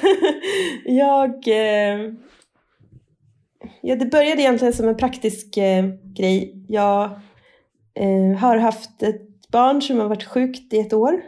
jag, 0.85 1.49
eh, 1.49 2.13
ja, 3.81 3.97
det 3.97 4.07
började 4.07 4.43
egentligen 4.43 4.75
som 4.75 4.89
en 4.89 4.97
praktisk 4.97 5.57
eh, 5.57 5.85
grej. 6.03 6.65
Jag 6.69 7.05
eh, 7.95 8.39
har 8.39 8.57
haft 8.57 9.03
ett 9.03 9.49
barn 9.49 9.83
som 9.83 9.99
har 9.99 10.09
varit 10.09 10.25
sjukt 10.25 10.73
i 10.73 10.79
ett 10.79 10.93
år. 10.93 11.23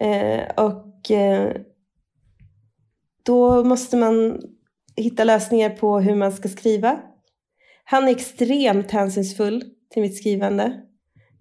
Eh, 0.00 0.64
och 0.64 1.10
eh, 1.10 1.52
då 3.22 3.64
måste 3.64 3.96
man 3.96 4.40
hitta 4.96 5.24
lösningar 5.24 5.70
på 5.70 6.00
hur 6.00 6.14
man 6.14 6.32
ska 6.32 6.48
skriva. 6.48 7.00
Han 7.84 8.08
är 8.08 8.10
extremt 8.10 8.90
hänsynsfull 8.90 9.64
till 9.92 10.02
mitt 10.02 10.16
skrivande. 10.16 10.64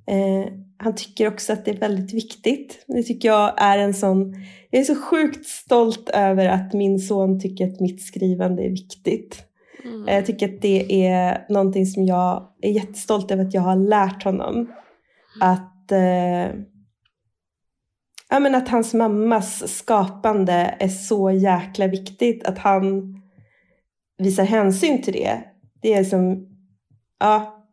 Eh, 0.07 0.51
han 0.77 0.95
tycker 0.95 1.27
också 1.27 1.53
att 1.53 1.65
det 1.65 1.71
är 1.71 1.79
väldigt 1.79 2.13
viktigt. 2.13 2.85
Det 2.87 3.03
tycker 3.03 3.27
jag 3.27 3.53
är 3.57 3.77
en 3.77 3.93
sån... 3.93 4.35
Jag 4.69 4.81
är 4.81 4.85
så 4.85 4.95
sjukt 4.95 5.45
stolt 5.45 6.09
över 6.09 6.45
att 6.45 6.73
min 6.73 6.99
son 6.99 7.39
tycker 7.39 7.67
att 7.67 7.79
mitt 7.79 8.05
skrivande 8.05 8.63
är 8.63 8.69
viktigt. 8.69 9.45
Mm. 9.85 10.07
Jag 10.07 10.25
tycker 10.25 10.53
att 10.53 10.61
det 10.61 11.07
är 11.07 11.45
någonting 11.49 11.85
som 11.85 12.05
jag 12.05 12.47
är 12.61 12.71
jättestolt 12.71 13.31
över 13.31 13.45
att 13.45 13.53
jag 13.53 13.61
har 13.61 13.75
lärt 13.75 14.23
honom. 14.23 14.73
Att, 15.41 15.91
eh, 15.91 16.59
ja, 18.29 18.39
men 18.39 18.55
att 18.55 18.69
hans 18.69 18.93
mammas 18.93 19.77
skapande 19.77 20.75
är 20.79 20.87
så 20.87 21.31
jäkla 21.31 21.87
viktigt. 21.87 22.45
Att 22.45 22.57
han 22.57 23.15
visar 24.17 24.43
hänsyn 24.43 25.01
till 25.01 25.13
det. 25.13 25.43
Det 25.81 25.93
är 25.93 26.03
som, 26.03 26.47
ja, 27.19 27.65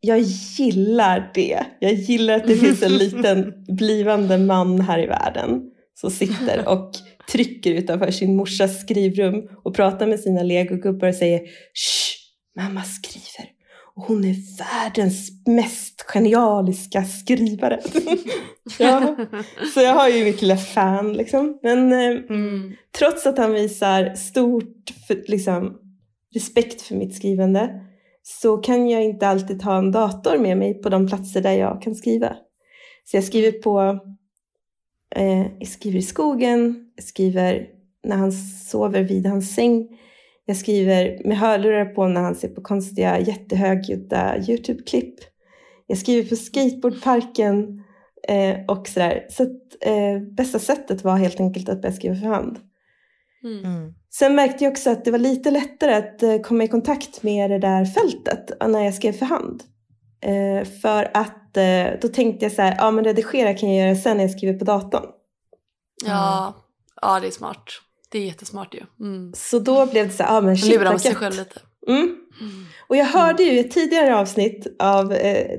jag 0.00 0.18
gillar 0.58 1.30
det. 1.34 1.64
Jag 1.78 1.92
gillar 1.92 2.34
att 2.34 2.46
det 2.46 2.56
finns 2.56 2.82
en 2.82 2.92
liten 2.98 3.64
blivande 3.68 4.38
man 4.38 4.80
här 4.80 4.98
i 4.98 5.06
världen 5.06 5.70
som 5.94 6.10
sitter 6.10 6.68
och 6.68 6.90
trycker 7.32 7.70
utanför 7.70 8.10
sin 8.10 8.36
morsas 8.36 8.80
skrivrum 8.80 9.48
och 9.64 9.74
pratar 9.74 10.06
med 10.06 10.20
sina 10.20 10.42
legogubbar 10.42 11.08
och 11.08 11.14
säger 11.14 11.40
Shh, 11.74 12.62
mamma 12.62 12.82
skriver 12.82 13.50
och 13.96 14.02
hon 14.02 14.24
är 14.24 14.58
världens 14.58 15.30
mest 15.46 16.02
genialiska 16.02 17.04
skrivare. 17.04 17.80
ja, 18.78 19.16
så 19.74 19.80
jag 19.80 19.94
har 19.94 20.08
ju 20.08 20.24
mitt 20.24 20.42
lilla 20.42 20.56
fan 20.56 21.12
liksom. 21.12 21.58
Men 21.62 21.92
eh, 21.92 22.20
Mm. 22.30 22.72
trots 22.98 23.26
att 23.26 23.38
han 23.38 23.52
visar 23.52 24.14
stort 24.14 24.90
för, 25.06 25.24
liksom, 25.28 25.78
respekt 26.34 26.82
för 26.82 26.94
mitt 26.94 27.14
skrivande 27.16 27.80
så 28.22 28.56
kan 28.56 28.88
jag 28.88 29.04
inte 29.04 29.28
alltid 29.28 29.62
ha 29.62 29.78
en 29.78 29.92
dator 29.92 30.38
med 30.38 30.58
mig 30.58 30.74
på 30.82 30.88
de 30.88 31.06
platser 31.08 31.40
där 31.40 31.52
jag 31.52 31.82
kan 31.82 31.94
skriva. 31.94 32.36
Så 33.04 33.16
jag 33.16 33.24
skriver 33.24 33.52
på 33.52 33.98
eh, 35.16 35.46
jag 35.58 35.68
skriver 35.68 35.98
i 35.98 36.02
skogen, 36.02 36.83
skriver 36.98 37.66
när 38.04 38.16
han 38.16 38.32
sover 38.32 39.02
vid 39.02 39.26
hans 39.26 39.54
säng. 39.54 39.88
Jag 40.44 40.56
skriver 40.56 41.20
med 41.24 41.38
hörlurar 41.38 41.84
på 41.84 42.08
när 42.08 42.20
han 42.20 42.34
ser 42.34 42.48
på 42.48 42.62
konstiga 42.62 43.18
jättehögljudda 43.18 44.38
YouTube-klipp. 44.38 45.14
Jag 45.86 45.98
skriver 45.98 46.28
på 46.28 46.36
skateboardparken 46.36 47.84
eh, 48.28 48.56
och 48.68 48.88
sådär. 48.88 49.26
Så 49.30 49.42
att, 49.42 49.50
eh, 49.80 50.20
bästa 50.36 50.58
sättet 50.58 51.04
var 51.04 51.16
helt 51.16 51.40
enkelt 51.40 51.68
att 51.68 51.82
börja 51.82 51.94
skriva 51.94 52.14
för 52.14 52.26
hand. 52.26 52.58
Mm. 53.44 53.64
Mm. 53.64 53.94
Sen 54.10 54.34
märkte 54.34 54.64
jag 54.64 54.70
också 54.70 54.90
att 54.90 55.04
det 55.04 55.10
var 55.10 55.18
lite 55.18 55.50
lättare 55.50 55.94
att 55.94 56.22
eh, 56.22 56.38
komma 56.38 56.64
i 56.64 56.68
kontakt 56.68 57.22
med 57.22 57.50
det 57.50 57.58
där 57.58 57.84
fältet 57.84 58.50
när 58.68 58.84
jag 58.84 58.94
skrev 58.94 59.12
för 59.12 59.26
hand. 59.26 59.62
Eh, 60.20 60.64
för 60.64 61.10
att 61.14 61.56
eh, 61.56 62.00
då 62.00 62.08
tänkte 62.08 62.44
jag 62.44 62.52
så 62.52 62.62
här, 62.62 62.74
ja 62.78 62.90
men 62.90 63.04
redigera 63.04 63.54
kan 63.54 63.74
jag 63.74 63.86
göra 63.86 63.96
sen 63.96 64.16
när 64.16 64.24
jag 64.24 64.30
skriver 64.30 64.58
på 64.58 64.64
datorn. 64.64 65.06
Ja. 66.06 66.54
Ja, 67.04 67.20
det 67.20 67.26
är 67.26 67.30
smart. 67.30 67.64
Det 68.10 68.18
är 68.18 68.22
jättesmart 68.26 68.74
ju. 68.74 68.80
Mm. 69.06 69.32
Så 69.36 69.58
då 69.58 69.86
blev 69.86 70.06
det 70.06 70.12
så 70.12 70.22
här, 70.22 70.34
ja 70.34 70.40
men 70.40 70.56
shit 70.56 70.74
Lura 70.74 70.90
vad 70.90 71.00
sig 71.00 71.10
gött. 71.10 71.18
själv 71.18 71.34
lite. 71.36 71.60
Mm. 71.88 72.02
Mm. 72.40 72.64
Och 72.88 72.96
jag 72.96 73.04
hörde 73.04 73.42
ju 73.42 73.50
i 73.52 73.58
ett 73.58 73.70
tidigare 73.70 74.16
avsnitt 74.16 74.66
av 74.78 75.12
eh, 75.12 75.58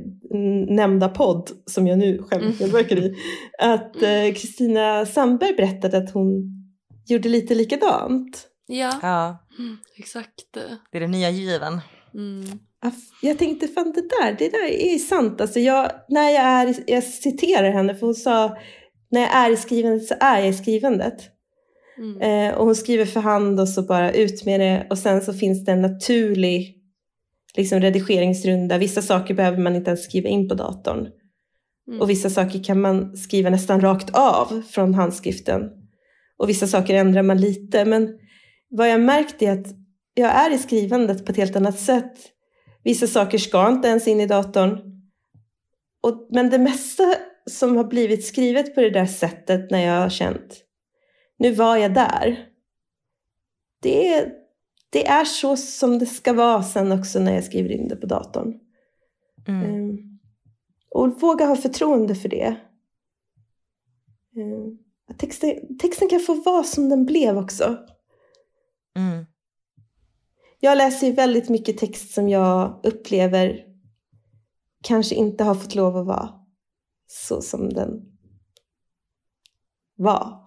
nämnda 0.70 1.10
podd, 1.10 1.50
som 1.66 1.88
jag 1.88 1.98
nu 1.98 2.24
själv 2.24 2.44
Mm. 2.44 2.56
medverkar 2.60 2.98
i, 2.98 3.16
att 3.60 3.96
eh, 4.02 4.34
Kristina 4.36 5.06
Sandberg 5.06 5.54
berättade 5.56 5.98
att 5.98 6.12
hon 6.12 6.44
gjorde 7.08 7.30
lite 7.30 7.56
likadant. 7.56 8.48
Ja, 8.68 9.00
Ja, 9.02 9.46
mm. 9.60 9.78
exakt. 9.98 10.34
det 10.92 10.98
är 10.98 11.02
den 11.02 11.12
nya 11.12 11.30
given. 11.30 11.82
Mm. 12.14 12.60
Jag 13.22 13.38
tänkte, 13.38 13.68
fan 13.68 13.92
det 13.96 14.02
där, 14.02 14.36
det 14.40 14.50
där 14.50 14.64
är 14.70 14.98
sant. 14.98 15.42
Alltså 15.42 15.60
jag, 15.60 15.92
när 16.10 16.30
jag, 16.30 16.44
är, 16.44 16.76
jag 16.88 17.04
citerar 17.04 17.72
henne, 17.72 17.96
för 17.96 18.06
hon 18.06 18.16
sa, 18.16 18.58
när 19.12 19.22
jag 19.22 19.36
är 19.36 19.52
i 19.52 19.58
skrivandet 19.58 20.08
så 20.08 20.16
är 20.20 20.40
jag 20.40 20.48
i 20.50 20.54
skrivandet. 20.54 21.32
Mm. 21.98 22.22
Eh, 22.22 22.56
och 22.58 22.66
hon 22.66 22.76
skriver 22.76 23.06
för 23.06 23.20
hand 23.20 23.60
och 23.60 23.70
så 23.70 23.82
bara 23.82 24.12
ut 24.12 24.46
med 24.46 24.60
det. 24.60 24.88
Och 24.90 24.98
sen 24.98 25.22
så 25.22 25.34
finns 25.34 25.66
det 25.66 25.72
en 25.72 25.82
naturlig 25.82 26.76
liksom, 27.58 27.80
redigeringsrunda. 27.80 28.78
Vissa 28.78 29.02
saker 29.02 29.34
behöver 29.34 29.58
man 29.58 29.76
inte 29.76 29.90
ens 29.90 30.06
skriva 30.06 30.30
in 30.30 30.50
på 30.50 30.56
datorn. 30.56 31.08
Mm. 31.88 32.02
Och 32.02 32.10
vissa 32.10 32.30
saker 32.30 32.64
kan 32.64 32.82
man 32.82 33.18
skriva 33.18 33.50
nästan 33.50 33.82
rakt 33.82 34.10
av 34.16 34.64
från 34.70 34.94
handskriften. 34.94 35.62
Och 36.38 36.50
vissa 36.50 36.68
saker 36.68 36.96
ändrar 36.96 37.24
man 37.24 37.42
lite. 37.42 37.86
Men 37.86 38.10
vad 38.70 38.90
jag 38.90 39.02
märkt 39.02 39.42
är 39.42 39.52
att 39.52 39.68
jag 40.14 40.32
är 40.32 40.54
i 40.54 40.58
skrivandet 40.58 41.26
på 41.26 41.32
ett 41.32 41.38
helt 41.38 41.56
annat 41.56 41.80
sätt. 41.80 42.14
Vissa 42.84 43.08
saker 43.08 43.38
ska 43.38 43.68
inte 43.68 43.88
ens 43.88 44.08
in 44.08 44.22
i 44.22 44.28
datorn. 44.28 44.80
Och, 46.02 46.28
men 46.32 46.50
det 46.50 46.60
mesta 46.60 47.04
som 47.50 47.78
har 47.78 47.84
blivit 47.84 48.26
skrivet 48.26 48.76
på 48.76 48.82
det 48.82 48.90
där 48.90 49.06
sättet 49.06 49.72
när 49.72 49.86
jag 49.86 50.02
har 50.02 50.10
känt 50.10 50.65
nu 51.38 51.52
var 51.52 51.78
jag 51.78 51.94
där. 51.94 52.50
Det 53.80 54.14
är, 54.14 54.34
det 54.90 55.08
är 55.08 55.26
så 55.26 55.58
som 55.58 56.00
det 56.00 56.06
ska 56.06 56.34
vara 56.34 56.64
sen 56.64 56.92
också 56.92 57.20
när 57.20 57.34
jag 57.34 57.44
skriver 57.44 57.72
in 57.72 57.88
det 57.88 57.96
på 57.96 58.06
datorn. 58.06 58.60
Mm. 59.48 59.64
Ehm, 59.64 60.20
och 60.90 61.22
våga 61.22 61.46
ha 61.46 61.56
förtroende 61.56 62.16
för 62.16 62.30
det. 62.30 62.56
Att 65.10 65.20
texten, 65.20 65.78
texten 65.78 66.10
kan 66.10 66.20
få 66.20 66.34
vara 66.34 66.64
som 66.64 66.90
den 66.90 67.06
blev 67.06 67.38
också. 67.38 67.78
Mm. 68.96 69.26
Jag 70.60 70.78
läser 70.78 71.08
ju 71.08 71.14
väldigt 71.14 71.50
mycket 71.50 71.78
text 71.78 72.14
som 72.14 72.30
jag 72.30 72.80
upplever 72.84 73.66
kanske 74.84 75.16
inte 75.16 75.44
har 75.44 75.56
fått 75.56 75.76
lov 75.76 75.98
att 75.98 76.06
vara 76.06 76.30
så 77.08 77.42
som 77.42 77.70
den 77.70 78.18
var. 79.96 80.45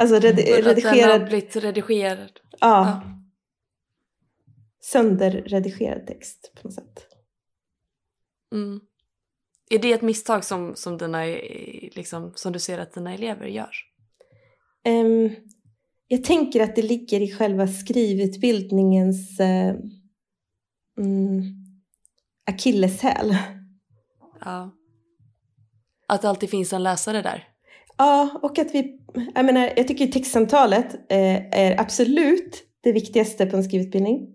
Alltså 0.00 0.16
redi- 0.16 0.46
För 0.62 0.70
att 0.70 0.76
den 0.76 0.84
har 0.84 0.92
redigerad, 0.92 1.24
blivit 1.24 1.56
redigerad. 1.56 2.40
ja, 2.50 2.58
Ja. 2.60 3.02
sönderredigerad 4.80 6.06
text 6.06 6.52
på 6.54 6.68
något 6.68 6.74
sätt. 6.74 7.06
Mm. 8.52 8.80
Är 9.70 9.78
det 9.78 9.92
ett 9.92 10.02
misstag 10.02 10.44
som, 10.44 10.76
som, 10.76 10.98
dina, 10.98 11.26
eh, 11.26 11.88
liksom, 11.92 12.32
som 12.34 12.52
du 12.52 12.58
ser 12.58 12.78
att 12.78 12.92
dina 12.94 13.14
elever 13.14 13.46
gör? 13.46 13.70
Ehm, 14.84 15.30
jag 16.06 16.24
tänker 16.24 16.60
att 16.60 16.76
det 16.76 16.82
ligger 16.82 17.20
i 17.20 17.32
själva 17.32 17.66
skrivutbildningens 17.68 19.40
uh, 19.40 19.74
mm, 20.98 21.42
akilleshäl. 22.46 23.36
Ja. 24.40 24.70
Att 26.08 26.22
det 26.22 26.28
alltid 26.28 26.50
finns 26.50 26.72
en 26.72 26.82
läsare 26.82 27.22
där. 27.22 27.48
Ja, 28.00 28.40
och 28.42 28.58
att 28.58 28.74
vi... 28.74 28.98
Jag, 29.34 29.44
menar, 29.44 29.72
jag 29.76 29.88
tycker 29.88 30.06
textsamtalet 30.06 30.94
eh, 30.94 31.60
är 31.60 31.80
absolut 31.80 32.64
det 32.80 32.92
viktigaste 32.92 33.46
på 33.46 33.56
en 33.56 33.64
skrivutbildning. 33.64 34.28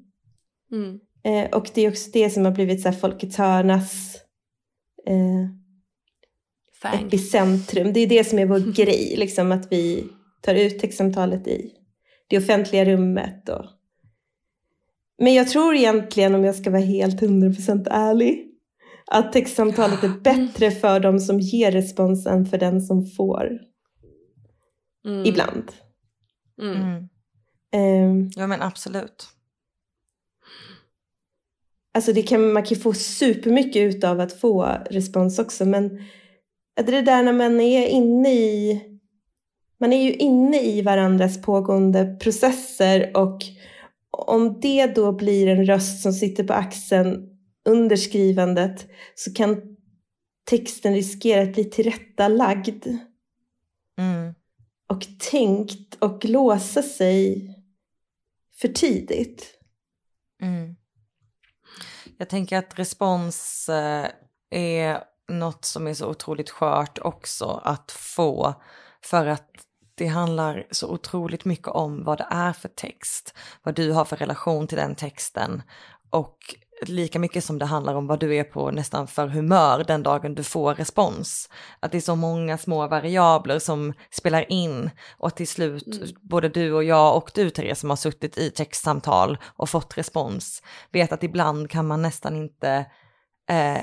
Mm. 0.72 1.00
Eh, 1.24 1.58
och 1.58 1.70
det 1.74 1.82
är 1.82 1.90
också 1.90 2.10
det 2.14 2.30
som 2.30 2.46
har 2.46 2.52
blivit 2.52 2.82
så 2.82 2.90
här, 2.90 2.96
Folkets 2.96 3.38
hörnas 3.38 4.16
eh, 5.08 5.46
epicentrum. 7.02 7.94
Det 7.94 8.00
är 8.00 8.08
det 8.08 8.24
som 8.24 8.40
är 8.40 8.46
vår 8.46 8.74
grej, 8.76 9.16
liksom, 9.18 9.52
att 9.52 9.72
vi 9.72 10.04
tar 10.42 10.56
ut 10.56 10.80
textsamtalet 10.80 11.48
i 11.48 11.72
det 12.28 12.38
offentliga 12.38 12.86
rummet. 12.86 13.50
Och... 13.50 13.66
Men 15.18 15.34
jag 15.34 15.48
tror 15.48 15.76
egentligen, 15.76 16.36
om 16.36 16.44
jag 16.44 16.56
ska 16.56 16.70
vara 16.70 16.82
helt 16.82 17.22
100% 17.22 17.88
ärlig, 17.92 18.55
att 19.12 19.34
textsamtalet 19.34 20.04
är 20.04 20.10
bättre 20.10 20.72
för 20.72 21.00
de 21.00 21.20
som 21.20 21.40
ger 21.40 21.72
respons 21.72 22.26
än 22.26 22.46
för 22.46 22.58
den 22.58 22.82
som 22.82 23.06
får. 23.06 23.60
Mm. 25.06 25.26
Ibland. 25.26 25.72
Mm. 26.62 26.82
Mm. 26.82 27.10
Ehm, 27.72 28.30
Ja 28.36 28.48
men 28.48 28.62
absolut. 28.62 29.28
Alltså 31.94 32.14
det 32.14 32.22
kan, 32.22 32.54
man 32.54 32.64
kan 32.64 32.78
få 32.78 32.94
supermycket 32.94 33.96
ut 33.96 34.04
av 34.04 34.20
att 34.20 34.40
få 34.40 34.78
respons 34.90 35.40
också 35.40 35.66
men 35.66 36.04
det 36.76 37.02
där 37.02 37.24
när 37.24 37.34
man 37.34 37.60
är 37.60 37.88
inne 37.88 38.34
i 38.34 38.82
man 39.78 39.94
är 39.94 40.04
ju 40.04 40.14
inne 40.14 40.62
i 40.62 40.82
varandras 40.82 41.42
pågående 41.42 42.06
processer 42.06 43.18
och 43.18 43.44
om 44.12 44.60
det 44.60 44.88
då 44.88 45.12
blir 45.12 45.48
en 45.48 45.66
röst 45.66 46.02
som 46.02 46.14
sitter 46.14 46.44
på 46.44 46.54
axeln 46.54 47.35
under 47.66 47.96
skrivandet 47.96 48.88
så 49.16 49.34
kan 49.34 49.78
texten 50.46 50.94
riskera 50.94 51.44
att 51.44 51.54
bli 51.54 51.66
tillrättalagd. 51.66 52.86
Mm. 53.98 54.34
Och 54.88 55.06
tänkt 55.32 55.96
och 56.00 56.26
låsa 56.26 56.84
sig 56.84 57.50
för 58.62 58.68
tidigt. 58.68 59.60
Mm. 60.42 60.76
Jag 62.18 62.30
tänker 62.30 62.58
att 62.58 62.80
respons 62.80 63.70
eh, 63.70 64.08
är 64.50 65.04
något 65.28 65.66
som 65.66 65.88
är 65.88 65.94
så 65.94 66.10
otroligt 66.10 66.50
skört 66.50 67.00
också 67.00 67.62
att 67.64 67.92
få 67.92 68.54
för 69.02 69.26
att 69.26 69.52
det 69.96 70.08
handlar 70.08 70.68
så 70.72 70.90
otroligt 70.90 71.46
mycket 71.46 71.68
om 71.68 72.04
vad 72.04 72.18
det 72.18 72.28
är 72.30 72.54
för 72.54 72.70
text, 72.70 73.34
vad 73.64 73.76
du 73.76 73.92
har 73.92 74.06
för 74.06 74.16
relation 74.16 74.68
till 74.68 74.78
den 74.78 74.96
texten 74.96 75.62
och 76.10 76.38
lika 76.82 77.20
mycket 77.20 77.44
som 77.44 77.60
det 77.60 77.66
handlar 77.66 77.96
om 77.96 78.08
vad 78.08 78.20
du 78.20 78.36
är 78.36 78.44
på 78.44 78.72
nästan 78.72 79.08
för 79.08 79.28
humör 79.28 79.84
den 79.88 80.04
dagen 80.04 80.36
du 80.36 80.44
får 80.44 80.76
respons. 80.76 81.50
Att 81.80 81.92
det 81.92 81.98
är 81.98 82.02
så 82.02 82.16
många 82.16 82.58
små 82.58 82.88
variabler 82.88 83.60
som 83.60 83.94
spelar 84.12 84.52
in 84.52 84.90
och 85.18 85.36
till 85.36 85.48
slut 85.48 85.88
mm. 85.88 86.08
både 86.22 86.50
du 86.50 86.74
och 86.74 86.84
jag 86.84 87.18
och 87.18 87.32
du 87.36 87.50
Therese 87.50 87.80
som 87.80 87.90
har 87.90 87.98
suttit 87.98 88.38
i 88.38 88.52
textsamtal 88.52 89.38
och 89.44 89.70
fått 89.70 89.98
respons 89.98 90.64
vet 90.92 91.12
att 91.12 91.24
ibland 91.24 91.70
kan 91.70 91.88
man 91.88 92.02
nästan 92.02 92.36
inte 92.36 92.86
eh, 93.50 93.82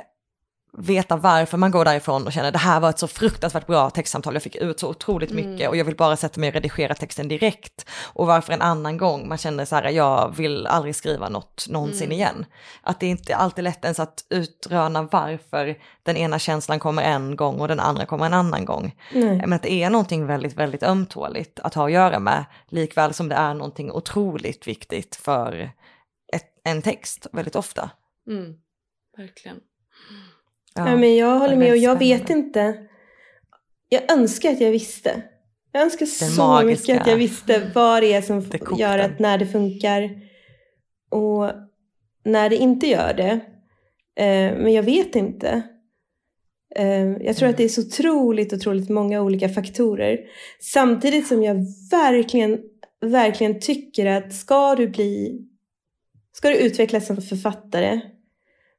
veta 0.79 1.17
varför 1.17 1.59
man 1.59 1.71
går 1.71 1.85
därifrån 1.85 2.27
och 2.27 2.33
känner 2.33 2.53
det 2.53 2.59
här 2.59 2.81
var 2.81 2.91
ett 2.91 2.99
så 2.99 3.09
fruktansvärt 3.09 3.67
bra 3.67 3.91
textsamtal, 3.91 4.35
jag 4.35 4.43
fick 4.43 4.57
ut 4.57 4.81
så 4.81 4.89
otroligt 4.89 5.31
mm. 5.31 5.51
mycket 5.51 5.69
och 5.69 5.77
jag 5.77 5.85
vill 5.85 5.97
bara 5.97 6.17
sätta 6.17 6.41
mig 6.41 6.49
och 6.49 6.55
redigera 6.55 6.95
texten 6.95 7.29
direkt. 7.29 7.91
Och 8.03 8.27
varför 8.27 8.53
en 8.53 8.63
annan 8.63 8.97
gång 8.97 9.29
man 9.29 9.39
känner 9.39 9.65
så 9.65 9.77
här, 9.77 9.89
jag 9.91 10.37
vill 10.37 10.67
aldrig 10.67 10.97
skriva 10.97 11.29
något 11.29 11.67
någonsin 11.69 12.05
mm. 12.05 12.13
igen. 12.13 12.47
Att 12.83 13.01
det 13.01 13.07
inte 13.07 13.37
alltid 13.37 13.59
är 13.59 13.71
lätt 13.71 13.85
ens 13.85 14.01
att 14.01 14.25
utröna 14.31 15.03
varför 15.03 15.79
den 16.03 16.17
ena 16.17 16.39
känslan 16.39 16.79
kommer 16.79 17.03
en 17.03 17.37
gång 17.37 17.61
och 17.61 17.69
den 17.69 17.81
andra 17.81 18.07
kommer 18.07 18.27
en 18.27 18.35
annan 18.35 18.65
gång. 18.65 18.95
Mm. 19.15 19.37
Men 19.37 19.53
att 19.53 19.63
det 19.63 19.73
är 19.73 19.91
någonting 19.91 20.27
väldigt, 20.27 20.55
väldigt 20.55 20.83
ömtåligt 20.83 21.61
att 21.61 21.75
ha 21.75 21.83
att 21.87 21.93
göra 21.93 22.19
med, 22.19 22.45
likväl 22.69 23.15
som 23.15 23.29
det 23.29 23.35
är 23.35 23.55
någonting 23.55 23.93
otroligt 23.93 24.67
viktigt 24.67 25.17
för 25.17 25.71
ett, 26.33 26.61
en 26.65 26.83
text 26.83 27.27
väldigt 27.33 27.57
ofta. 27.57 27.91
Mm. 28.29 28.55
Verkligen. 29.17 29.57
Ja, 30.75 30.91
ja, 30.91 30.97
men 30.97 31.17
jag 31.17 31.39
håller 31.39 31.57
med 31.57 31.71
och 31.71 31.77
jag 31.77 31.99
vet 31.99 32.31
inte. 32.31 32.75
Jag 33.89 34.13
önskar 34.13 34.53
att 34.53 34.61
jag 34.61 34.71
visste. 34.71 35.23
Jag 35.73 35.83
önskar 35.83 36.07
så 36.07 36.43
magiska. 36.43 36.93
mycket 36.93 37.01
att 37.01 37.09
jag 37.09 37.17
visste 37.17 37.71
vad 37.75 38.03
det 38.03 38.13
är 38.13 38.23
som 38.23 38.49
det 38.49 38.61
gör 38.79 38.99
att 38.99 39.19
när 39.19 39.39
det 39.39 39.47
funkar 39.47 40.11
och 41.11 41.51
när 42.25 42.51
det 42.51 42.57
inte 42.57 42.87
gör 42.87 43.15
det. 43.15 43.31
Eh, 44.17 44.59
men 44.59 44.73
jag 44.73 44.83
vet 44.83 45.17
inte. 45.17 45.63
Eh, 46.77 47.17
jag 47.21 47.37
tror 47.37 47.49
att 47.49 47.57
det 47.57 47.65
är 47.65 47.69
så 47.69 47.81
otroligt, 47.81 48.53
otroligt 48.53 48.91
många 48.91 49.23
olika 49.23 49.49
faktorer. 49.49 50.21
Samtidigt 50.61 51.27
som 51.27 51.43
jag 51.43 51.57
verkligen, 51.91 52.61
verkligen 53.01 53.61
tycker 53.61 54.07
att 54.07 54.33
ska 54.33 54.75
du 54.75 54.89
bli, 54.89 55.41
ska 56.33 56.49
du 56.49 56.57
utvecklas 56.57 57.07
som 57.07 57.17
författare 57.17 58.01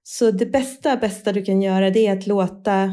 så 0.03 0.31
det 0.31 0.45
bästa, 0.45 0.97
bästa 0.97 1.31
du 1.31 1.43
kan 1.43 1.61
göra 1.61 1.89
det 1.89 2.07
är 2.07 2.17
att 2.17 2.27
låta 2.27 2.91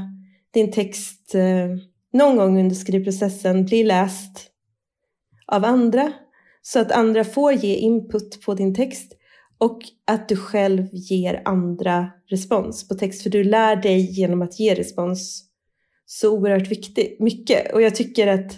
din 0.50 0.72
text 0.72 1.34
eh, 1.34 1.68
någon 2.12 2.36
gång 2.36 2.60
under 2.60 2.74
skrivprocessen 2.74 3.64
bli 3.64 3.84
läst 3.84 4.50
av 5.46 5.64
andra. 5.64 6.12
Så 6.62 6.80
att 6.80 6.92
andra 6.92 7.24
får 7.24 7.52
ge 7.52 7.74
input 7.74 8.42
på 8.44 8.54
din 8.54 8.74
text 8.74 9.12
och 9.58 9.80
att 10.06 10.28
du 10.28 10.36
själv 10.36 10.88
ger 10.92 11.42
andra 11.44 12.10
respons 12.30 12.88
på 12.88 12.94
text. 12.94 13.22
För 13.22 13.30
du 13.30 13.44
lär 13.44 13.76
dig 13.76 14.20
genom 14.20 14.42
att 14.42 14.60
ge 14.60 14.74
respons 14.74 15.44
så 16.06 16.30
oerhört 16.30 16.70
viktigt, 16.70 17.20
mycket. 17.20 17.72
Och 17.72 17.82
jag 17.82 17.94
tycker 17.94 18.26
att 18.26 18.52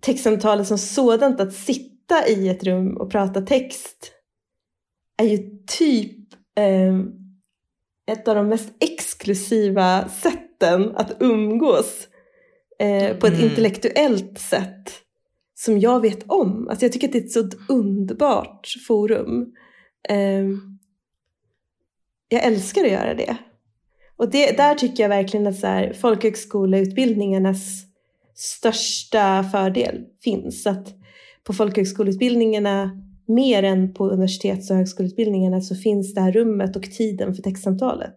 textsamtalet 0.00 0.66
som 0.66 0.78
sådant, 0.78 1.40
att 1.40 1.54
sitta 1.54 2.28
i 2.28 2.48
ett 2.48 2.64
rum 2.64 2.96
och 2.96 3.10
prata 3.10 3.40
text, 3.40 4.12
är 5.16 5.24
ju 5.24 5.38
typ 5.66 6.25
ett 8.06 8.28
av 8.28 8.34
de 8.34 8.48
mest 8.48 8.72
exklusiva 8.80 10.08
sätten 10.08 10.96
att 10.96 11.16
umgås 11.20 12.08
eh, 12.78 13.16
på 13.16 13.26
ett 13.26 13.34
mm. 13.34 13.48
intellektuellt 13.48 14.38
sätt 14.38 14.92
som 15.54 15.80
jag 15.80 16.00
vet 16.00 16.30
om. 16.30 16.68
Alltså 16.68 16.84
jag 16.84 16.92
tycker 16.92 17.08
att 17.08 17.12
det 17.12 17.18
är 17.18 17.24
ett 17.24 17.32
så 17.32 17.48
underbart 17.68 18.74
forum. 18.86 19.54
Eh, 20.08 20.46
jag 22.28 22.44
älskar 22.44 22.84
att 22.84 22.90
göra 22.90 23.14
det. 23.14 23.36
Och 24.16 24.30
det, 24.30 24.56
där 24.56 24.74
tycker 24.74 25.02
jag 25.02 25.08
verkligen 25.08 25.46
att 25.46 25.58
så 25.58 25.66
här, 25.66 25.92
folkhögskoleutbildningarnas 25.92 27.84
största 28.34 29.44
fördel 29.44 30.04
finns. 30.22 30.66
Att 30.66 30.88
på 31.44 31.52
folkhögskoleutbildningarna 31.52 32.90
mer 33.26 33.62
än 33.62 33.94
på 33.94 34.08
universitets 34.10 34.70
och 34.70 34.76
högskoleutbildningarna 34.76 35.60
så 35.60 35.74
finns 35.74 36.14
det 36.14 36.20
här 36.20 36.32
rummet 36.32 36.76
och 36.76 36.82
tiden 36.82 37.34
för 37.34 37.42
textsamtalet. 37.42 38.16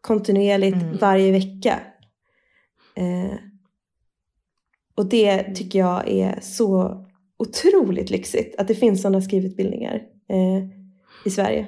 Kontinuerligt 0.00 0.82
mm. 0.82 0.96
varje 0.96 1.32
vecka. 1.32 1.80
Eh, 2.94 3.34
och 4.94 5.08
det 5.08 5.54
tycker 5.54 5.78
jag 5.78 6.08
är 6.08 6.38
så 6.42 7.04
otroligt 7.38 8.10
lyxigt 8.10 8.54
att 8.58 8.68
det 8.68 8.74
finns 8.74 9.02
sådana 9.02 9.22
skrivutbildningar 9.22 9.94
eh, 10.28 10.64
i 11.24 11.30
Sverige. 11.30 11.66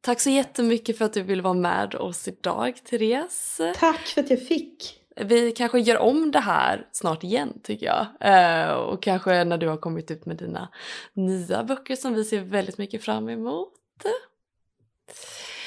Tack 0.00 0.20
så 0.20 0.30
jättemycket 0.30 0.98
för 0.98 1.04
att 1.04 1.12
du 1.12 1.22
vill 1.22 1.42
vara 1.42 1.54
med 1.54 1.94
oss 1.94 2.28
idag, 2.28 2.74
Therese. 2.84 3.60
Tack 3.76 4.00
för 4.00 4.20
att 4.20 4.30
jag 4.30 4.46
fick. 4.46 5.01
Vi 5.16 5.52
kanske 5.52 5.80
gör 5.80 5.98
om 5.98 6.30
det 6.30 6.40
här 6.40 6.88
snart 6.92 7.24
igen 7.24 7.60
tycker 7.62 7.86
jag. 7.86 8.06
Eh, 8.20 8.72
och 8.72 9.02
kanske 9.02 9.44
när 9.44 9.58
du 9.58 9.68
har 9.68 9.76
kommit 9.76 10.10
ut 10.10 10.26
med 10.26 10.36
dina 10.36 10.68
nya 11.12 11.64
böcker 11.64 11.96
som 11.96 12.14
vi 12.14 12.24
ser 12.24 12.40
väldigt 12.40 12.78
mycket 12.78 13.04
fram 13.04 13.28
emot. 13.28 13.72
Tack. 14.02 14.12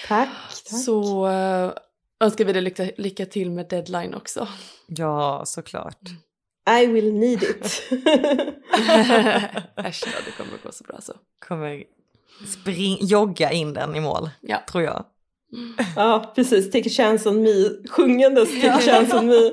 tack. 0.08 0.30
Så 0.54 1.28
eh, 1.28 1.74
önskar 2.20 2.46
vi 2.46 2.54
dig 2.54 2.62
lycka, 2.62 2.90
lycka 2.98 3.26
till 3.26 3.52
med 3.52 3.68
deadline 3.68 4.14
också. 4.14 4.48
Ja, 4.88 5.44
såklart. 5.46 6.02
I 6.82 6.86
will 6.86 7.14
need 7.14 7.44
it. 7.44 7.84
Äsch 9.76 10.04
det 10.26 10.32
kommer 10.38 10.58
gå 10.64 10.72
så 10.72 10.84
bra 10.84 11.02
så. 11.02 11.14
Kommer 11.40 11.84
spring, 12.48 12.98
jogga 13.02 13.52
in 13.52 13.74
den 13.74 13.96
i 13.96 14.00
mål, 14.00 14.30
ja. 14.42 14.64
tror 14.68 14.84
jag. 14.84 15.06
Ja, 15.96 16.32
precis. 16.36 16.72
Take 16.72 16.90
a 16.90 16.92
chance 16.92 17.30
on 17.30 17.42
me. 17.42 17.70
Sjungandes 17.90 18.50
Take 18.62 18.74
a 18.74 18.82
chance 18.82 19.18
on 19.18 19.28
me. 19.28 19.52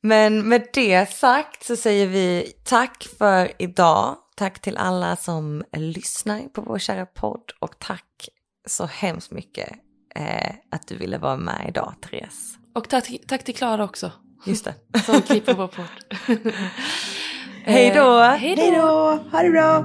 Men 0.00 0.48
med 0.48 0.66
det 0.72 1.10
sagt 1.10 1.64
så 1.64 1.76
säger 1.76 2.06
vi 2.06 2.52
tack 2.64 3.08
för 3.18 3.52
idag. 3.58 4.16
Tack 4.36 4.60
till 4.60 4.76
alla 4.76 5.16
som 5.16 5.64
lyssnar 5.76 6.40
på 6.40 6.60
vår 6.60 6.78
kära 6.78 7.06
podd 7.06 7.50
och 7.60 7.78
tack 7.78 8.28
så 8.66 8.86
hemskt 8.86 9.30
mycket 9.30 9.68
eh, 10.14 10.54
att 10.70 10.88
du 10.88 10.96
ville 10.96 11.18
vara 11.18 11.36
med 11.36 11.64
idag, 11.68 11.94
Therese. 12.00 12.58
Och 12.74 12.88
tack, 12.88 13.10
tack 13.26 13.44
till 13.44 13.54
Klara 13.54 13.84
också. 13.84 14.12
Just 14.46 14.64
det. 14.64 14.74
Som 15.04 15.22
klipper 15.22 15.54
vår 15.54 15.66
podd. 15.66 15.86
Hej 17.64 17.92
då! 17.94 18.20
Hej 18.20 18.56
då! 18.56 19.18
Ha 19.32 19.42
det 19.42 19.50
bra! 19.50 19.84